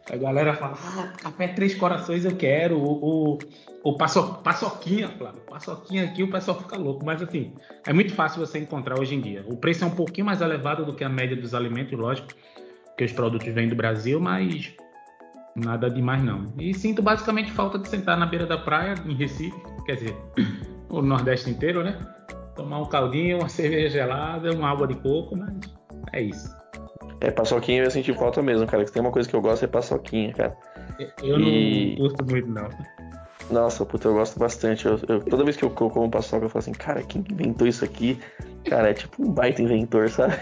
A 0.09 0.17
galera 0.17 0.55
fala, 0.55 0.79
ah, 0.81 1.13
café 1.21 1.49
Três 1.49 1.75
Corações 1.75 2.25
eu 2.25 2.37
quero, 2.37 2.79
o, 2.79 3.33
o, 3.33 3.39
o 3.83 3.97
paço, 3.97 4.35
paçoquinha, 4.35 5.09
Flávio, 5.09 5.41
paçoquinha 5.41 6.05
aqui 6.05 6.23
o 6.23 6.31
pessoal 6.31 6.61
fica 6.61 6.77
louco. 6.77 7.05
Mas 7.05 7.21
assim, 7.21 7.53
é 7.85 7.93
muito 7.93 8.15
fácil 8.15 8.39
você 8.39 8.61
encontrar 8.61 9.01
hoje 9.01 9.17
em 9.17 9.21
dia. 9.21 9.45
O 9.49 9.57
preço 9.57 9.83
é 9.83 9.87
um 9.89 9.91
pouquinho 9.91 10.27
mais 10.27 10.41
elevado 10.41 10.85
do 10.85 10.95
que 10.95 11.03
a 11.03 11.09
média 11.09 11.37
dos 11.37 11.57
alimentos, 11.57 11.99
lógico, 11.99 12.29
que 12.97 13.03
os 13.03 13.11
produtos 13.11 13.53
vêm 13.53 13.69
do 13.69 13.75
Brasil, 13.75 14.21
mas 14.21 14.73
nada 15.57 15.91
demais 15.91 16.23
não. 16.23 16.47
E 16.57 16.73
sinto 16.73 17.03
basicamente 17.03 17.51
falta 17.51 17.81
de 17.81 17.89
sentar 17.89 18.17
na 18.17 18.27
beira 18.27 18.47
da 18.47 18.59
praia, 18.59 18.95
em 19.05 19.15
Recife, 19.17 19.61
quer 19.85 19.97
dizer, 19.97 20.17
o 20.89 21.03
Nordeste 21.03 21.51
inteiro, 21.51 21.83
né? 21.83 21.99
Tomar 22.55 22.79
um 22.79 22.87
caldinho, 22.87 23.39
uma 23.39 23.49
cerveja 23.51 23.89
gelada, 23.89 24.53
uma 24.53 24.71
água 24.71 24.87
de 24.87 24.95
coco, 24.95 25.37
mas 25.37 25.70
é 26.13 26.23
isso. 26.23 26.55
É, 27.21 27.31
paçoquinha 27.31 27.85
eu 27.85 27.91
senti 27.91 28.13
falta 28.15 28.43
mesmo, 28.43 28.67
cara. 28.67 28.87
Se 28.87 28.93
tem 28.93 29.03
uma 29.03 29.13
coisa 29.13 29.29
que 29.29 29.37
eu 29.37 29.43
gosto 29.43 29.65
é 29.65 29.69
paçoquinha, 29.69 30.33
cara. 30.33 30.57
Eu 31.23 31.39
e... 31.39 31.97
não 31.99 32.09
gosto 32.09 32.25
muito, 32.25 32.49
não. 32.49 32.69
Nossa, 33.51 33.85
puta, 33.85 34.09
eu 34.09 34.15
gosto 34.15 34.39
bastante. 34.39 34.87
Eu, 34.87 34.99
eu, 35.09 35.21
toda 35.21 35.45
vez 35.45 35.57
que 35.57 35.65
eu, 35.65 35.71
como 35.71 36.11
paçoca, 36.11 36.45
eu 36.45 36.49
falo 36.49 36.61
assim, 36.61 36.73
cara, 36.73 37.03
quem 37.03 37.25
inventou 37.31 37.67
isso 37.67 37.85
aqui? 37.85 38.19
Cara, 38.65 38.91
é 38.91 38.95
tipo 38.95 39.23
um 39.23 39.33
baita 39.33 39.61
inventor, 39.61 40.09
sabe? 40.11 40.35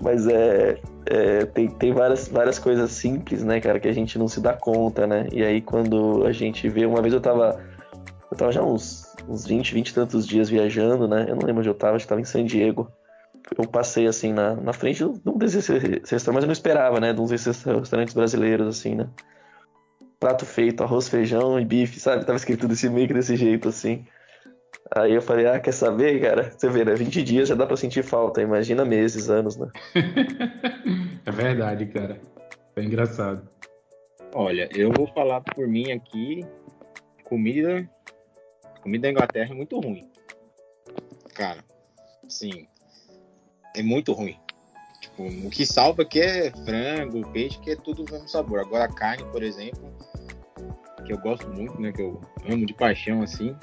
Mas 0.00 0.26
é, 0.28 0.78
é, 1.06 1.44
tem, 1.46 1.68
tem 1.68 1.92
várias, 1.92 2.28
várias 2.28 2.58
coisas 2.58 2.90
simples, 2.92 3.42
né, 3.42 3.60
cara, 3.60 3.80
que 3.80 3.88
a 3.88 3.92
gente 3.92 4.18
não 4.18 4.28
se 4.28 4.40
dá 4.40 4.52
conta, 4.52 5.06
né? 5.06 5.26
E 5.32 5.42
aí 5.42 5.60
quando 5.60 6.24
a 6.24 6.32
gente 6.32 6.68
vê, 6.68 6.86
uma 6.86 7.02
vez 7.02 7.12
eu 7.12 7.20
tava. 7.20 7.60
Eu 8.30 8.36
tava 8.36 8.52
já 8.52 8.62
uns, 8.62 9.16
uns 9.28 9.44
20, 9.44 9.74
20 9.74 9.88
e 9.88 9.94
tantos 9.94 10.26
dias 10.26 10.48
viajando, 10.48 11.08
né? 11.08 11.26
Eu 11.28 11.34
não 11.34 11.44
lembro 11.44 11.60
onde 11.60 11.68
eu 11.68 11.74
tava, 11.74 11.96
acho 11.96 12.04
que 12.04 12.08
tava 12.08 12.20
em 12.20 12.24
San 12.24 12.44
Diego 12.44 12.88
eu 13.58 13.66
passei 13.66 14.06
assim 14.06 14.32
na, 14.32 14.54
na 14.54 14.72
frente 14.72 14.98
de 14.98 15.28
um 15.28 15.38
desses 15.38 15.66
restaurantes, 15.66 16.26
mas 16.28 16.42
eu 16.42 16.46
não 16.46 16.52
esperava, 16.52 17.00
né? 17.00 17.12
De 17.12 17.20
uns 17.20 17.30
desses 17.30 17.62
restaurantes 17.62 18.14
brasileiros, 18.14 18.66
assim, 18.66 18.94
né? 18.94 19.08
Prato 20.18 20.44
feito, 20.44 20.82
arroz, 20.82 21.08
feijão 21.08 21.58
e 21.58 21.64
bife, 21.64 21.98
sabe? 21.98 22.24
Tava 22.24 22.36
escrito 22.36 22.68
desse 22.68 22.88
meio 22.88 23.08
que 23.08 23.14
desse 23.14 23.36
jeito, 23.36 23.68
assim. 23.68 24.06
Aí 24.94 25.14
eu 25.14 25.22
falei, 25.22 25.46
ah, 25.46 25.58
quer 25.60 25.72
saber, 25.72 26.20
cara? 26.20 26.50
Você 26.50 26.68
vê, 26.68 26.84
né? 26.84 26.94
20 26.94 27.22
dias 27.22 27.48
já 27.48 27.54
dá 27.54 27.66
pra 27.66 27.76
sentir 27.76 28.02
falta, 28.02 28.42
imagina 28.42 28.84
meses, 28.84 29.30
anos, 29.30 29.56
né? 29.56 29.68
é 31.24 31.30
verdade, 31.30 31.86
cara. 31.86 32.20
É 32.76 32.82
engraçado. 32.82 33.48
Olha, 34.34 34.68
eu 34.74 34.92
vou 34.92 35.06
falar 35.08 35.40
por 35.40 35.66
mim 35.66 35.90
aqui, 35.92 36.44
comida, 37.24 37.88
comida 38.82 39.02
da 39.02 39.10
Inglaterra 39.10 39.50
é 39.52 39.56
muito 39.56 39.78
ruim. 39.80 40.08
Cara, 41.34 41.64
sim, 42.28 42.66
é 43.76 43.82
muito 43.82 44.12
ruim. 44.12 44.36
Tipo, 45.00 45.24
o 45.46 45.50
que 45.50 45.64
salva 45.64 46.02
aqui 46.02 46.20
é 46.20 46.50
frango, 46.50 47.26
peixe, 47.32 47.58
que 47.58 47.70
é 47.70 47.76
tudo 47.76 48.04
o 48.04 48.10
mesmo 48.10 48.28
sabor. 48.28 48.60
Agora 48.60 48.84
a 48.84 48.92
carne, 48.92 49.24
por 49.24 49.42
exemplo, 49.42 49.92
que 51.06 51.12
eu 51.12 51.18
gosto 51.18 51.48
muito, 51.48 51.80
né? 51.80 51.90
Que 51.90 52.02
eu 52.02 52.20
amo 52.48 52.66
de 52.66 52.74
paixão, 52.74 53.22
assim, 53.22 53.56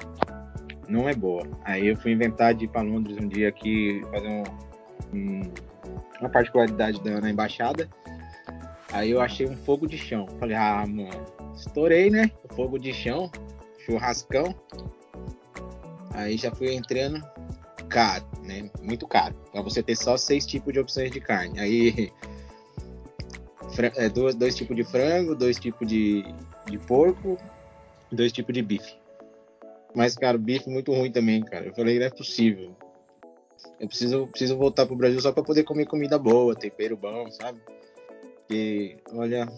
não 0.88 1.08
é 1.08 1.14
boa. 1.14 1.46
Aí 1.64 1.86
eu 1.86 1.96
fui 1.96 2.12
inventar 2.12 2.54
de 2.54 2.64
ir 2.64 2.68
para 2.68 2.82
Londres 2.82 3.16
um 3.18 3.28
dia 3.28 3.48
aqui 3.48 4.02
fazer 4.10 4.28
um, 4.28 4.42
um, 5.16 5.52
uma 6.20 6.28
particularidade 6.28 7.00
da, 7.02 7.20
na 7.20 7.30
embaixada. 7.30 7.88
Aí 8.92 9.10
eu 9.10 9.20
achei 9.20 9.46
um 9.46 9.56
fogo 9.56 9.86
de 9.86 9.98
chão. 9.98 10.26
Falei, 10.40 10.56
ah, 10.56 10.84
mano, 10.86 11.10
estourei, 11.54 12.10
né? 12.10 12.30
Fogo 12.54 12.78
de 12.78 12.92
chão, 12.92 13.30
churrascão. 13.84 14.54
Aí 16.12 16.36
já 16.36 16.50
fui 16.50 16.74
entrando, 16.74 17.22
caro, 17.88 18.24
né? 18.42 18.70
Muito 18.82 19.06
caro. 19.06 19.34
Para 19.52 19.62
você 19.62 19.82
ter 19.82 19.96
só 19.96 20.16
seis 20.16 20.46
tipos 20.46 20.72
de 20.72 20.78
opções 20.78 21.10
de 21.10 21.20
carne. 21.20 21.58
Aí 21.58 22.12
é, 23.96 24.08
dois, 24.08 24.34
dois 24.34 24.54
tipos 24.54 24.76
de 24.76 24.84
frango, 24.84 25.34
dois 25.34 25.58
tipos 25.58 25.86
de, 25.86 26.24
de 26.66 26.78
porco, 26.78 27.38
dois 28.10 28.32
tipos 28.32 28.54
de 28.54 28.62
bife. 28.62 28.96
Mas, 29.94 30.14
cara, 30.14 30.38
bife 30.38 30.68
muito 30.68 30.92
ruim 30.92 31.10
também, 31.10 31.42
cara. 31.42 31.66
Eu 31.66 31.74
falei, 31.74 31.98
não 31.98 32.06
é 32.06 32.10
possível. 32.10 32.76
Eu 33.80 33.88
preciso, 33.88 34.26
preciso 34.26 34.56
voltar 34.56 34.86
pro 34.86 34.96
Brasil 34.96 35.20
só 35.20 35.32
para 35.32 35.42
poder 35.42 35.64
comer 35.64 35.86
comida 35.86 36.18
boa, 36.18 36.54
tempero 36.54 36.96
bom, 36.96 37.30
sabe? 37.30 37.60
E, 38.50 38.96
olha, 39.12 39.48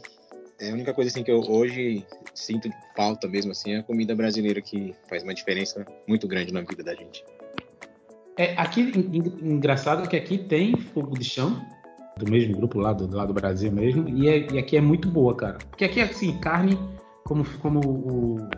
é 0.59 0.71
a 0.71 0.73
única 0.73 0.93
coisa 0.93 1.11
assim 1.11 1.23
que 1.23 1.31
eu 1.31 1.41
hoje 1.41 2.05
sinto 2.35 2.69
falta 2.97 3.27
mesmo 3.27 3.53
assim 3.53 3.73
é 3.73 3.79
a 3.79 3.83
comida 3.83 4.15
brasileira 4.15 4.61
que 4.61 4.95
faz 5.09 5.23
uma 5.23 5.35
diferença 5.35 5.87
muito 6.07 6.29
grande 6.29 6.53
na 6.53 6.61
vida 6.61 6.83
da 6.83 6.95
gente. 6.95 7.25
É, 8.41 8.55
aqui, 8.57 8.91
engraçado 9.43 10.09
que 10.09 10.17
aqui 10.17 10.39
tem 10.39 10.75
fogo 10.75 11.11
de 11.19 11.23
chão, 11.23 11.63
do 12.17 12.31
mesmo 12.31 12.57
grupo 12.57 12.79
lá 12.79 12.95
do, 12.95 13.15
lá 13.15 13.27
do 13.27 13.35
Brasil 13.35 13.71
mesmo, 13.71 14.09
e, 14.09 14.31
é, 14.31 14.51
e, 14.51 14.59
aqui 14.59 14.79
é 14.79 14.81
muito 14.81 15.11
boa, 15.11 15.37
cara. 15.37 15.59
Porque 15.69 15.85
aqui, 15.85 16.01
assim, 16.01 16.39
carne, 16.39 16.79
como, 17.27 17.45
como 17.59 17.81
o 17.81 18.49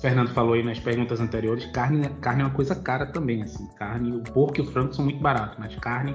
Fernando 0.00 0.30
falou 0.30 0.54
aí 0.54 0.62
nas 0.62 0.78
perguntas 0.78 1.20
anteriores, 1.20 1.66
carne, 1.66 2.08
carne 2.22 2.40
é 2.40 2.44
uma 2.46 2.54
coisa 2.54 2.74
cara 2.74 3.04
também, 3.04 3.42
assim. 3.42 3.68
Carne, 3.76 4.16
o 4.16 4.22
porco 4.22 4.60
e 4.60 4.62
o 4.62 4.64
frango 4.64 4.94
são 4.94 5.04
muito 5.04 5.20
baratos, 5.20 5.58
mas 5.58 5.76
carne 5.76 6.14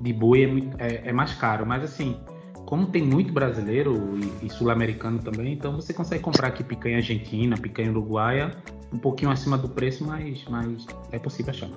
de 0.00 0.12
boi 0.12 0.42
é, 0.80 0.84
é, 0.84 1.02
é 1.10 1.12
mais 1.12 1.32
caro. 1.34 1.64
Mas, 1.64 1.84
assim, 1.84 2.18
como 2.66 2.88
tem 2.88 3.04
muito 3.04 3.32
brasileiro 3.32 4.18
e, 4.42 4.46
e 4.46 4.50
sul-americano 4.50 5.20
também, 5.20 5.52
então 5.52 5.76
você 5.76 5.94
consegue 5.94 6.24
comprar 6.24 6.48
aqui 6.48 6.64
picanha 6.64 6.96
argentina, 6.96 7.56
picanha 7.56 7.92
uruguaia, 7.92 8.50
um 8.92 8.98
pouquinho 8.98 9.30
acima 9.30 9.56
do 9.56 9.68
preço, 9.68 10.04
mas, 10.04 10.44
mas 10.48 10.84
é 11.12 11.20
possível 11.20 11.52
achar. 11.52 11.68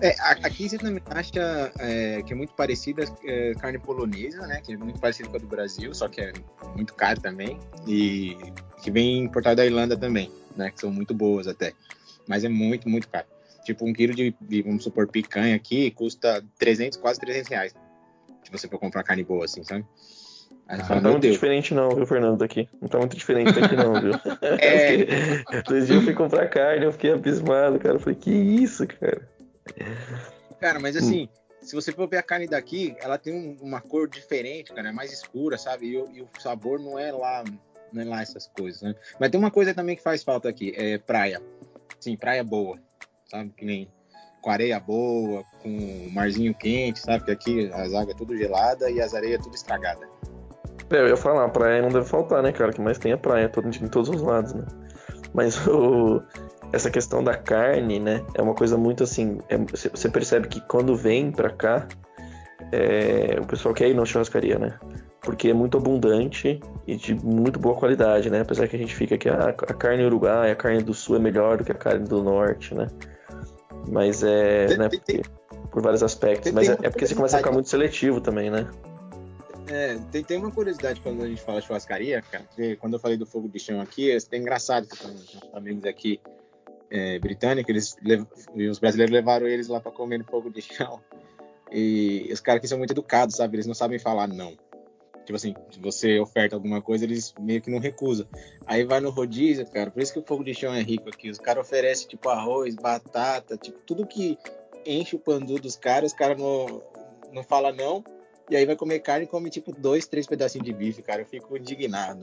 É, 0.00 0.14
aqui 0.20 0.68
você 0.68 0.76
também 0.76 1.02
acha 1.06 1.72
é, 1.78 2.22
que 2.22 2.32
é 2.32 2.36
muito 2.36 2.52
parecida 2.52 3.04
é, 3.24 3.54
carne 3.54 3.78
polonesa, 3.78 4.46
né? 4.46 4.60
Que 4.62 4.74
é 4.74 4.76
muito 4.76 5.00
parecida 5.00 5.28
com 5.28 5.36
a 5.36 5.40
do 5.40 5.46
Brasil, 5.46 5.94
só 5.94 6.08
que 6.08 6.20
é 6.20 6.32
muito 6.74 6.94
caro 6.94 7.20
também. 7.20 7.58
E 7.86 8.36
que 8.82 8.90
vem 8.90 9.20
importada 9.20 9.56
da 9.56 9.66
Irlanda 9.66 9.96
também, 9.96 10.30
né? 10.54 10.70
Que 10.70 10.80
são 10.80 10.90
muito 10.90 11.14
boas 11.14 11.46
até. 11.46 11.72
Mas 12.28 12.44
é 12.44 12.48
muito, 12.48 12.88
muito 12.88 13.08
caro. 13.08 13.26
Tipo, 13.64 13.88
um 13.88 13.92
quilo 13.92 14.14
de, 14.14 14.34
de 14.40 14.62
vamos 14.62 14.84
supor, 14.84 15.08
picanha 15.08 15.56
aqui 15.56 15.90
custa 15.90 16.44
300, 16.58 16.98
quase 16.98 17.18
300 17.18 17.48
reais. 17.48 17.74
Se 18.44 18.52
você 18.52 18.68
for 18.68 18.78
comprar 18.78 19.02
carne 19.02 19.24
boa, 19.24 19.44
assim, 19.44 19.64
sabe? 19.64 19.84
Fala, 20.66 20.96
não 20.96 21.02
tá 21.02 21.10
muito 21.10 21.22
Deus. 21.22 21.34
diferente 21.34 21.72
não, 21.72 21.90
viu, 21.90 22.06
Fernando, 22.06 22.38
daqui. 22.38 22.68
Não 22.80 22.88
tá 22.88 22.98
muito 22.98 23.16
diferente 23.16 23.52
daqui 23.52 23.76
não, 23.76 24.00
viu? 24.00 24.12
é... 24.60 25.62
Dois 25.66 25.86
dias 25.86 25.98
eu 25.98 26.02
fui 26.02 26.12
comprar 26.12 26.48
carne, 26.48 26.84
eu 26.84 26.92
fiquei 26.92 27.12
abismado, 27.12 27.78
cara. 27.78 27.94
Eu 27.94 28.00
falei, 28.00 28.16
que 28.16 28.30
isso, 28.30 28.86
cara? 28.86 29.35
Cara, 30.60 30.78
mas 30.80 30.96
assim, 30.96 31.24
hum. 31.24 31.28
se 31.60 31.74
você 31.74 31.92
for 31.92 32.08
ver 32.08 32.18
a 32.18 32.22
carne 32.22 32.46
daqui, 32.46 32.96
ela 33.00 33.18
tem 33.18 33.34
um, 33.34 33.56
uma 33.60 33.80
cor 33.80 34.08
diferente, 34.08 34.72
cara, 34.72 34.88
é 34.88 34.92
mais 34.92 35.12
escura, 35.12 35.58
sabe? 35.58 35.86
E, 35.86 36.18
e, 36.18 36.22
o 36.22 36.28
sabor 36.38 36.78
não 36.78 36.98
é 36.98 37.12
lá, 37.12 37.44
não 37.92 38.02
é 38.02 38.04
lá 38.04 38.22
essas 38.22 38.46
coisas, 38.48 38.82
né? 38.82 38.94
Mas 39.18 39.30
tem 39.30 39.38
uma 39.38 39.50
coisa 39.50 39.74
também 39.74 39.96
que 39.96 40.02
faz 40.02 40.22
falta 40.22 40.48
aqui, 40.48 40.72
é 40.76 40.98
praia. 40.98 41.42
Sim, 42.00 42.16
praia 42.16 42.42
boa, 42.42 42.78
sabe? 43.28 43.50
Que 43.56 43.64
nem 43.64 43.90
com 44.46 44.50
areia 44.50 44.78
boa, 44.78 45.42
com 45.60 46.08
marzinho 46.12 46.54
quente, 46.54 47.00
sabe? 47.00 47.18
Porque 47.18 47.32
aqui 47.32 47.70
as 47.72 47.92
águas 47.92 48.10
é 48.10 48.14
tudo 48.14 48.36
gelada 48.36 48.88
e 48.88 49.00
as 49.00 49.12
areias 49.12 49.42
tudo 49.42 49.56
estragada. 49.56 50.08
É, 50.88 51.00
eu 51.00 51.08
ia 51.08 51.16
falar, 51.16 51.48
praia 51.48 51.82
não 51.82 51.88
deve 51.88 52.06
faltar, 52.06 52.44
né, 52.44 52.52
cara? 52.52 52.72
Que 52.72 52.80
mais 52.80 52.96
tem 52.96 53.12
a 53.12 53.18
praia 53.18 53.50
em 53.82 53.88
todos 53.88 54.08
os 54.08 54.22
lados, 54.22 54.54
né? 54.54 54.64
Mas 55.34 55.66
o, 55.66 56.22
essa 56.76 56.90
questão 56.90 57.22
da 57.22 57.34
carne, 57.34 57.98
né? 57.98 58.24
É 58.34 58.42
uma 58.42 58.54
coisa 58.54 58.76
muito 58.76 59.02
assim. 59.02 59.38
É, 59.48 59.56
você 59.58 60.08
percebe 60.08 60.48
que 60.48 60.60
quando 60.60 60.94
vem 60.94 61.32
pra 61.32 61.50
cá, 61.50 61.88
é, 62.72 63.38
o 63.40 63.46
pessoal 63.46 63.74
quer 63.74 63.88
ir 63.88 63.94
na 63.94 64.04
churrascaria, 64.04 64.58
né? 64.58 64.78
Porque 65.20 65.48
é 65.48 65.54
muito 65.54 65.76
abundante 65.76 66.60
e 66.86 66.96
de 66.96 67.14
muito 67.14 67.58
boa 67.58 67.74
qualidade, 67.74 68.30
né? 68.30 68.40
Apesar 68.40 68.68
que 68.68 68.76
a 68.76 68.78
gente 68.78 68.94
fica 68.94 69.18
que 69.18 69.28
a, 69.28 69.48
a 69.48 69.74
carne 69.74 70.04
uruguaia, 70.04 70.52
a 70.52 70.56
carne 70.56 70.82
do 70.82 70.94
sul 70.94 71.16
é 71.16 71.18
melhor 71.18 71.58
do 71.58 71.64
que 71.64 71.72
a 71.72 71.74
carne 71.74 72.06
do 72.06 72.22
norte, 72.22 72.74
né? 72.74 72.88
Mas 73.88 74.22
é. 74.22 74.66
Tem, 74.66 74.78
né, 74.78 74.88
porque, 74.88 75.22
por 75.70 75.82
vários 75.82 76.02
aspectos. 76.02 76.52
Mas 76.52 76.68
é, 76.68 76.72
é 76.82 76.90
porque 76.90 77.06
você 77.06 77.14
começa 77.14 77.36
a 77.36 77.38
ficar 77.38 77.52
muito 77.52 77.68
seletivo 77.68 78.20
também, 78.20 78.50
né? 78.50 78.68
É, 79.68 79.98
tem, 80.12 80.22
tem 80.22 80.38
uma 80.38 80.50
curiosidade 80.50 81.00
quando 81.00 81.22
a 81.24 81.26
gente 81.26 81.42
fala 81.42 81.60
churrascaria, 81.60 82.22
cara. 82.22 82.44
Quando 82.78 82.94
eu 82.94 83.00
falei 83.00 83.16
do 83.16 83.26
fogo 83.26 83.48
de 83.48 83.58
chão 83.58 83.80
aqui, 83.80 84.12
é, 84.12 84.36
engraçado 84.36 84.86
que 84.86 84.96
tem 84.96 85.16
amigos 85.52 85.84
aqui 85.84 86.20
é, 86.90 87.18
britânica, 87.18 87.70
eles 87.70 87.96
os 88.70 88.78
brasileiros 88.78 89.12
levaram 89.12 89.46
eles 89.46 89.68
lá 89.68 89.80
para 89.80 89.92
comer 89.92 90.18
no 90.18 90.24
fogo 90.24 90.50
de 90.50 90.60
chão. 90.62 91.00
E 91.70 92.28
os 92.32 92.40
caras 92.40 92.58
aqui 92.58 92.68
são 92.68 92.78
muito 92.78 92.92
educados, 92.92 93.36
sabe? 93.36 93.56
Eles 93.56 93.66
não 93.66 93.74
sabem 93.74 93.98
falar 93.98 94.28
não. 94.28 94.56
Tipo 95.24 95.34
assim, 95.34 95.54
se 95.72 95.80
você 95.80 96.20
oferta 96.20 96.54
alguma 96.54 96.80
coisa, 96.80 97.04
eles 97.04 97.34
meio 97.40 97.60
que 97.60 97.68
não 97.68 97.80
recusam. 97.80 98.26
Aí 98.64 98.84
vai 98.84 99.00
no 99.00 99.10
rodízio, 99.10 99.66
cara. 99.66 99.90
Por 99.90 100.00
isso 100.00 100.12
que 100.12 100.20
o 100.20 100.24
fogo 100.24 100.44
de 100.44 100.54
chão 100.54 100.72
é 100.72 100.80
rico 100.80 101.08
aqui. 101.08 101.28
Os 101.28 101.38
caras 101.38 101.66
oferecem, 101.66 102.06
tipo, 102.06 102.28
arroz, 102.28 102.76
batata, 102.76 103.56
tipo, 103.56 103.80
tudo 103.80 104.06
que 104.06 104.38
enche 104.86 105.16
o 105.16 105.18
pandu 105.18 105.58
dos 105.58 105.74
caras, 105.74 106.12
os 106.12 106.16
caras 106.16 106.38
não, 106.38 106.80
não 107.32 107.42
fala 107.42 107.72
não. 107.72 108.04
E 108.48 108.54
aí 108.54 108.64
vai 108.64 108.76
comer 108.76 109.00
carne 109.00 109.24
e 109.24 109.28
come, 109.28 109.50
tipo, 109.50 109.72
dois, 109.72 110.06
três 110.06 110.28
pedacinhos 110.28 110.64
de 110.64 110.72
bife, 110.72 111.02
cara. 111.02 111.22
Eu 111.22 111.26
fico 111.26 111.56
indignado. 111.56 112.20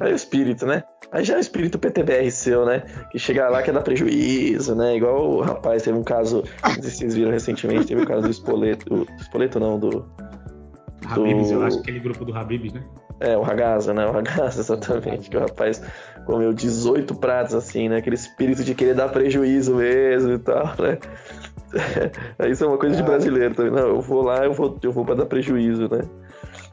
É 0.00 0.04
o 0.04 0.14
espírito, 0.14 0.64
né? 0.64 0.82
Aí 1.12 1.24
já 1.24 1.34
é 1.34 1.36
o 1.36 1.40
espírito 1.40 1.78
PTBR 1.78 2.30
seu, 2.30 2.64
né? 2.64 2.82
Que 3.10 3.18
chega 3.18 3.48
lá 3.50 3.62
quer 3.62 3.72
dar 3.72 3.82
prejuízo, 3.82 4.74
né? 4.74 4.96
Igual 4.96 5.30
o 5.30 5.40
rapaz, 5.42 5.82
teve 5.82 5.98
um 5.98 6.02
caso, 6.02 6.42
não 6.64 6.72
sei 6.74 6.82
se 6.84 6.96
vocês 6.98 7.14
viram 7.14 7.30
recentemente, 7.30 7.86
teve 7.86 8.00
o 8.00 8.04
um 8.04 8.06
caso 8.06 8.22
do 8.22 8.30
Espoleto. 8.30 9.06
Espoleto 9.20 9.60
não, 9.60 9.78
do. 9.78 10.06
Habibs, 11.04 11.48
do... 11.48 11.54
eu 11.54 11.62
acho 11.64 11.78
aquele 11.80 12.00
grupo 12.00 12.24
do 12.24 12.34
Habibs, 12.34 12.72
né? 12.72 12.82
É, 13.20 13.36
o 13.36 13.42
Ragaza, 13.42 13.92
né? 13.92 14.06
O 14.06 14.12
Ragaza, 14.12 14.60
exatamente. 14.62 15.28
Que 15.28 15.36
o 15.36 15.40
rapaz 15.40 15.82
comeu 16.24 16.52
18 16.52 17.14
pratos, 17.16 17.54
assim, 17.54 17.90
né? 17.90 17.98
Aquele 17.98 18.16
espírito 18.16 18.64
de 18.64 18.74
querer 18.74 18.94
dar 18.94 19.10
prejuízo 19.10 19.76
mesmo 19.76 20.32
e 20.32 20.38
tal, 20.38 20.74
né? 20.78 20.98
Isso 22.50 22.64
é 22.64 22.66
uma 22.66 22.78
coisa 22.78 22.96
de 22.96 23.02
brasileiro 23.02 23.54
também. 23.54 23.72
Não, 23.72 23.86
eu 23.86 24.00
vou 24.00 24.22
lá, 24.22 24.44
eu 24.44 24.52
vou, 24.54 24.78
eu 24.82 24.92
vou 24.92 25.04
pra 25.04 25.14
dar 25.14 25.26
prejuízo, 25.26 25.88
né? 25.90 26.02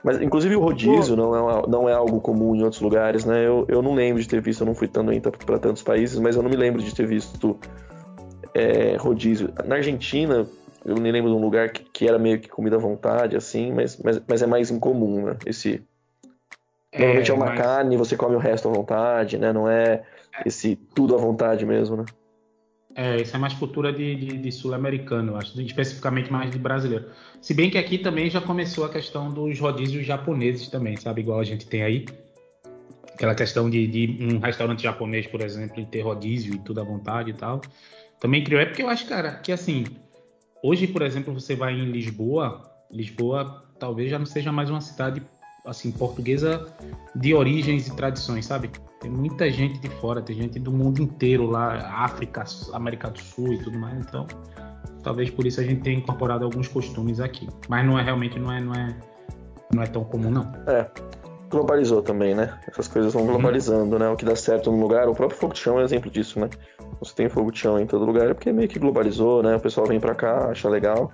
Mas, 0.03 0.21
inclusive, 0.21 0.55
o 0.55 0.59
rodízio 0.59 1.15
não 1.15 1.35
é, 1.35 1.67
não 1.67 1.89
é 1.89 1.93
algo 1.93 2.19
comum 2.21 2.55
em 2.55 2.63
outros 2.63 2.81
lugares, 2.81 3.25
né? 3.25 3.45
Eu, 3.45 3.65
eu 3.67 3.81
não 3.81 3.93
lembro 3.93 4.21
de 4.21 4.27
ter 4.27 4.41
visto, 4.41 4.61
eu 4.61 4.67
não 4.67 4.75
fui 4.75 4.87
tanto 4.87 5.11
ainda 5.11 5.31
para 5.31 5.59
tantos 5.59 5.83
países, 5.83 6.19
mas 6.19 6.35
eu 6.35 6.43
não 6.43 6.49
me 6.49 6.55
lembro 6.55 6.81
de 6.81 6.93
ter 6.93 7.05
visto 7.05 7.59
é, 8.53 8.95
rodízio. 8.97 9.53
Na 9.65 9.75
Argentina, 9.75 10.47
eu 10.85 10.95
me 10.95 11.11
lembro 11.11 11.29
de 11.29 11.35
um 11.35 11.41
lugar 11.41 11.69
que, 11.69 11.83
que, 11.83 12.07
era 12.07 12.17
meio 12.17 12.39
que 12.39 12.49
comida 12.49 12.75
à 12.75 12.79
vontade, 12.79 13.35
assim, 13.35 13.71
mas, 13.71 13.97
mas, 13.97 14.21
mas 14.27 14.41
é 14.41 14.47
mais 14.47 14.71
incomum, 14.71 15.25
né? 15.25 15.37
Esse. 15.45 15.83
É, 16.91 16.99
Normalmente 16.99 17.31
é 17.31 17.33
uma 17.33 17.45
mas... 17.47 17.59
carne, 17.59 17.97
você 17.97 18.17
come 18.17 18.35
o 18.35 18.39
resto 18.39 18.67
à 18.67 18.71
vontade, 18.71 19.37
né? 19.37 19.53
Não 19.53 19.69
é 19.69 20.03
esse 20.45 20.75
tudo 20.75 21.15
à 21.15 21.17
vontade 21.17 21.65
mesmo, 21.65 21.97
né? 21.97 22.05
É, 22.95 23.21
isso 23.21 23.35
é 23.35 23.39
mais 23.39 23.53
cultura 23.53 23.93
de, 23.93 24.15
de, 24.15 24.37
de 24.37 24.51
sul-americano, 24.51 25.35
acho, 25.35 25.61
especificamente 25.61 26.31
mais 26.31 26.51
de 26.51 26.57
brasileiro. 26.57 27.05
Se 27.39 27.53
bem 27.53 27.69
que 27.69 27.77
aqui 27.77 27.97
também 27.97 28.29
já 28.29 28.41
começou 28.41 28.83
a 28.83 28.89
questão 28.89 29.29
dos 29.29 29.59
rodízios 29.59 30.05
japoneses 30.05 30.67
também, 30.67 30.97
sabe? 30.97 31.21
Igual 31.21 31.39
a 31.39 31.43
gente 31.43 31.67
tem 31.67 31.83
aí. 31.83 32.05
Aquela 33.13 33.35
questão 33.35 33.69
de, 33.69 33.85
de 33.85 34.23
um 34.23 34.39
restaurante 34.39 34.83
japonês, 34.83 35.27
por 35.27 35.41
exemplo, 35.41 35.85
ter 35.85 36.01
rodízio 36.01 36.55
e 36.55 36.59
tudo 36.59 36.81
à 36.81 36.83
vontade 36.83 37.29
e 37.31 37.33
tal. 37.33 37.61
Também 38.19 38.43
criou. 38.43 38.61
É 38.61 38.65
porque 38.65 38.81
eu 38.81 38.89
acho, 38.89 39.05
cara, 39.07 39.35
que 39.35 39.51
assim, 39.51 39.85
hoje, 40.63 40.87
por 40.87 41.01
exemplo, 41.01 41.33
você 41.33 41.55
vai 41.55 41.73
em 41.73 41.91
Lisboa, 41.91 42.69
Lisboa 42.91 43.65
talvez 43.77 44.09
já 44.09 44.17
não 44.17 44.25
seja 44.25 44.51
mais 44.51 44.69
uma 44.69 44.81
cidade 44.81 45.21
assim 45.65 45.91
portuguesa 45.91 46.73
de 47.15 47.33
origens 47.33 47.87
e 47.87 47.95
tradições, 47.95 48.45
sabe? 48.45 48.71
Tem 48.99 49.09
muita 49.09 49.49
gente 49.49 49.79
de 49.79 49.89
fora, 49.89 50.21
tem 50.21 50.35
gente 50.35 50.59
do 50.59 50.71
mundo 50.71 51.01
inteiro 51.01 51.45
lá, 51.45 52.03
África, 52.03 52.43
América 52.73 53.09
do 53.09 53.19
Sul 53.19 53.53
e 53.53 53.57
tudo 53.57 53.79
mais. 53.79 53.97
Então, 53.99 54.27
talvez 55.01 55.29
por 55.29 55.45
isso 55.45 55.61
a 55.61 55.63
gente 55.63 55.81
tenha 55.81 55.97
incorporado 55.97 56.43
alguns 56.43 56.67
costumes 56.67 57.19
aqui. 57.19 57.47
Mas 57.69 57.85
não 57.85 57.97
é 57.97 58.03
realmente 58.03 58.37
não 58.37 58.51
é 58.51 58.59
não 58.59 58.73
é 58.73 58.95
não 59.73 59.83
é 59.83 59.87
tão 59.87 60.03
comum 60.03 60.29
não. 60.29 60.51
É. 60.67 60.89
Globalizou 61.49 62.03
também, 62.03 62.35
né? 62.35 62.59
Essas 62.67 62.87
coisas 62.87 63.11
vão 63.11 63.23
uhum. 63.23 63.29
globalizando, 63.29 63.97
né? 63.97 64.07
O 64.09 64.15
que 64.15 64.23
dá 64.23 64.35
certo 64.35 64.71
no 64.71 64.79
lugar, 64.79 65.09
o 65.09 65.15
próprio 65.15 65.39
fogo 65.39 65.53
de 65.53 65.59
chão 65.59 65.79
é 65.79 65.81
um 65.81 65.85
exemplo 65.85 66.11
disso, 66.11 66.39
né? 66.39 66.49
Você 66.99 67.15
tem 67.15 67.29
fogo 67.29 67.51
de 67.51 67.57
chão 67.57 67.79
em 67.79 67.87
todo 67.87 68.05
lugar, 68.05 68.29
é 68.29 68.33
porque 68.33 68.51
meio 68.51 68.67
que 68.67 68.77
globalizou, 68.77 69.41
né? 69.41 69.55
O 69.55 69.59
pessoal 69.59 69.87
vem 69.87 69.99
pra 69.99 70.13
cá, 70.13 70.49
acha 70.51 70.69
legal 70.69 71.11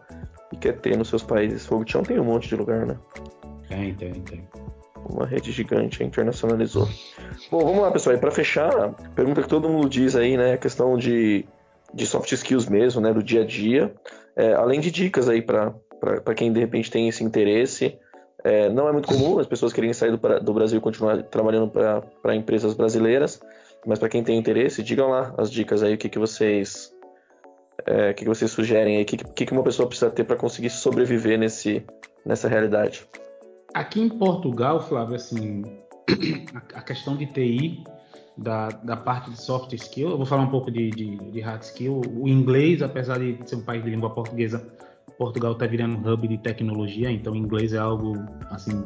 e 0.51 0.57
quer 0.57 0.73
ter 0.79 0.97
nos 0.97 1.07
seus 1.07 1.23
países. 1.23 1.65
Fogo 1.65 1.85
de 1.85 1.91
chão 1.91 2.03
tem 2.03 2.19
um 2.19 2.25
monte 2.25 2.49
de 2.49 2.55
lugar, 2.55 2.85
né? 2.85 2.97
Tem, 3.69 3.93
tem, 3.93 4.13
tem. 4.13 4.47
Uma 5.07 5.25
rede 5.25 5.51
gigante, 5.51 6.03
internacionalizou. 6.03 6.87
Bom, 7.51 7.59
vamos 7.59 7.81
lá, 7.81 7.91
pessoal. 7.91 8.15
E 8.15 8.19
para 8.19 8.31
fechar, 8.31 8.93
pergunta 9.15 9.41
que 9.41 9.47
todo 9.47 9.69
mundo 9.69 9.87
diz 9.87 10.15
aí, 10.15 10.35
né? 10.35 10.53
A 10.53 10.57
questão 10.57 10.97
de, 10.97 11.45
de 11.93 12.07
soft 12.07 12.31
skills 12.31 12.67
mesmo, 12.67 12.99
né? 12.99 13.13
Do 13.13 13.21
dia 13.21 13.43
a 13.43 13.45
dia. 13.45 13.93
É, 14.35 14.53
além 14.53 14.79
de 14.79 14.89
dicas 14.89 15.29
aí 15.29 15.41
para 15.41 15.73
quem 16.35 16.51
de 16.51 16.59
repente 16.59 16.89
tem 16.89 17.07
esse 17.07 17.23
interesse. 17.23 17.97
É, 18.43 18.69
não 18.69 18.87
é 18.87 18.91
muito 18.91 19.07
comum 19.07 19.39
as 19.39 19.47
pessoas 19.47 19.73
querem 19.73 19.91
sair 19.91 20.11
do, 20.11 20.39
do 20.39 20.53
Brasil 20.53 20.77
e 20.77 20.81
continuar 20.81 21.21
trabalhando 21.23 21.67
para 22.21 22.35
empresas 22.35 22.75
brasileiras, 22.75 23.41
mas 23.87 23.97
para 23.97 24.07
quem 24.07 24.23
tem 24.23 24.37
interesse, 24.37 24.83
digam 24.83 25.09
lá 25.09 25.33
as 25.35 25.49
dicas 25.49 25.81
aí, 25.81 25.95
o 25.95 25.97
que, 25.97 26.07
que 26.07 26.19
vocês 26.19 26.93
é, 27.87 28.11
o 28.11 28.13
que, 28.13 28.23
que 28.23 28.29
vocês 28.29 28.51
sugerem 28.51 28.97
aí, 28.97 29.03
o 29.03 29.05
que, 29.05 29.17
que, 29.17 29.51
uma 29.51 29.63
pessoa 29.63 29.87
precisa 29.87 30.11
ter 30.11 30.23
para 30.23 30.35
conseguir 30.35 30.69
sobreviver 30.69 31.39
nesse, 31.39 31.83
nessa 32.25 32.47
realidade. 32.47 33.07
Aqui 33.75 33.99
em 33.99 34.07
Portugal, 34.07 34.79
Flávio, 34.79 35.17
assim, 35.17 35.61
a 36.73 36.79
questão 36.79 37.17
de 37.17 37.25
TI, 37.25 37.83
da, 38.37 38.69
da 38.69 38.95
parte 38.95 39.29
de 39.29 39.41
soft 39.41 39.73
skill, 39.73 40.11
eu 40.11 40.17
vou 40.17 40.25
falar 40.25 40.43
um 40.43 40.49
pouco 40.49 40.71
de, 40.71 40.89
de, 40.91 41.17
de 41.17 41.41
hard 41.41 41.61
skill. 41.61 41.99
O 42.17 42.25
inglês, 42.25 42.81
apesar 42.81 43.19
de 43.19 43.37
ser 43.45 43.57
um 43.57 43.65
país 43.65 43.83
de 43.83 43.89
língua 43.89 44.09
portuguesa, 44.11 44.65
Portugal 45.17 45.51
está 45.51 45.67
virando 45.67 45.97
um 45.97 46.13
hub 46.13 46.25
de 46.25 46.37
tecnologia, 46.37 47.11
então 47.11 47.33
o 47.33 47.35
inglês 47.35 47.73
é 47.73 47.77
algo, 47.77 48.13
assim, 48.49 48.81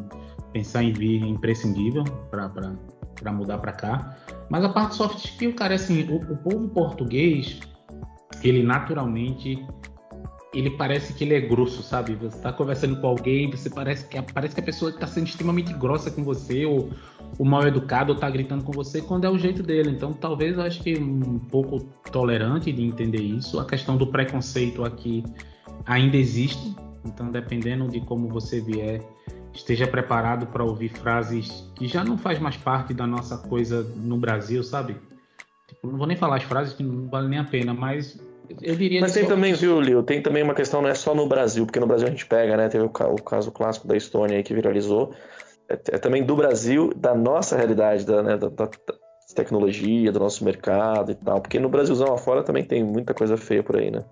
pensar 0.54 0.82
em 0.82 0.92
vir 0.92 1.22
imprescindível 1.22 2.04
para 2.32 3.32
mudar 3.32 3.60
para 3.60 3.74
cá. 3.74 4.18
Mas 4.50 4.64
a 4.64 4.70
parte 4.70 4.96
soft 4.96 5.24
skill, 5.24 5.54
cara, 5.54 5.76
assim, 5.76 6.10
o, 6.10 6.16
o 6.16 6.38
povo 6.38 6.68
português, 6.70 7.60
ele 8.44 8.64
naturalmente 8.64 9.64
ele 10.54 10.72
parece 10.72 11.14
que 11.14 11.24
ele 11.24 11.36
é 11.36 11.42
grosso, 11.42 11.84
sabe? 11.84 12.16
Você 12.16 12.38
está 12.38 12.52
conversando 12.52 13.00
com 13.00 13.08
alguém, 13.08 13.50
você 13.52 13.70
parece 13.70 14.08
que 14.08 14.20
parece 14.34 14.56
que 14.56 14.62
a 14.62 14.64
pessoa 14.64 14.90
está 14.90 15.06
sendo 15.06 15.28
extremamente 15.28 15.74
grossa 15.74 16.10
com 16.10 16.24
você 16.24 16.66
ou, 16.66 16.90
ou 17.38 17.46
mal 17.46 17.68
educado 17.68 18.12
ou 18.12 18.16
está 18.16 18.30
gritando 18.30 18.64
com 18.64 18.72
você 18.72 19.02
quando 19.02 19.26
é 19.26 19.30
o 19.30 19.38
jeito 19.38 19.62
dele. 19.62 19.92
Então, 19.92 20.12
talvez 20.12 20.58
eu 20.58 20.64
acho 20.64 20.82
que 20.82 20.98
um 20.98 21.38
pouco 21.38 21.80
tolerante 22.12 22.72
de 22.72 22.84
entender 22.84 23.22
isso. 23.22 23.60
A 23.60 23.66
questão 23.66 23.96
do 23.96 24.08
preconceito 24.08 24.84
aqui 24.84 25.24
ainda 25.86 26.18
existe. 26.18 26.76
Então, 27.06 27.32
dependendo 27.32 27.88
de 27.88 28.02
como 28.02 28.28
você 28.28 28.60
vier, 28.60 29.02
esteja 29.54 29.86
preparado 29.88 30.48
para 30.48 30.64
ouvir 30.64 30.90
frases 30.90 31.72
que 31.76 31.88
já 31.88 32.04
não 32.04 32.18
faz 32.18 32.40
mais 32.40 32.58
parte 32.58 32.94
da 32.94 33.06
nossa 33.06 33.38
coisa 33.38 33.84
no 33.98 34.18
Brasil, 34.18 34.64
sabe? 34.64 34.98
Tipo, 35.68 35.92
não 35.92 35.98
vou 35.98 36.08
nem 36.08 36.18
falar 36.18 36.38
as 36.38 36.44
frases 36.44 36.74
que 36.74 36.82
não 36.82 37.08
vale 37.08 37.28
nem 37.28 37.38
a 37.38 37.44
pena, 37.44 37.74
mas 37.74 38.20
eu 38.62 38.76
diria 38.76 39.02
Mas 39.02 39.14
tem 39.14 39.24
só... 39.24 39.30
também, 39.30 39.54
viu, 39.54 39.80
Leo? 39.80 40.04
Tem 40.04 40.22
também 40.22 40.44
uma 40.44 40.54
questão, 40.54 40.82
não 40.82 40.90
é 40.90 40.96
só 40.96 41.14
no 41.14 41.28
Brasil, 41.28 41.66
porque 41.66 41.80
no 41.80 41.88
Brasil 41.88 42.08
a 42.08 42.12
gente 42.12 42.26
pega, 42.26 42.58
né? 42.58 42.68
Teve 42.68 42.84
o, 42.84 42.88
o 42.88 43.22
caso 43.22 43.52
clássico 43.52 43.88
da 43.88 43.96
Estônia 43.96 44.38
aí 44.38 44.44
que 44.44 44.54
viralizou. 44.54 45.14
É, 45.70 45.74
é, 45.74 45.98
também 45.98 46.24
do 46.24 46.36
Brasil, 46.36 46.92
da 46.96 47.14
nossa 47.14 47.56
realidade, 47.56 48.06
da, 48.06 48.24
né, 48.24 48.38
da, 48.38 48.50
da, 48.50 48.70
tecnologia, 49.36 50.12
do 50.12 50.20
nosso 50.20 50.44
mercado 50.44 51.12
e 51.12 51.16
tal. 51.16 51.40
Porque 51.40 51.60
no 51.60 51.70
Brasilzão 51.70 52.14
afora 52.14 52.44
também 52.44 52.64
tem 52.64 52.84
muita 52.84 53.14
coisa 53.14 53.38
feia 53.38 53.62
por 53.62 53.78
aí, 53.78 53.92
né? 53.92 54.04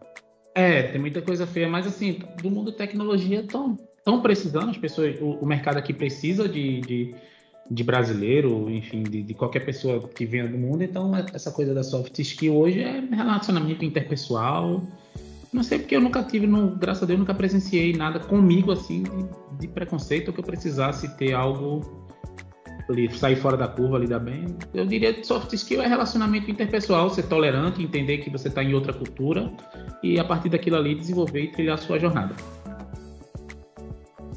É, 0.53 0.83
tem 0.83 1.01
muita 1.01 1.21
coisa 1.21 1.45
feia, 1.45 1.67
mas 1.67 1.87
assim, 1.87 2.19
do 2.41 2.49
mundo 2.49 2.71
da 2.71 2.77
tecnologia 2.77 3.41
estão 3.41 3.75
precisando, 4.21 4.69
as 4.69 4.77
pessoas, 4.77 5.19
o, 5.19 5.31
o 5.31 5.45
mercado 5.45 5.77
aqui 5.77 5.93
precisa 5.93 6.47
de, 6.47 6.81
de 6.81 7.15
de 7.69 7.83
brasileiro, 7.83 8.69
enfim, 8.69 9.03
de, 9.03 9.23
de, 9.23 9.33
qualquer 9.33 9.65
pessoa 9.65 10.07
que 10.07 10.25
venha 10.25 10.47
do 10.47 10.57
mundo. 10.57 10.83
Então, 10.83 11.15
é, 11.15 11.25
essa 11.33 11.51
coisa 11.51 11.73
da 11.73 11.83
soft 11.83 12.17
skill 12.19 12.55
hoje 12.55 12.81
é 12.81 12.99
relacionamento 12.99 13.83
interpessoal. 13.83 14.81
Não 15.51 15.63
sei 15.63 15.79
porque 15.79 15.95
eu 15.95 16.01
nunca 16.01 16.23
tive, 16.23 16.47
graças 16.77 17.03
a 17.03 17.05
Deus, 17.05 17.19
nunca 17.19 17.33
presenciei 17.33 17.93
nada 17.93 18.19
comigo 18.19 18.71
assim 18.71 19.03
de, 19.03 19.59
de 19.61 19.67
preconceito 19.67 20.29
ou 20.29 20.33
que 20.33 20.39
eu 20.39 20.43
precisasse 20.43 21.15
ter 21.17 21.33
algo 21.33 22.07
ali, 22.89 23.11
sair 23.13 23.35
fora 23.35 23.57
da 23.57 23.67
curva, 23.67 23.97
lidar 23.97 24.19
bem. 24.19 24.45
Eu 24.73 24.85
diria 24.85 25.13
que 25.13 25.25
soft 25.25 25.51
skill 25.53 25.81
é 25.81 25.87
relacionamento 25.87 26.49
interpessoal, 26.49 27.09
ser 27.09 27.23
tolerante, 27.23 27.81
entender 27.81 28.19
que 28.19 28.29
você 28.29 28.47
está 28.47 28.63
em 28.63 28.73
outra 28.73 28.93
cultura 28.93 29.51
e 30.01 30.19
a 30.19 30.23
partir 30.23 30.49
daquilo 30.49 30.77
ali 30.77 30.95
desenvolver 30.95 31.41
e 31.41 31.51
trilhar 31.51 31.75
a 31.75 31.77
sua 31.77 31.99
jornada. 31.99 32.35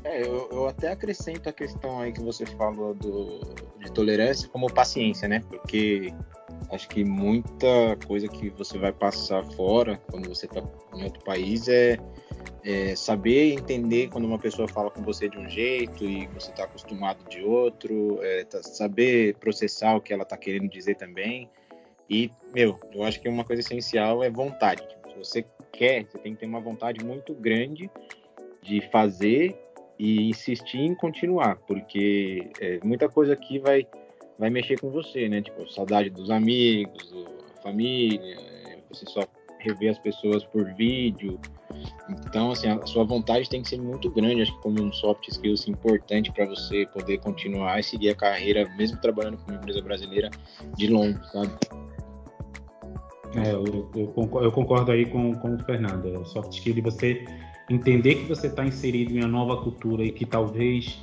É, 0.05 0.27
eu, 0.27 0.49
eu, 0.61 0.69
até 0.69 0.89
acrescento 0.89 1.49
a 1.49 1.53
questão 1.53 2.01
aí 2.01 2.13
que 2.13 2.21
você 2.21 2.45
falou 2.47 2.95
do, 2.95 3.41
de 3.79 3.91
tolerância 3.93 4.49
como 4.49 4.73
paciência, 4.73 5.27
né? 5.29 5.41
Porque 5.49 6.13
acho 6.71 6.89
que 6.89 7.05
muita 7.05 7.97
coisa 8.07 8.29
que 8.29 8.51
você 8.51 8.79
vai 8.79 8.93
passar 8.93 9.45
fora 9.53 10.01
quando 10.11 10.29
você 10.29 10.47
está 10.47 10.63
em 10.95 11.05
outro 11.05 11.23
país 11.25 11.69
é, 11.69 11.99
é, 12.65 12.95
saber 12.95 13.53
entender 13.53 14.09
quando 14.09 14.25
uma 14.25 14.39
pessoa 14.39 14.69
fala 14.69 14.91
com 14.91 15.03
você 15.03 15.29
de 15.29 15.39
um 15.39 15.49
jeito 15.49 16.05
e 16.05 16.27
você 16.29 16.51
está 16.51 16.65
acostumado 16.65 17.29
de 17.29 17.43
outro, 17.43 18.19
é, 18.23 18.45
tá, 18.45 18.63
saber 18.63 19.35
processar 19.37 19.97
o 19.97 20.01
que 20.01 20.13
ela 20.13 20.23
está 20.23 20.37
querendo 20.37 20.69
dizer 20.69 20.97
também. 20.97 21.51
E, 22.09 22.31
meu, 22.53 22.79
eu 22.93 23.05
acho 23.05 23.21
que 23.21 23.29
uma 23.29 23.45
coisa 23.45 23.63
essencial 23.63 24.23
é 24.23 24.31
vontade. 24.31 24.83
Se 25.09 25.17
você 25.17 25.45
quer, 25.73 26.05
você 26.05 26.19
tem 26.19 26.35
que 26.35 26.41
ter 26.41 26.47
uma 26.47 26.61
vontade 26.61 27.05
muito 27.05 27.35
grande 27.35 27.91
de 28.63 28.81
fazer 28.91 29.57
e 30.01 30.31
insistir 30.31 30.79
em 30.79 30.95
continuar, 30.95 31.57
porque 31.67 32.51
é, 32.59 32.81
muita 32.83 33.07
coisa 33.07 33.35
aqui 33.35 33.59
vai, 33.59 33.87
vai 34.39 34.49
mexer 34.49 34.81
com 34.81 34.91
você, 34.91 35.29
né? 35.29 35.43
Tipo, 35.43 35.71
saudade 35.71 36.09
dos 36.09 36.31
amigos, 36.31 37.15
a 37.59 37.63
família, 37.63 38.19
é, 38.19 38.79
você 38.89 39.05
só 39.05 39.21
rever 39.59 39.91
as 39.91 39.99
pessoas 39.99 40.43
por 40.43 40.65
vídeo, 40.73 41.39
Então, 42.09 42.51
assim, 42.51 42.69
a 42.69 42.87
sua 42.87 43.05
vontade 43.05 43.47
tem 43.51 43.61
que 43.61 43.69
ser 43.69 43.79
muito 43.79 44.11
grande, 44.11 44.41
acho 44.41 44.57
que 44.57 44.63
como 44.63 44.83
um 44.83 44.91
soft 44.91 45.29
skills 45.29 45.69
importante 45.69 46.33
para 46.33 46.47
você 46.47 46.87
poder 46.87 47.19
continuar 47.19 47.79
e 47.79 47.83
seguir 47.83 48.09
a 48.09 48.15
carreira, 48.15 48.67
mesmo 48.79 48.99
trabalhando 49.03 49.37
com 49.37 49.51
uma 49.51 49.59
empresa 49.59 49.83
brasileira, 49.83 50.31
de 50.79 50.87
longo, 50.87 51.23
sabe? 51.27 51.53
É, 53.37 53.53
eu, 53.53 53.91
eu, 53.95 54.07
concordo, 54.09 54.47
eu 54.49 54.51
concordo 54.51 54.93
aí 54.93 55.05
com, 55.05 55.35
com 55.35 55.57
o 55.57 55.59
Fernando. 55.59 56.09
É 56.09 56.25
soft 56.25 56.55
skill 56.55 56.73
de 56.73 56.81
você 56.81 57.23
entender 57.71 58.17
que 58.17 58.29
você 58.29 58.49
está 58.49 58.65
inserido 58.65 59.13
em 59.13 59.21
uma 59.21 59.29
nova 59.29 59.63
cultura 59.63 60.05
e 60.05 60.11
que 60.11 60.27
talvez 60.27 60.99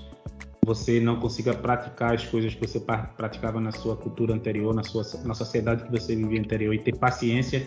você 0.66 1.00
não 1.00 1.18
consiga 1.18 1.54
praticar 1.54 2.14
as 2.14 2.26
coisas 2.26 2.54
que 2.54 2.68
você 2.68 2.80
praticava 2.80 3.62
na 3.62 3.72
sua 3.72 3.96
cultura 3.96 4.34
anterior, 4.34 4.76
na 4.76 4.84
sua 4.84 5.04
na 5.24 5.34
sociedade 5.34 5.86
que 5.86 5.92
você 5.92 6.14
vivia 6.14 6.42
anterior 6.42 6.74
e 6.74 6.80
ter 6.80 6.98
paciência 6.98 7.66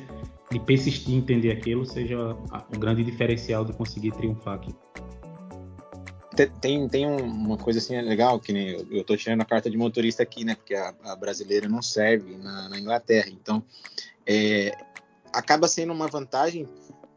de 0.51 0.61
persistir 0.61 1.15
em 1.15 1.19
entender 1.19 1.51
aquilo 1.51 1.87
seja 1.87 2.37
um 2.75 2.79
grande 2.79 3.03
diferencial 3.03 3.65
de 3.65 3.73
conseguir 3.73 4.11
triunfar 4.13 4.57
aqui. 4.57 4.75
Tem, 6.61 6.89
tem 6.89 7.07
uma 7.07 7.57
coisa 7.57 7.79
assim 7.79 8.01
legal, 8.01 8.39
que 8.39 8.53
nem 8.53 8.69
eu, 8.91 9.05
tô 9.05 9.17
tirando 9.17 9.41
a 9.43 9.45
carta 9.45 9.71
de 9.71 9.77
motorista 9.77 10.23
aqui, 10.23 10.45
né? 10.45 10.55
Porque 10.55 10.75
a, 10.75 10.95
a 11.05 11.17
brasileira 11.17 11.69
não 11.69 11.83
serve 11.83 12.37
na, 12.37 12.69
na 12.69 12.79
Inglaterra. 12.79 13.29
Então, 13.31 13.63
é, 14.27 14.73
acaba 15.33 15.69
sendo 15.69 15.93
uma 15.93 16.07
vantagem 16.07 16.67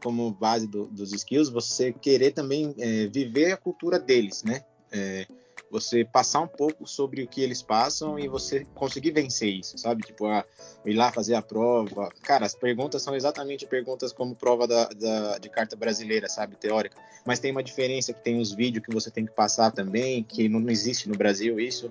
como 0.04 0.30
base 0.30 0.66
do, 0.66 0.84
dos 0.84 1.14
skills 1.14 1.48
você 1.48 1.90
querer 1.90 2.32
também 2.32 2.74
é, 2.78 3.06
viver 3.06 3.52
a 3.52 3.56
cultura 3.56 3.98
deles, 3.98 4.42
né? 4.44 4.62
É, 4.92 5.26
você 5.70 6.04
passar 6.04 6.40
um 6.40 6.46
pouco 6.46 6.86
sobre 6.86 7.22
o 7.22 7.26
que 7.26 7.40
eles 7.40 7.62
passam 7.62 8.18
e 8.18 8.28
você 8.28 8.66
conseguir 8.74 9.12
vencer 9.12 9.48
isso, 9.48 9.78
sabe? 9.78 10.02
Tipo, 10.02 10.26
a, 10.26 10.44
ir 10.84 10.92
lá 10.92 11.10
fazer 11.10 11.34
a 11.34 11.42
prova. 11.42 12.10
Cara, 12.22 12.44
as 12.44 12.54
perguntas 12.54 13.00
são 13.02 13.16
exatamente 13.16 13.66
perguntas 13.66 14.12
como 14.12 14.36
prova 14.36 14.68
da, 14.68 14.84
da, 14.90 15.38
de 15.38 15.48
carta 15.48 15.74
brasileira, 15.74 16.28
sabe? 16.28 16.54
Teórica. 16.54 16.96
Mas 17.24 17.40
tem 17.40 17.50
uma 17.50 17.62
diferença 17.62 18.12
que 18.12 18.22
tem 18.22 18.38
os 18.38 18.52
vídeos 18.52 18.84
que 18.84 18.92
você 18.92 19.10
tem 19.10 19.24
que 19.24 19.32
passar 19.32 19.72
também, 19.72 20.22
que 20.22 20.50
não, 20.50 20.60
não 20.60 20.70
existe 20.70 21.08
no 21.08 21.16
Brasil 21.16 21.58
isso, 21.58 21.90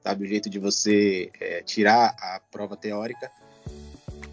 sabe? 0.00 0.24
O 0.24 0.28
jeito 0.28 0.48
de 0.48 0.60
você 0.60 1.30
é, 1.40 1.60
tirar 1.62 2.14
a 2.20 2.40
prova 2.52 2.76
teórica 2.76 3.28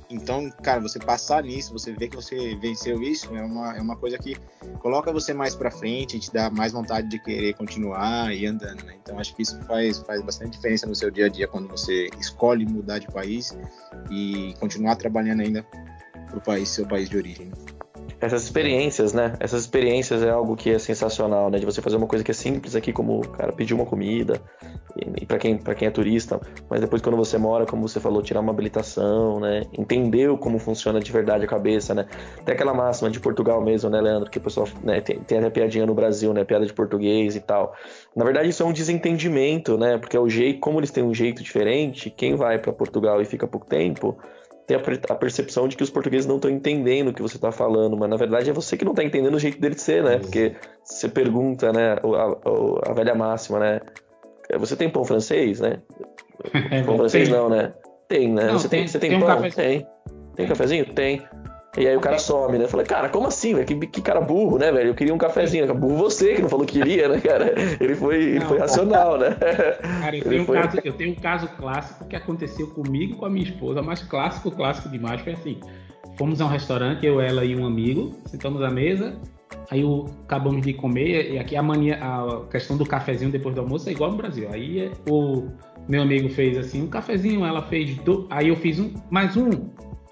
então, 0.09 0.49
cara, 0.61 0.79
você 0.79 0.99
passar 0.99 1.43
nisso, 1.43 1.73
você 1.73 1.93
ver 1.93 2.09
que 2.09 2.15
você 2.15 2.55
venceu 2.55 3.01
isso, 3.01 3.35
é 3.35 3.41
uma, 3.41 3.77
é 3.77 3.81
uma 3.81 3.95
coisa 3.95 4.17
que 4.17 4.35
coloca 4.79 5.11
você 5.11 5.33
mais 5.33 5.55
para 5.55 5.71
frente, 5.71 6.19
te 6.19 6.31
dá 6.31 6.49
mais 6.49 6.71
vontade 6.71 7.09
de 7.09 7.19
querer 7.19 7.53
continuar 7.55 8.33
e 8.33 8.45
andando, 8.45 8.83
né? 8.83 8.95
Então, 9.01 9.19
acho 9.19 9.35
que 9.35 9.41
isso 9.41 9.59
faz, 9.63 9.99
faz 9.99 10.21
bastante 10.21 10.51
diferença 10.51 10.85
no 10.85 10.95
seu 10.95 11.09
dia 11.09 11.25
a 11.25 11.29
dia 11.29 11.47
quando 11.47 11.67
você 11.67 12.09
escolhe 12.19 12.65
mudar 12.65 12.99
de 12.99 13.07
país 13.07 13.57
e 14.11 14.53
continuar 14.59 14.95
trabalhando 14.95 15.41
ainda 15.41 15.63
para 15.63 16.37
o 16.37 16.41
país, 16.41 16.69
seu 16.69 16.85
país 16.87 17.09
de 17.09 17.17
origem. 17.17 17.51
Essas 18.19 18.43
experiências, 18.43 19.13
né? 19.13 19.35
Essas 19.39 19.61
experiências 19.61 20.23
é 20.23 20.29
algo 20.29 20.55
que 20.55 20.69
é 20.69 20.79
sensacional, 20.79 21.49
né? 21.49 21.59
De 21.59 21.65
você 21.65 21.81
fazer 21.81 21.97
uma 21.97 22.07
coisa 22.07 22.23
que 22.23 22.31
é 22.31 22.33
simples 22.33 22.75
aqui, 22.75 22.93
como, 22.93 23.21
cara, 23.29 23.51
pedir 23.51 23.73
uma 23.73 23.85
comida, 23.85 24.41
e, 25.19 25.25
para 25.25 25.37
quem, 25.37 25.57
pra 25.57 25.75
quem 25.75 25.87
é 25.87 25.91
turista, 25.91 26.39
mas 26.69 26.81
depois 26.81 27.01
quando 27.01 27.15
você 27.15 27.37
mora, 27.37 27.65
como 27.65 27.87
você 27.87 27.99
falou, 27.99 28.21
tirar 28.21 28.39
uma 28.39 28.51
habilitação, 28.51 29.39
né? 29.39 29.63
Entender 29.77 30.35
como 30.37 30.59
funciona 30.59 30.99
de 30.99 31.11
verdade 31.11 31.45
a 31.45 31.47
cabeça, 31.47 31.93
né? 31.93 32.05
Tem 32.43 32.53
aquela 32.53 32.73
máxima 32.73 33.09
de 33.09 33.19
Portugal 33.19 33.61
mesmo, 33.63 33.89
né, 33.89 34.01
Leandro? 34.01 34.29
Que 34.29 34.37
o 34.37 34.41
pessoal 34.41 34.67
né, 34.83 35.01
tem, 35.01 35.19
tem 35.19 35.37
até 35.37 35.49
piadinha 35.49 35.85
no 35.85 35.93
Brasil, 35.93 36.33
né? 36.33 36.43
Piada 36.43 36.65
de 36.65 36.73
português 36.73 37.35
e 37.35 37.39
tal. 37.39 37.73
Na 38.15 38.23
verdade, 38.23 38.49
isso 38.49 38.63
é 38.63 38.65
um 38.65 38.73
desentendimento, 38.73 39.77
né? 39.77 39.97
Porque 39.97 40.17
é 40.17 40.19
o 40.19 40.29
jeito, 40.29 40.59
como 40.59 40.79
eles 40.79 40.91
têm 40.91 41.03
um 41.03 41.13
jeito 41.13 41.43
diferente, 41.43 42.09
quem 42.09 42.35
vai 42.35 42.57
para 42.57 42.73
Portugal 42.73 43.21
e 43.21 43.25
fica 43.25 43.47
pouco 43.47 43.67
tempo 43.67 44.17
tem 44.65 44.77
a, 44.77 45.15
percepção 45.15 45.67
de 45.67 45.77
que 45.77 45.83
os 45.83 45.89
portugueses 45.89 46.25
não 46.25 46.37
estão 46.37 46.49
entendendo 46.49 47.09
o 47.09 47.13
que 47.13 47.21
você 47.21 47.37
está 47.37 47.51
falando, 47.51 47.95
mas 47.95 48.09
na 48.09 48.17
verdade 48.17 48.49
é 48.49 48.53
você 48.53 48.75
que 48.75 48.83
não 48.83 48.93
está 48.93 49.03
entendendo 49.03 49.35
o 49.35 49.39
jeito 49.39 49.59
dele 49.59 49.75
de 49.75 49.81
ser, 49.81 50.03
né? 50.03 50.17
Porque 50.17 50.55
você 50.83 51.07
pergunta, 51.07 51.71
né, 51.71 51.93
a, 51.93 52.89
a, 52.89 52.91
a 52.91 52.93
velha 52.93 53.13
máxima, 53.13 53.59
né? 53.59 53.81
Você 54.57 54.75
tem 54.75 54.89
pão 54.89 55.03
francês, 55.03 55.59
né? 55.59 55.79
É, 56.71 56.83
pão 56.83 56.97
francês 56.97 57.27
não, 57.27 57.49
né? 57.49 57.73
Tem, 58.07 58.31
né? 58.31 58.45
Não, 58.45 58.59
você 58.59 58.69
tem, 58.69 58.81
tem, 58.81 58.87
você 58.87 58.99
tem, 58.99 59.09
tem 59.11 59.19
pão? 59.19 59.37
Um 59.37 59.49
tem. 59.49 59.87
Tem 60.35 60.47
cafezinho? 60.47 60.85
Tem. 60.93 61.23
E 61.77 61.85
aí 61.85 61.95
o 61.95 61.99
cara 61.99 62.17
some, 62.17 62.57
né? 62.57 62.65
Eu 62.65 62.69
falei, 62.69 62.85
cara, 62.85 63.09
como 63.09 63.27
assim, 63.27 63.53
velho? 63.53 63.65
Que, 63.65 63.75
que, 63.87 64.01
cara 64.01 64.21
burro, 64.21 64.57
né, 64.57 64.71
velho? 64.71 64.89
Eu 64.89 64.95
queria 64.95 65.13
um 65.13 65.17
cafezinho. 65.17 65.73
Burro 65.73 65.97
você 65.97 66.33
que 66.33 66.41
não 66.41 66.47
falou 66.47 66.65
que 66.65 66.79
queria, 66.79 67.09
né, 67.09 67.19
cara? 67.19 67.53
Ele 67.79 67.95
foi, 67.95 68.23
ele 68.23 68.45
foi 68.45 68.59
racional, 68.59 69.17
né? 69.17 69.31
Cara, 70.01 70.15
eu 70.15 70.23
tenho, 70.23 70.41
um 70.43 70.45
caso, 70.45 70.79
eu 70.83 70.93
tenho 70.93 71.11
um 71.11 71.15
caso 71.15 71.47
clássico 71.57 72.05
que 72.05 72.15
aconteceu 72.15 72.67
comigo 72.67 73.13
e 73.13 73.15
com 73.17 73.25
a 73.25 73.29
minha 73.29 73.43
esposa, 73.43 73.81
mas 73.81 74.01
clássico, 74.03 74.51
clássico 74.51 74.87
demais, 74.87 75.19
foi 75.21 75.33
assim. 75.33 75.59
Fomos 76.17 76.39
a 76.39 76.45
um 76.45 76.49
restaurante, 76.49 77.05
eu, 77.05 77.19
ela 77.19 77.43
e 77.43 77.53
um 77.55 77.65
amigo, 77.65 78.13
sentamos 78.25 78.61
à 78.61 78.69
mesa, 78.69 79.19
aí 79.69 79.83
o, 79.83 80.05
acabamos 80.23 80.61
de 80.61 80.73
comer, 80.73 81.33
e 81.33 81.39
aqui 81.39 81.55
a 81.55 81.63
mania, 81.63 81.97
a 82.01 82.45
questão 82.49 82.77
do 82.77 82.85
cafezinho 82.85 83.31
depois 83.31 83.55
do 83.55 83.61
almoço 83.61 83.89
é 83.89 83.91
igual 83.91 84.11
no 84.11 84.17
Brasil. 84.17 84.49
Aí 84.51 84.91
o 85.09 85.47
meu 85.87 86.01
amigo 86.01 86.29
fez 86.29 86.57
assim, 86.57 86.81
um 86.81 86.87
cafezinho, 86.87 87.45
ela 87.45 87.61
fez, 87.61 87.95
do, 87.97 88.27
aí 88.29 88.49
eu 88.49 88.55
fiz 88.55 88.79
um, 88.79 88.93
mais 89.09 89.37
um, 89.37 89.49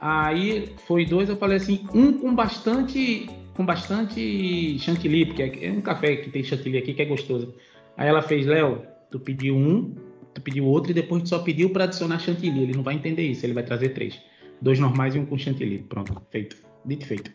Aí 0.06 0.76
foi 0.86 1.06
dois, 1.06 1.30
eu 1.30 1.38
falei 1.38 1.56
assim, 1.56 1.88
um 1.94 2.12
com 2.12 2.36
bastante 2.36 3.26
com 3.54 3.66
bastante 3.66 4.78
chantilly, 4.78 5.28
porque 5.28 5.44
é 5.62 5.72
um 5.72 5.80
café 5.80 6.18
que 6.18 6.30
tem 6.30 6.44
chantilly 6.44 6.78
aqui 6.78 6.94
que 6.94 7.02
é 7.02 7.06
gostoso. 7.06 7.56
Aí 7.96 8.10
ela 8.10 8.22
fez, 8.22 8.46
Léo, 8.46 8.82
tu 9.10 9.18
pediu 9.18 9.56
um, 9.56 9.96
tu 10.34 10.42
pediu 10.42 10.66
outro 10.66 10.92
e 10.92 10.94
depois 10.94 11.24
tu 11.24 11.30
só 11.30 11.40
pediu 11.40 11.70
para 11.70 11.86
adicionar 11.86 12.20
chantilly. 12.20 12.64
Ele 12.64 12.74
não 12.74 12.84
vai 12.84 12.96
entender 12.96 13.22
isso, 13.22 13.46
ele 13.46 13.54
vai 13.54 13.64
trazer 13.64 13.90
três. 13.90 14.20
Dois 14.62 14.78
normais 14.78 15.16
e 15.16 15.20
um 15.20 15.26
com 15.26 15.38
chantilly. 15.38 15.86
Pronto, 15.88 16.22
feito. 16.30 16.58
Dito 16.86 17.06
feito. 17.06 17.32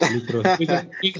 Ele 0.00 0.20
trouxe. 0.20 0.56
Coisa 0.66 0.88
que, 1.00 1.14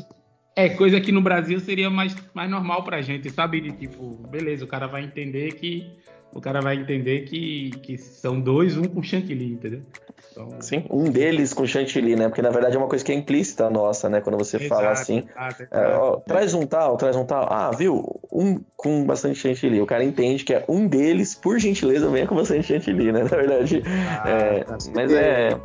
é, 0.56 0.68
coisa 0.70 1.00
que 1.00 1.12
no 1.12 1.22
Brasil 1.22 1.60
seria 1.60 1.88
mais, 1.88 2.16
mais 2.34 2.50
normal 2.50 2.82
pra 2.82 3.00
gente, 3.00 3.30
sabe? 3.30 3.60
De 3.60 3.70
tipo, 3.70 4.16
beleza, 4.28 4.64
o 4.64 4.68
cara 4.68 4.88
vai 4.88 5.04
entender 5.04 5.52
que 5.52 5.98
o 6.34 6.40
cara 6.40 6.60
vai 6.60 6.76
entender 6.76 7.22
que, 7.22 7.70
que 7.82 7.96
são 7.96 8.38
dois, 8.40 8.76
um 8.76 8.84
com 8.84 9.02
chantilly, 9.02 9.52
entendeu? 9.52 9.82
Então... 10.30 10.48
Sim, 10.60 10.84
um 10.90 11.04
deles 11.04 11.54
com 11.54 11.66
chantilly, 11.66 12.14
né? 12.16 12.28
Porque 12.28 12.42
na 12.42 12.50
verdade 12.50 12.76
é 12.76 12.78
uma 12.78 12.88
coisa 12.88 13.04
que 13.04 13.10
é 13.10 13.14
implícita 13.14 13.70
nossa, 13.70 14.08
né? 14.08 14.20
Quando 14.20 14.36
você 14.36 14.56
exato, 14.56 14.68
fala 14.68 14.90
assim, 14.90 15.18
exato, 15.18 15.62
exato. 15.62 15.74
É, 15.74 15.96
ó, 15.96 16.16
traz 16.16 16.54
um 16.54 16.66
tal, 16.66 16.96
traz 16.96 17.16
um 17.16 17.24
tal. 17.24 17.48
Ah, 17.50 17.70
viu? 17.70 18.20
Um 18.30 18.60
com 18.76 19.04
bastante 19.04 19.38
chantilly. 19.38 19.80
O 19.80 19.86
cara 19.86 20.04
entende 20.04 20.44
que 20.44 20.52
é 20.52 20.64
um 20.68 20.86
deles, 20.86 21.34
por 21.34 21.58
gentileza, 21.58 22.08
venha 22.10 22.26
com 22.26 22.36
bastante 22.36 22.66
chantilly, 22.66 23.10
né? 23.10 23.22
Na 23.28 23.36
verdade, 23.36 23.82
ah, 23.86 24.28
é, 24.28 24.64
tá 24.64 24.76
mas 24.94 25.12
é, 25.12 25.58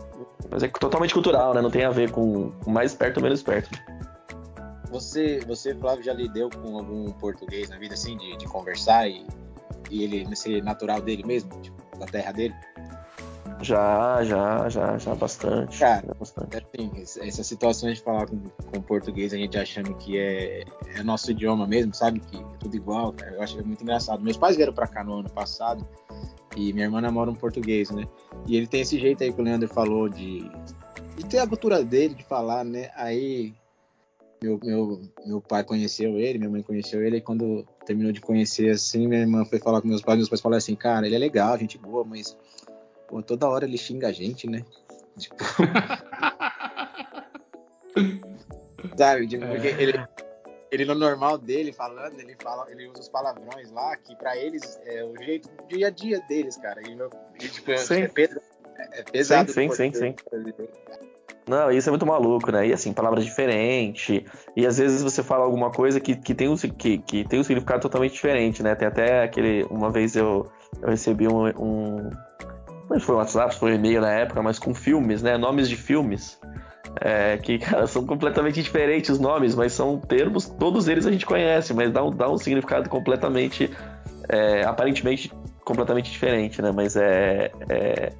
mas 0.49 0.63
é 0.63 0.67
totalmente 0.67 1.13
cultural, 1.13 1.53
né? 1.53 1.61
Não 1.61 1.71
tem 1.71 1.83
a 1.83 1.89
ver 1.89 2.11
com 2.11 2.51
mais 2.67 2.93
perto 2.93 3.17
ou 3.17 3.23
menos 3.23 3.41
perto. 3.41 3.69
Você, 4.89 5.39
você, 5.47 5.73
Flávio, 5.73 6.03
já 6.03 6.13
lidou 6.13 6.49
com 6.49 6.77
algum 6.77 7.11
português 7.13 7.69
na 7.69 7.77
vida, 7.77 7.95
assim, 7.95 8.15
de, 8.15 8.37
de 8.37 8.45
conversar 8.45 9.07
e 9.07 9.25
e 9.89 10.03
ele 10.03 10.25
nesse 10.25 10.61
natural 10.61 11.01
dele 11.01 11.23
mesmo, 11.23 11.49
tipo, 11.61 11.77
da 11.97 12.05
terra 12.05 12.31
dele? 12.31 12.55
Já, 13.61 14.23
já, 14.23 14.67
já, 14.67 14.97
já 14.97 15.15
bastante. 15.15 15.79
Cara, 15.79 16.03
já 16.07 16.13
bastante. 16.13 16.57
Assim, 16.57 16.91
essa 17.21 17.43
situação 17.43 17.93
de 17.93 18.01
falar 18.01 18.25
com, 18.27 18.41
com 18.71 18.81
português, 18.81 19.33
a 19.33 19.37
gente 19.37 19.57
achando 19.57 19.93
que 19.95 20.17
é, 20.17 20.63
é 20.95 21.03
nosso 21.03 21.31
idioma 21.31 21.65
mesmo, 21.67 21.93
sabe? 21.93 22.19
Que 22.19 22.37
é 22.37 22.43
tudo 22.59 22.75
igual, 22.75 23.13
cara. 23.13 23.33
Eu 23.33 23.41
acho 23.41 23.63
muito 23.65 23.83
engraçado. 23.83 24.21
Meus 24.21 24.35
pais 24.35 24.57
vieram 24.57 24.73
pra 24.73 24.87
cá 24.87 25.03
no 25.03 25.19
ano 25.19 25.29
passado 25.29 25.87
e 26.55 26.73
minha 26.73 26.85
irmã 26.85 27.01
namora 27.01 27.31
um 27.31 27.35
português, 27.35 27.89
né? 27.91 28.07
E 28.47 28.55
ele 28.55 28.67
tem 28.67 28.81
esse 28.81 28.99
jeito 28.99 29.23
aí 29.23 29.31
que 29.31 29.39
o 29.39 29.43
Leandro 29.43 29.67
falou 29.67 30.09
de, 30.09 30.49
de 31.17 31.25
ter 31.29 31.39
a 31.39 31.47
cultura 31.47 31.83
dele, 31.83 32.13
de 32.13 32.23
falar, 32.23 32.63
né? 32.63 32.89
Aí 32.95 33.53
meu, 34.43 34.59
meu, 34.61 35.01
meu 35.25 35.41
pai 35.41 35.63
conheceu 35.63 36.19
ele, 36.19 36.37
minha 36.37 36.49
mãe 36.49 36.61
conheceu 36.61 37.01
ele, 37.01 37.15
e 37.17 37.21
quando 37.21 37.65
terminou 37.85 38.11
de 38.11 38.19
conhecer 38.19 38.71
assim, 38.71 39.07
minha 39.07 39.21
irmã 39.21 39.45
foi 39.45 39.57
falar 39.57 39.81
com 39.81 39.87
meus 39.87 40.01
pais, 40.01 40.17
meus 40.17 40.27
pais 40.27 40.41
falaram 40.41 40.57
assim, 40.57 40.75
cara, 40.75 41.05
ele 41.05 41.15
é 41.15 41.19
legal, 41.19 41.57
gente 41.57 41.77
boa, 41.77 42.03
mas 42.03 42.37
pô, 43.07 43.21
toda 43.21 43.47
hora 43.47 43.63
ele 43.65 43.77
xinga 43.77 44.09
a 44.09 44.11
gente, 44.11 44.49
né? 44.49 44.65
Tipo. 45.17 45.37
Sabe, 48.97 49.27
tipo, 49.27 49.47
porque 49.47 49.69
é. 49.69 49.81
ele, 49.81 49.93
ele 50.73 50.85
no 50.85 50.95
normal 50.95 51.37
dele 51.37 51.71
falando, 51.71 52.19
ele 52.19 52.35
fala, 52.41 52.65
ele 52.69 52.87
usa 52.87 53.01
os 53.01 53.09
palavrões 53.09 53.71
lá, 53.71 53.95
que 53.95 54.15
pra 54.15 54.35
eles 54.35 54.79
é 54.85 55.03
o 55.03 55.15
jeito 55.23 55.47
do 55.47 55.67
dia 55.67 55.87
a 55.87 55.89
dia 55.91 56.19
deles, 56.27 56.57
cara. 56.57 56.81
E, 56.81 56.95
meu, 56.95 57.11
e 57.39 57.47
tipo, 57.47 57.77
sim. 57.77 58.01
É, 58.01 58.07
Pedro, 58.07 58.41
é, 58.75 58.99
é 59.01 59.03
pesado. 59.03 59.51
Sim, 59.51 59.69
sim, 59.69 59.93
sim, 59.93 60.15
sim. 60.15 60.15
Não, 61.47 61.69
isso 61.69 61.89
é 61.89 61.91
muito 61.91 62.05
maluco, 62.07 62.51
né? 62.51 62.67
E 62.67 62.73
assim, 62.73 62.91
palavras 62.91 63.23
diferentes. 63.23 64.25
E 64.55 64.65
às 64.65 64.79
vezes 64.79 65.03
você 65.03 65.21
fala 65.21 65.43
alguma 65.43 65.69
coisa 65.69 65.99
que, 65.99 66.15
que, 66.15 66.33
tem, 66.33 66.49
um, 66.49 66.55
que, 66.55 66.97
que 66.97 67.27
tem 67.27 67.39
um 67.39 67.43
significado 67.43 67.81
totalmente 67.81 68.13
diferente, 68.13 68.63
né? 68.63 68.73
Tem 68.73 68.87
até 68.87 69.23
aquele. 69.23 69.63
Uma 69.65 69.91
vez 69.91 70.15
eu, 70.15 70.51
eu 70.81 70.89
recebi 70.89 71.27
um. 71.27 71.45
um 71.49 72.09
não 72.89 72.99
foi 72.99 73.15
um 73.15 73.17
WhatsApp, 73.19 73.55
foi 73.55 73.73
um 73.73 73.75
e-mail 73.75 74.01
na 74.01 74.11
época, 74.11 74.41
mas 74.41 74.57
com 74.57 74.73
filmes, 74.73 75.21
né? 75.21 75.37
Nomes 75.37 75.69
de 75.69 75.75
filmes. 75.75 76.39
É, 77.01 77.37
que, 77.37 77.57
cara, 77.59 77.87
são 77.87 78.05
completamente 78.05 78.61
diferentes 78.61 79.09
os 79.09 79.19
nomes, 79.19 79.55
mas 79.55 79.73
são 79.73 79.97
termos, 79.97 80.45
todos 80.47 80.87
eles 80.87 81.05
a 81.05 81.11
gente 81.11 81.25
conhece, 81.25 81.73
mas 81.73 81.91
dá 81.91 82.03
um, 82.03 82.11
dá 82.11 82.29
um 82.29 82.37
significado 82.37 82.89
completamente. 82.89 83.69
É, 84.29 84.63
aparentemente 84.63 85.29
completamente 85.65 86.09
diferente, 86.09 86.61
né? 86.61 86.71
Mas 86.71 86.95
é, 86.95 87.51
é 87.69 88.13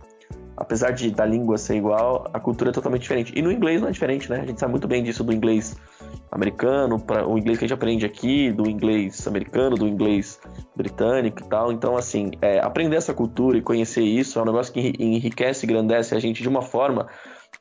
apesar 0.56 0.92
de 0.92 1.12
da 1.12 1.26
língua 1.26 1.58
ser 1.58 1.76
igual, 1.76 2.30
a 2.34 2.40
cultura 2.40 2.70
é 2.70 2.74
totalmente 2.74 3.02
diferente. 3.02 3.34
E 3.36 3.42
no 3.42 3.52
inglês 3.52 3.82
não 3.82 3.90
é 3.90 3.92
diferente, 3.92 4.30
né? 4.30 4.42
A 4.42 4.46
gente 4.46 4.60
sabe 4.60 4.72
muito 4.72 4.88
bem 4.88 5.04
disso 5.04 5.24
do 5.24 5.34
inglês 5.34 5.76
americano, 6.32 7.00
para 7.00 7.28
o 7.28 7.38
inglês 7.38 7.60
que 7.60 7.66
a 7.66 7.68
gente 7.68 7.74
aprende 7.76 8.06
aqui, 8.06 8.52
do 8.52 8.70
inglês 8.70 9.28
americano, 9.28 9.76
do 9.76 9.88
inglês 9.88 10.40
britânico 10.76 11.44
e 11.44 11.48
tal. 11.48 11.72
Então, 11.72 11.98
assim, 11.98 12.32
é, 12.42 12.60
aprender 12.60 12.96
essa 12.96 13.14
cultura 13.14 13.58
e 13.58 13.62
conhecer 13.62 14.04
isso 14.04 14.40
é 14.40 14.42
um 14.42 14.46
negócio 14.46 14.74
que 14.74 14.94
enriquece 15.00 15.66
e 15.66 15.70
engrandece 15.70 16.16
a 16.16 16.20
gente 16.20 16.42
de 16.42 16.50
uma 16.50 16.62
forma 16.62 17.08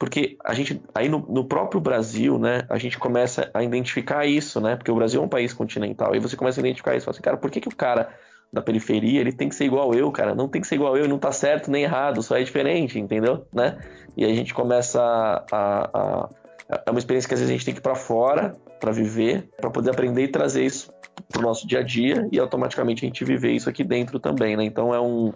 porque 0.03 0.37
a 0.45 0.53
gente 0.53 0.83
aí 0.93 1.09
no, 1.09 1.21
no, 1.29 1.45
próprio 1.45 1.81
Brasil, 1.81 2.37
né, 2.37 2.65
a 2.69 2.77
gente 2.77 2.99
começa 2.99 3.49
a 3.55 3.63
identificar 3.63 4.27
isso, 4.27 4.61
né? 4.61 4.75
Porque 4.75 4.91
o 4.91 4.97
Brasil 4.97 5.23
é 5.23 5.25
um 5.25 5.29
país 5.29 5.53
continental, 5.53 6.13
e 6.13 6.19
você 6.19 6.37
começa 6.37 6.59
a 6.59 6.61
identificar 6.61 6.97
isso, 6.97 7.05
fala 7.05 7.15
assim, 7.15 7.23
cara, 7.23 7.37
por 7.37 7.53
que, 7.53 7.61
que 7.61 7.69
o 7.69 7.77
cara 7.77 8.09
da 8.53 8.61
periferia, 8.61 9.21
ele 9.21 9.31
tem 9.31 9.49
que 9.49 9.55
ser 9.55 9.65
igual 9.65 9.95
eu, 9.95 10.11
cara, 10.11 10.35
não 10.35 10.49
tem 10.49 10.61
que 10.61 10.67
ser 10.67 10.75
igual 10.75 10.97
eu, 10.97 11.07
não 11.07 11.21
tá 11.21 11.31
certo 11.31 11.71
nem 11.71 11.85
errado, 11.85 12.21
só 12.21 12.37
é 12.37 12.43
diferente, 12.43 12.99
entendeu? 12.99 13.47
Né? 13.55 13.79
E 14.17 14.25
a 14.25 14.35
gente 14.35 14.53
começa 14.53 15.01
a, 15.01 15.45
a, 15.53 15.91
a 15.95 16.29
é 16.85 16.91
uma 16.91 16.99
experiência 16.99 17.29
que 17.29 17.35
às 17.35 17.39
vezes 17.39 17.55
a 17.55 17.57
gente 17.57 17.65
tem 17.65 17.73
que 17.73 17.79
ir 17.79 17.85
para 17.85 17.95
fora 17.95 18.57
para 18.81 18.91
viver, 18.91 19.49
para 19.57 19.71
poder 19.71 19.91
aprender 19.91 20.25
e 20.25 20.29
trazer 20.29 20.65
isso 20.65 20.93
pro 21.29 21.43
nosso 21.43 21.65
dia 21.65 21.79
a 21.79 21.83
dia 21.85 22.27
e 22.33 22.41
automaticamente 22.41 23.05
a 23.05 23.07
gente 23.07 23.25
viver 23.25 23.53
isso 23.53 23.71
aqui 23.71 23.85
dentro 23.85 24.19
também, 24.19 24.57
né? 24.57 24.65
Então 24.65 24.93
é 24.93 25.01
um 25.01 25.33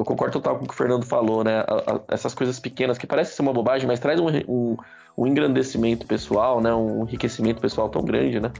eu 0.00 0.04
concordo 0.04 0.32
total 0.32 0.56
com 0.56 0.64
o 0.64 0.66
que 0.66 0.72
o 0.72 0.76
Fernando 0.76 1.04
falou, 1.04 1.44
né? 1.44 1.62
Essas 2.08 2.34
coisas 2.34 2.58
pequenas 2.58 2.96
que 2.96 3.06
parecem 3.06 3.36
ser 3.36 3.42
uma 3.42 3.52
bobagem, 3.52 3.86
mas 3.86 4.00
traz 4.00 4.18
um, 4.18 4.28
um, 4.48 4.76
um 5.16 5.26
engrandecimento 5.26 6.06
pessoal, 6.06 6.60
né? 6.60 6.74
Um 6.74 7.02
enriquecimento 7.02 7.60
pessoal 7.60 7.90
tão 7.90 8.02
grande, 8.02 8.40
né? 8.40 8.50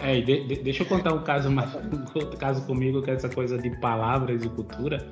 É, 0.00 0.20
de, 0.22 0.44
de, 0.44 0.56
deixa 0.56 0.84
eu 0.84 0.86
contar 0.86 1.12
um 1.12 1.22
caso, 1.22 1.50
um 1.50 2.36
caso 2.38 2.66
comigo, 2.66 3.02
que 3.02 3.10
é 3.10 3.14
essa 3.14 3.28
coisa 3.28 3.58
de 3.58 3.70
palavras 3.78 4.42
e 4.42 4.48
cultura, 4.48 5.06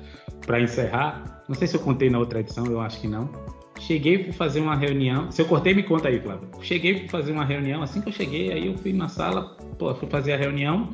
para 0.45 0.59
encerrar. 0.59 1.43
Não 1.47 1.55
sei 1.55 1.67
se 1.67 1.77
eu 1.77 1.81
contei 1.81 2.09
na 2.09 2.17
outra 2.17 2.39
edição, 2.39 2.65
eu 2.65 2.81
acho 2.81 2.99
que 2.99 3.07
não. 3.07 3.29
Cheguei 3.79 4.17
para 4.23 4.33
fazer 4.33 4.59
uma 4.59 4.75
reunião. 4.75 5.31
Se 5.31 5.41
eu 5.41 5.45
cortei, 5.45 5.75
me 5.75 5.83
conta 5.83 6.07
aí, 6.07 6.19
Flávio. 6.19 6.49
Cheguei 6.61 7.01
para 7.01 7.09
fazer 7.09 7.31
uma 7.31 7.45
reunião. 7.45 7.83
Assim 7.83 8.01
que 8.01 8.09
eu 8.09 8.13
cheguei, 8.13 8.51
aí 8.51 8.65
eu 8.65 8.77
fui 8.77 8.91
na 8.91 9.07
sala, 9.07 9.55
pô, 9.77 9.93
fui 9.93 10.09
fazer 10.09 10.33
a 10.33 10.37
reunião. 10.37 10.89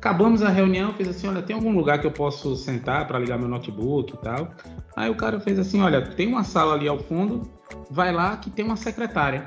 Acabamos 0.00 0.42
a 0.42 0.48
reunião, 0.48 0.94
fiz 0.94 1.08
assim, 1.08 1.28
olha, 1.28 1.42
tem 1.42 1.54
algum 1.54 1.74
lugar 1.74 2.00
que 2.00 2.06
eu 2.06 2.10
posso 2.10 2.56
sentar 2.56 3.06
para 3.06 3.18
ligar 3.18 3.38
meu 3.38 3.48
notebook 3.48 4.14
e 4.14 4.16
tal. 4.16 4.48
Aí 4.96 5.10
o 5.10 5.14
cara 5.14 5.38
fez 5.38 5.58
assim, 5.58 5.82
olha, 5.82 6.00
tem 6.00 6.26
uma 6.26 6.42
sala 6.42 6.72
ali 6.72 6.88
ao 6.88 6.98
fundo, 6.98 7.42
vai 7.90 8.10
lá 8.10 8.34
que 8.38 8.48
tem 8.48 8.64
uma 8.64 8.76
secretária. 8.76 9.46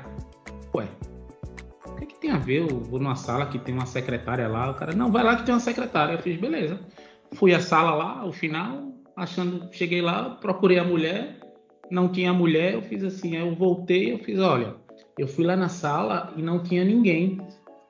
Ué, 0.72 0.86
o 1.88 1.96
que, 1.96 2.06
que 2.06 2.20
tem 2.20 2.30
a 2.30 2.38
ver? 2.38 2.70
Eu 2.70 2.80
vou 2.84 3.00
numa 3.00 3.16
sala 3.16 3.46
que 3.46 3.58
tem 3.58 3.74
uma 3.74 3.84
secretária 3.84 4.46
lá, 4.46 4.70
o 4.70 4.74
cara, 4.74 4.94
não, 4.94 5.10
vai 5.10 5.24
lá 5.24 5.34
que 5.34 5.42
tem 5.42 5.52
uma 5.52 5.60
secretária. 5.60 6.12
Eu 6.12 6.20
fiz, 6.20 6.38
beleza. 6.38 6.78
Fui 7.32 7.52
à 7.52 7.58
sala 7.58 7.92
lá, 7.92 8.20
ao 8.20 8.30
final, 8.30 8.92
achando, 9.16 9.68
cheguei 9.72 10.00
lá, 10.00 10.38
procurei 10.40 10.78
a 10.78 10.84
mulher, 10.84 11.36
não 11.90 12.08
tinha 12.08 12.32
mulher, 12.32 12.74
eu 12.74 12.82
fiz 12.82 13.02
assim, 13.02 13.36
aí 13.36 13.42
eu 13.42 13.56
voltei, 13.56 14.12
eu 14.12 14.18
fiz, 14.20 14.38
olha, 14.38 14.76
eu 15.18 15.26
fui 15.26 15.44
lá 15.44 15.56
na 15.56 15.68
sala 15.68 16.32
e 16.36 16.42
não 16.42 16.62
tinha 16.62 16.84
ninguém. 16.84 17.40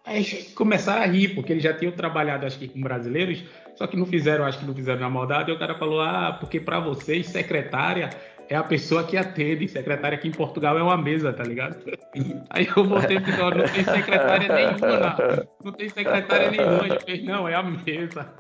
Aí 0.05 0.24
começaram 0.55 1.02
a 1.02 1.07
rir, 1.07 1.28
porque 1.34 1.52
eles 1.52 1.62
já 1.62 1.72
tinham 1.72 1.92
trabalhado, 1.92 2.44
acho 2.44 2.59
que 2.59 2.68
com 2.68 2.80
brasileiros, 2.80 3.42
só 3.74 3.86
que 3.86 3.96
não 3.96 4.05
fizeram, 4.05 4.44
acho 4.44 4.59
que 4.59 4.66
não 4.66 4.74
fizeram 4.74 5.00
na 5.00 5.09
maldade. 5.09 5.50
E 5.50 5.55
o 5.55 5.59
cara 5.59 5.74
falou: 5.76 6.00
Ah, 6.02 6.36
porque 6.38 6.61
para 6.61 6.78
vocês, 6.78 7.26
secretária 7.26 8.11
é 8.48 8.55
a 8.55 8.62
pessoa 8.62 9.05
que 9.05 9.16
atende. 9.16 9.66
Secretária 9.66 10.16
aqui 10.16 10.28
em 10.28 10.32
Portugal 10.32 10.78
é 10.78 10.82
uma 10.82 10.98
mesa, 10.98 11.32
tá 11.32 11.42
ligado? 11.42 11.76
Aí 12.50 12.68
eu 12.76 12.84
voltei 12.84 13.16
e 13.16 13.20
falei: 13.20 13.62
Não 13.62 13.72
tem 13.72 13.84
secretária 13.84 14.55
nenhuma, 14.55 14.98
não. 14.98 15.46
Não 15.64 15.72
tem 15.72 15.88
secretária 15.88 16.50
nenhuma. 16.50 16.86
Ele 16.86 17.00
fez: 17.00 17.24
Não, 17.24 17.48
é 17.48 17.55
a 17.55 17.62
mesa. 17.62 18.30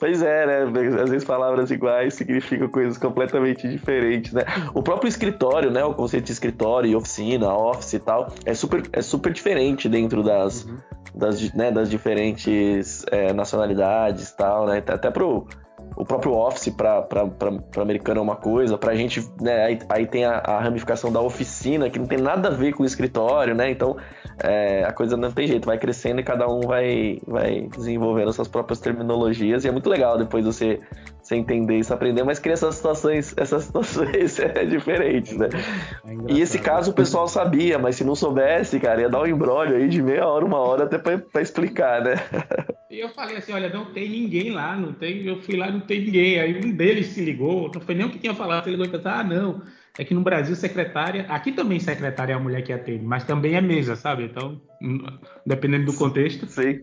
Pois 0.00 0.22
é, 0.22 0.46
né? 0.46 0.80
Às 1.02 1.10
vezes 1.10 1.24
palavras 1.24 1.70
iguais 1.70 2.14
significam 2.14 2.68
coisas 2.68 2.98
completamente 2.98 3.68
diferentes, 3.68 4.32
né? 4.32 4.42
O 4.74 4.82
próprio 4.82 5.08
escritório, 5.08 5.70
né? 5.70 5.84
O 5.84 5.94
conceito 5.94 6.24
de 6.24 6.32
escritório, 6.32 6.96
oficina, 6.96 7.54
office 7.54 7.94
e 7.94 7.98
tal, 8.00 8.32
é 8.44 8.54
super, 8.54 8.82
é 8.92 9.02
super 9.02 9.32
diferente 9.32 9.88
dentro 9.88 10.22
das, 10.22 10.64
uhum. 10.64 10.76
das, 11.14 11.52
né, 11.54 11.70
das 11.70 11.88
diferentes 11.88 13.04
é, 13.10 13.32
nacionalidades 13.32 14.30
e 14.30 14.36
tal, 14.36 14.66
né? 14.66 14.82
Até 14.86 15.10
pro 15.10 15.46
o 15.94 16.04
próprio 16.04 16.32
Office 16.32 16.68
para 16.68 17.06
americano 17.80 18.20
é 18.20 18.22
uma 18.22 18.36
coisa, 18.36 18.76
para 18.76 18.92
a 18.92 18.94
gente, 18.94 19.26
né, 19.40 19.64
aí, 19.64 19.78
aí 19.88 20.06
tem 20.06 20.24
a, 20.24 20.38
a, 20.38 20.60
ramificação 20.60 21.12
da 21.12 21.20
oficina, 21.20 21.88
que 21.88 21.98
não 21.98 22.06
tem 22.06 22.18
nada 22.18 22.48
a 22.48 22.50
ver 22.50 22.72
com 22.72 22.82
o 22.82 22.86
escritório, 22.86 23.54
né? 23.54 23.70
Então 23.70 23.96
é, 24.42 24.84
a 24.84 24.92
coisa 24.92 25.16
não 25.16 25.32
tem 25.32 25.46
jeito, 25.46 25.66
vai 25.66 25.78
crescendo 25.78 26.20
e 26.20 26.24
cada 26.24 26.46
um 26.48 26.60
vai, 26.60 27.18
vai 27.26 27.68
desenvolvendo 27.74 28.32
suas 28.32 28.48
próprias 28.48 28.80
terminologias, 28.80 29.64
e 29.64 29.68
é 29.68 29.72
muito 29.72 29.88
legal 29.88 30.18
depois 30.18 30.44
você, 30.44 30.80
você 31.26 31.34
entender 31.34 31.78
isso, 31.78 31.92
aprender, 31.92 32.22
mas 32.22 32.38
cria 32.38 32.52
essas 32.52 32.76
situações, 32.76 33.34
essas 33.36 33.64
situações 33.64 34.38
é 34.38 34.64
diferentes, 34.64 35.36
né? 35.36 35.48
É 36.06 36.32
e 36.32 36.40
esse 36.40 36.58
caso 36.60 36.92
o 36.92 36.94
pessoal 36.94 37.26
sabia, 37.26 37.78
mas 37.78 37.96
se 37.96 38.04
não 38.04 38.14
soubesse, 38.14 38.78
cara, 38.78 39.00
ia 39.00 39.08
dar 39.08 39.22
um 39.22 39.26
embrólio 39.26 39.76
aí 39.76 39.88
de 39.88 40.00
meia 40.00 40.24
hora, 40.24 40.44
uma 40.44 40.58
hora 40.58 40.84
até 40.84 40.98
para 40.98 41.42
explicar, 41.42 42.02
né? 42.02 42.14
E 42.88 43.00
eu 43.00 43.08
falei 43.08 43.36
assim, 43.36 43.52
olha, 43.52 43.68
não 43.68 43.86
tem 43.86 44.08
ninguém 44.08 44.52
lá, 44.52 44.76
não 44.76 44.92
tem, 44.92 45.26
eu 45.26 45.42
fui 45.42 45.56
lá, 45.56 45.68
não 45.68 45.80
tem 45.80 46.04
ninguém. 46.04 46.38
Aí 46.38 46.56
um 46.64 46.70
deles 46.70 47.08
se 47.08 47.20
ligou, 47.20 47.68
não 47.74 47.80
foi 47.80 47.96
nem 47.96 48.06
o 48.06 48.10
que 48.10 48.18
tinha 48.18 48.32
falado, 48.32 48.68
ele 48.68 48.76
ligou 48.76 48.86
e 48.86 48.88
pensou, 48.88 49.10
ah, 49.10 49.24
não, 49.24 49.60
é 49.98 50.04
que 50.04 50.14
no 50.14 50.20
Brasil 50.20 50.54
secretária, 50.54 51.26
aqui 51.28 51.50
também 51.50 51.80
secretária 51.80 52.32
é 52.32 52.36
a 52.36 52.38
mulher 52.38 52.62
que 52.62 52.72
atende, 52.72 53.04
mas 53.04 53.24
também 53.24 53.54
é 53.54 53.60
mesa, 53.60 53.96
sabe? 53.96 54.22
Então, 54.22 54.60
dependendo 55.44 55.86
do 55.86 55.94
contexto. 55.94 56.46
Sim. 56.46 56.80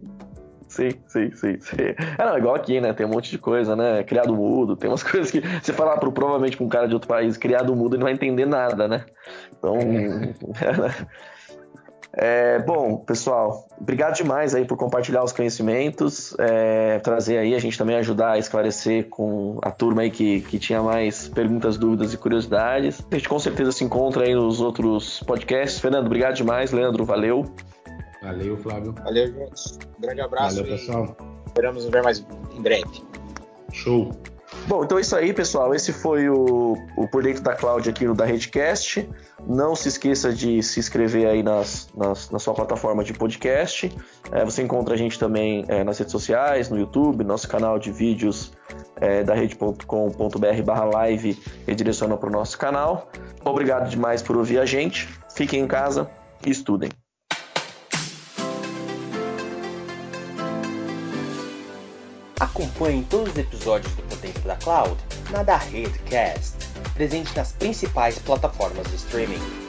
Sim, 0.73 0.89
sim, 1.05 1.31
sim, 1.33 1.59
sim. 1.59 1.75
É, 2.17 2.25
não, 2.25 2.35
igual 2.35 2.55
aqui, 2.55 2.81
né? 2.81 2.93
Tem 2.93 3.05
um 3.05 3.09
monte 3.09 3.29
de 3.29 3.37
coisa, 3.37 3.75
né? 3.75 4.03
Criado 4.03 4.35
mudo, 4.35 4.75
tem 4.75 4.89
umas 4.89 5.03
coisas 5.05 5.29
que 5.29 5.39
você 5.39 5.71
falar 5.71 5.97
pro, 5.97 6.11
provavelmente 6.11 6.57
com 6.57 6.65
um 6.65 6.69
cara 6.69 6.87
de 6.87 6.95
outro 6.95 7.07
país, 7.07 7.37
criado 7.37 7.75
mudo, 7.75 7.95
ele 7.95 7.99
não 7.99 8.05
vai 8.05 8.13
entender 8.13 8.47
nada, 8.47 8.87
né? 8.87 9.05
Então. 9.55 9.77
É, 12.15 12.59
bom, 12.59 12.97
pessoal, 12.97 13.67
obrigado 13.81 14.13
demais 14.13 14.53
aí 14.53 14.65
por 14.65 14.77
compartilhar 14.77 15.23
os 15.23 15.31
conhecimentos, 15.31 16.35
é, 16.37 16.99
trazer 16.99 17.39
aí, 17.39 17.55
a 17.55 17.59
gente 17.59 17.75
também 17.75 17.95
ajudar 17.95 18.33
a 18.33 18.37
esclarecer 18.37 19.09
com 19.09 19.57
a 19.63 19.71
turma 19.71 20.03
aí 20.03 20.11
que, 20.11 20.41
que 20.41 20.59
tinha 20.59 20.79
mais 20.83 21.27
perguntas, 21.27 21.75
dúvidas 21.75 22.13
e 22.13 22.17
curiosidades. 22.17 23.03
A 23.11 23.15
gente 23.15 23.27
com 23.27 23.39
certeza 23.39 23.71
se 23.71 23.83
encontra 23.83 24.25
aí 24.25 24.35
nos 24.35 24.61
outros 24.61 25.21
podcasts. 25.21 25.79
Fernando, 25.79 26.05
obrigado 26.05 26.35
demais. 26.35 26.71
Leandro, 26.71 27.03
valeu. 27.03 27.51
Valeu, 28.23 28.57
Flávio. 28.57 28.95
Valeu, 29.03 29.27
gente. 29.27 29.79
Um 29.97 30.01
grande 30.01 30.21
abraço. 30.21 30.55
Valeu, 30.55 30.71
pessoal. 30.71 31.17
Esperamos 31.45 31.83
nos 31.83 31.91
ver 31.91 32.03
mais 32.03 32.25
em 32.55 32.61
breve. 32.61 33.03
Show. 33.71 34.11
Bom, 34.67 34.83
então 34.83 34.97
é 34.97 35.01
isso 35.01 35.15
aí, 35.15 35.33
pessoal. 35.33 35.73
Esse 35.73 35.91
foi 35.91 36.29
o, 36.29 36.73
o 36.95 37.07
Por 37.07 37.23
Dentro 37.23 37.43
da 37.43 37.53
Cloud 37.53 37.89
aqui 37.89 38.05
no 38.05 38.15
da 38.15 38.23
Redcast. 38.23 39.09
Não 39.45 39.75
se 39.75 39.89
esqueça 39.89 40.31
de 40.31 40.63
se 40.63 40.79
inscrever 40.79 41.27
aí 41.27 41.43
nas, 41.43 41.89
nas 41.95 42.29
na 42.29 42.39
sua 42.39 42.53
plataforma 42.53 43.03
de 43.03 43.13
podcast. 43.13 43.91
É, 44.31 44.45
você 44.45 44.61
encontra 44.61 44.93
a 44.93 44.97
gente 44.97 45.19
também 45.19 45.65
é, 45.67 45.83
nas 45.83 45.97
redes 45.97 46.11
sociais, 46.11 46.69
no 46.69 46.77
YouTube, 46.77 47.23
nosso 47.23 47.47
canal 47.47 47.77
de 47.77 47.91
vídeos 47.91 48.53
é, 49.01 49.23
da 49.23 49.33
rede.com.br 49.33 50.63
barra 50.63 50.85
live 50.85 51.37
redireciona 51.67 52.15
para 52.15 52.29
o 52.29 52.31
nosso 52.31 52.57
canal. 52.57 53.11
Obrigado 53.43 53.89
demais 53.89 54.21
por 54.21 54.37
ouvir 54.37 54.59
a 54.59 54.65
gente. 54.65 55.09
Fiquem 55.35 55.61
em 55.61 55.67
casa 55.67 56.09
e 56.45 56.49
estudem. 56.49 56.89
Acompanhe 62.53 63.03
todos 63.09 63.31
os 63.31 63.37
episódios 63.39 63.91
do 63.95 64.15
Dentro 64.17 64.43
da 64.43 64.55
Cloud 64.57 64.95
na 65.31 65.41
da 65.41 65.57
Redcast, 65.57 66.53
presente 66.93 67.35
nas 67.35 67.51
principais 67.53 68.19
plataformas 68.19 68.87
de 68.89 68.95
streaming. 68.95 69.62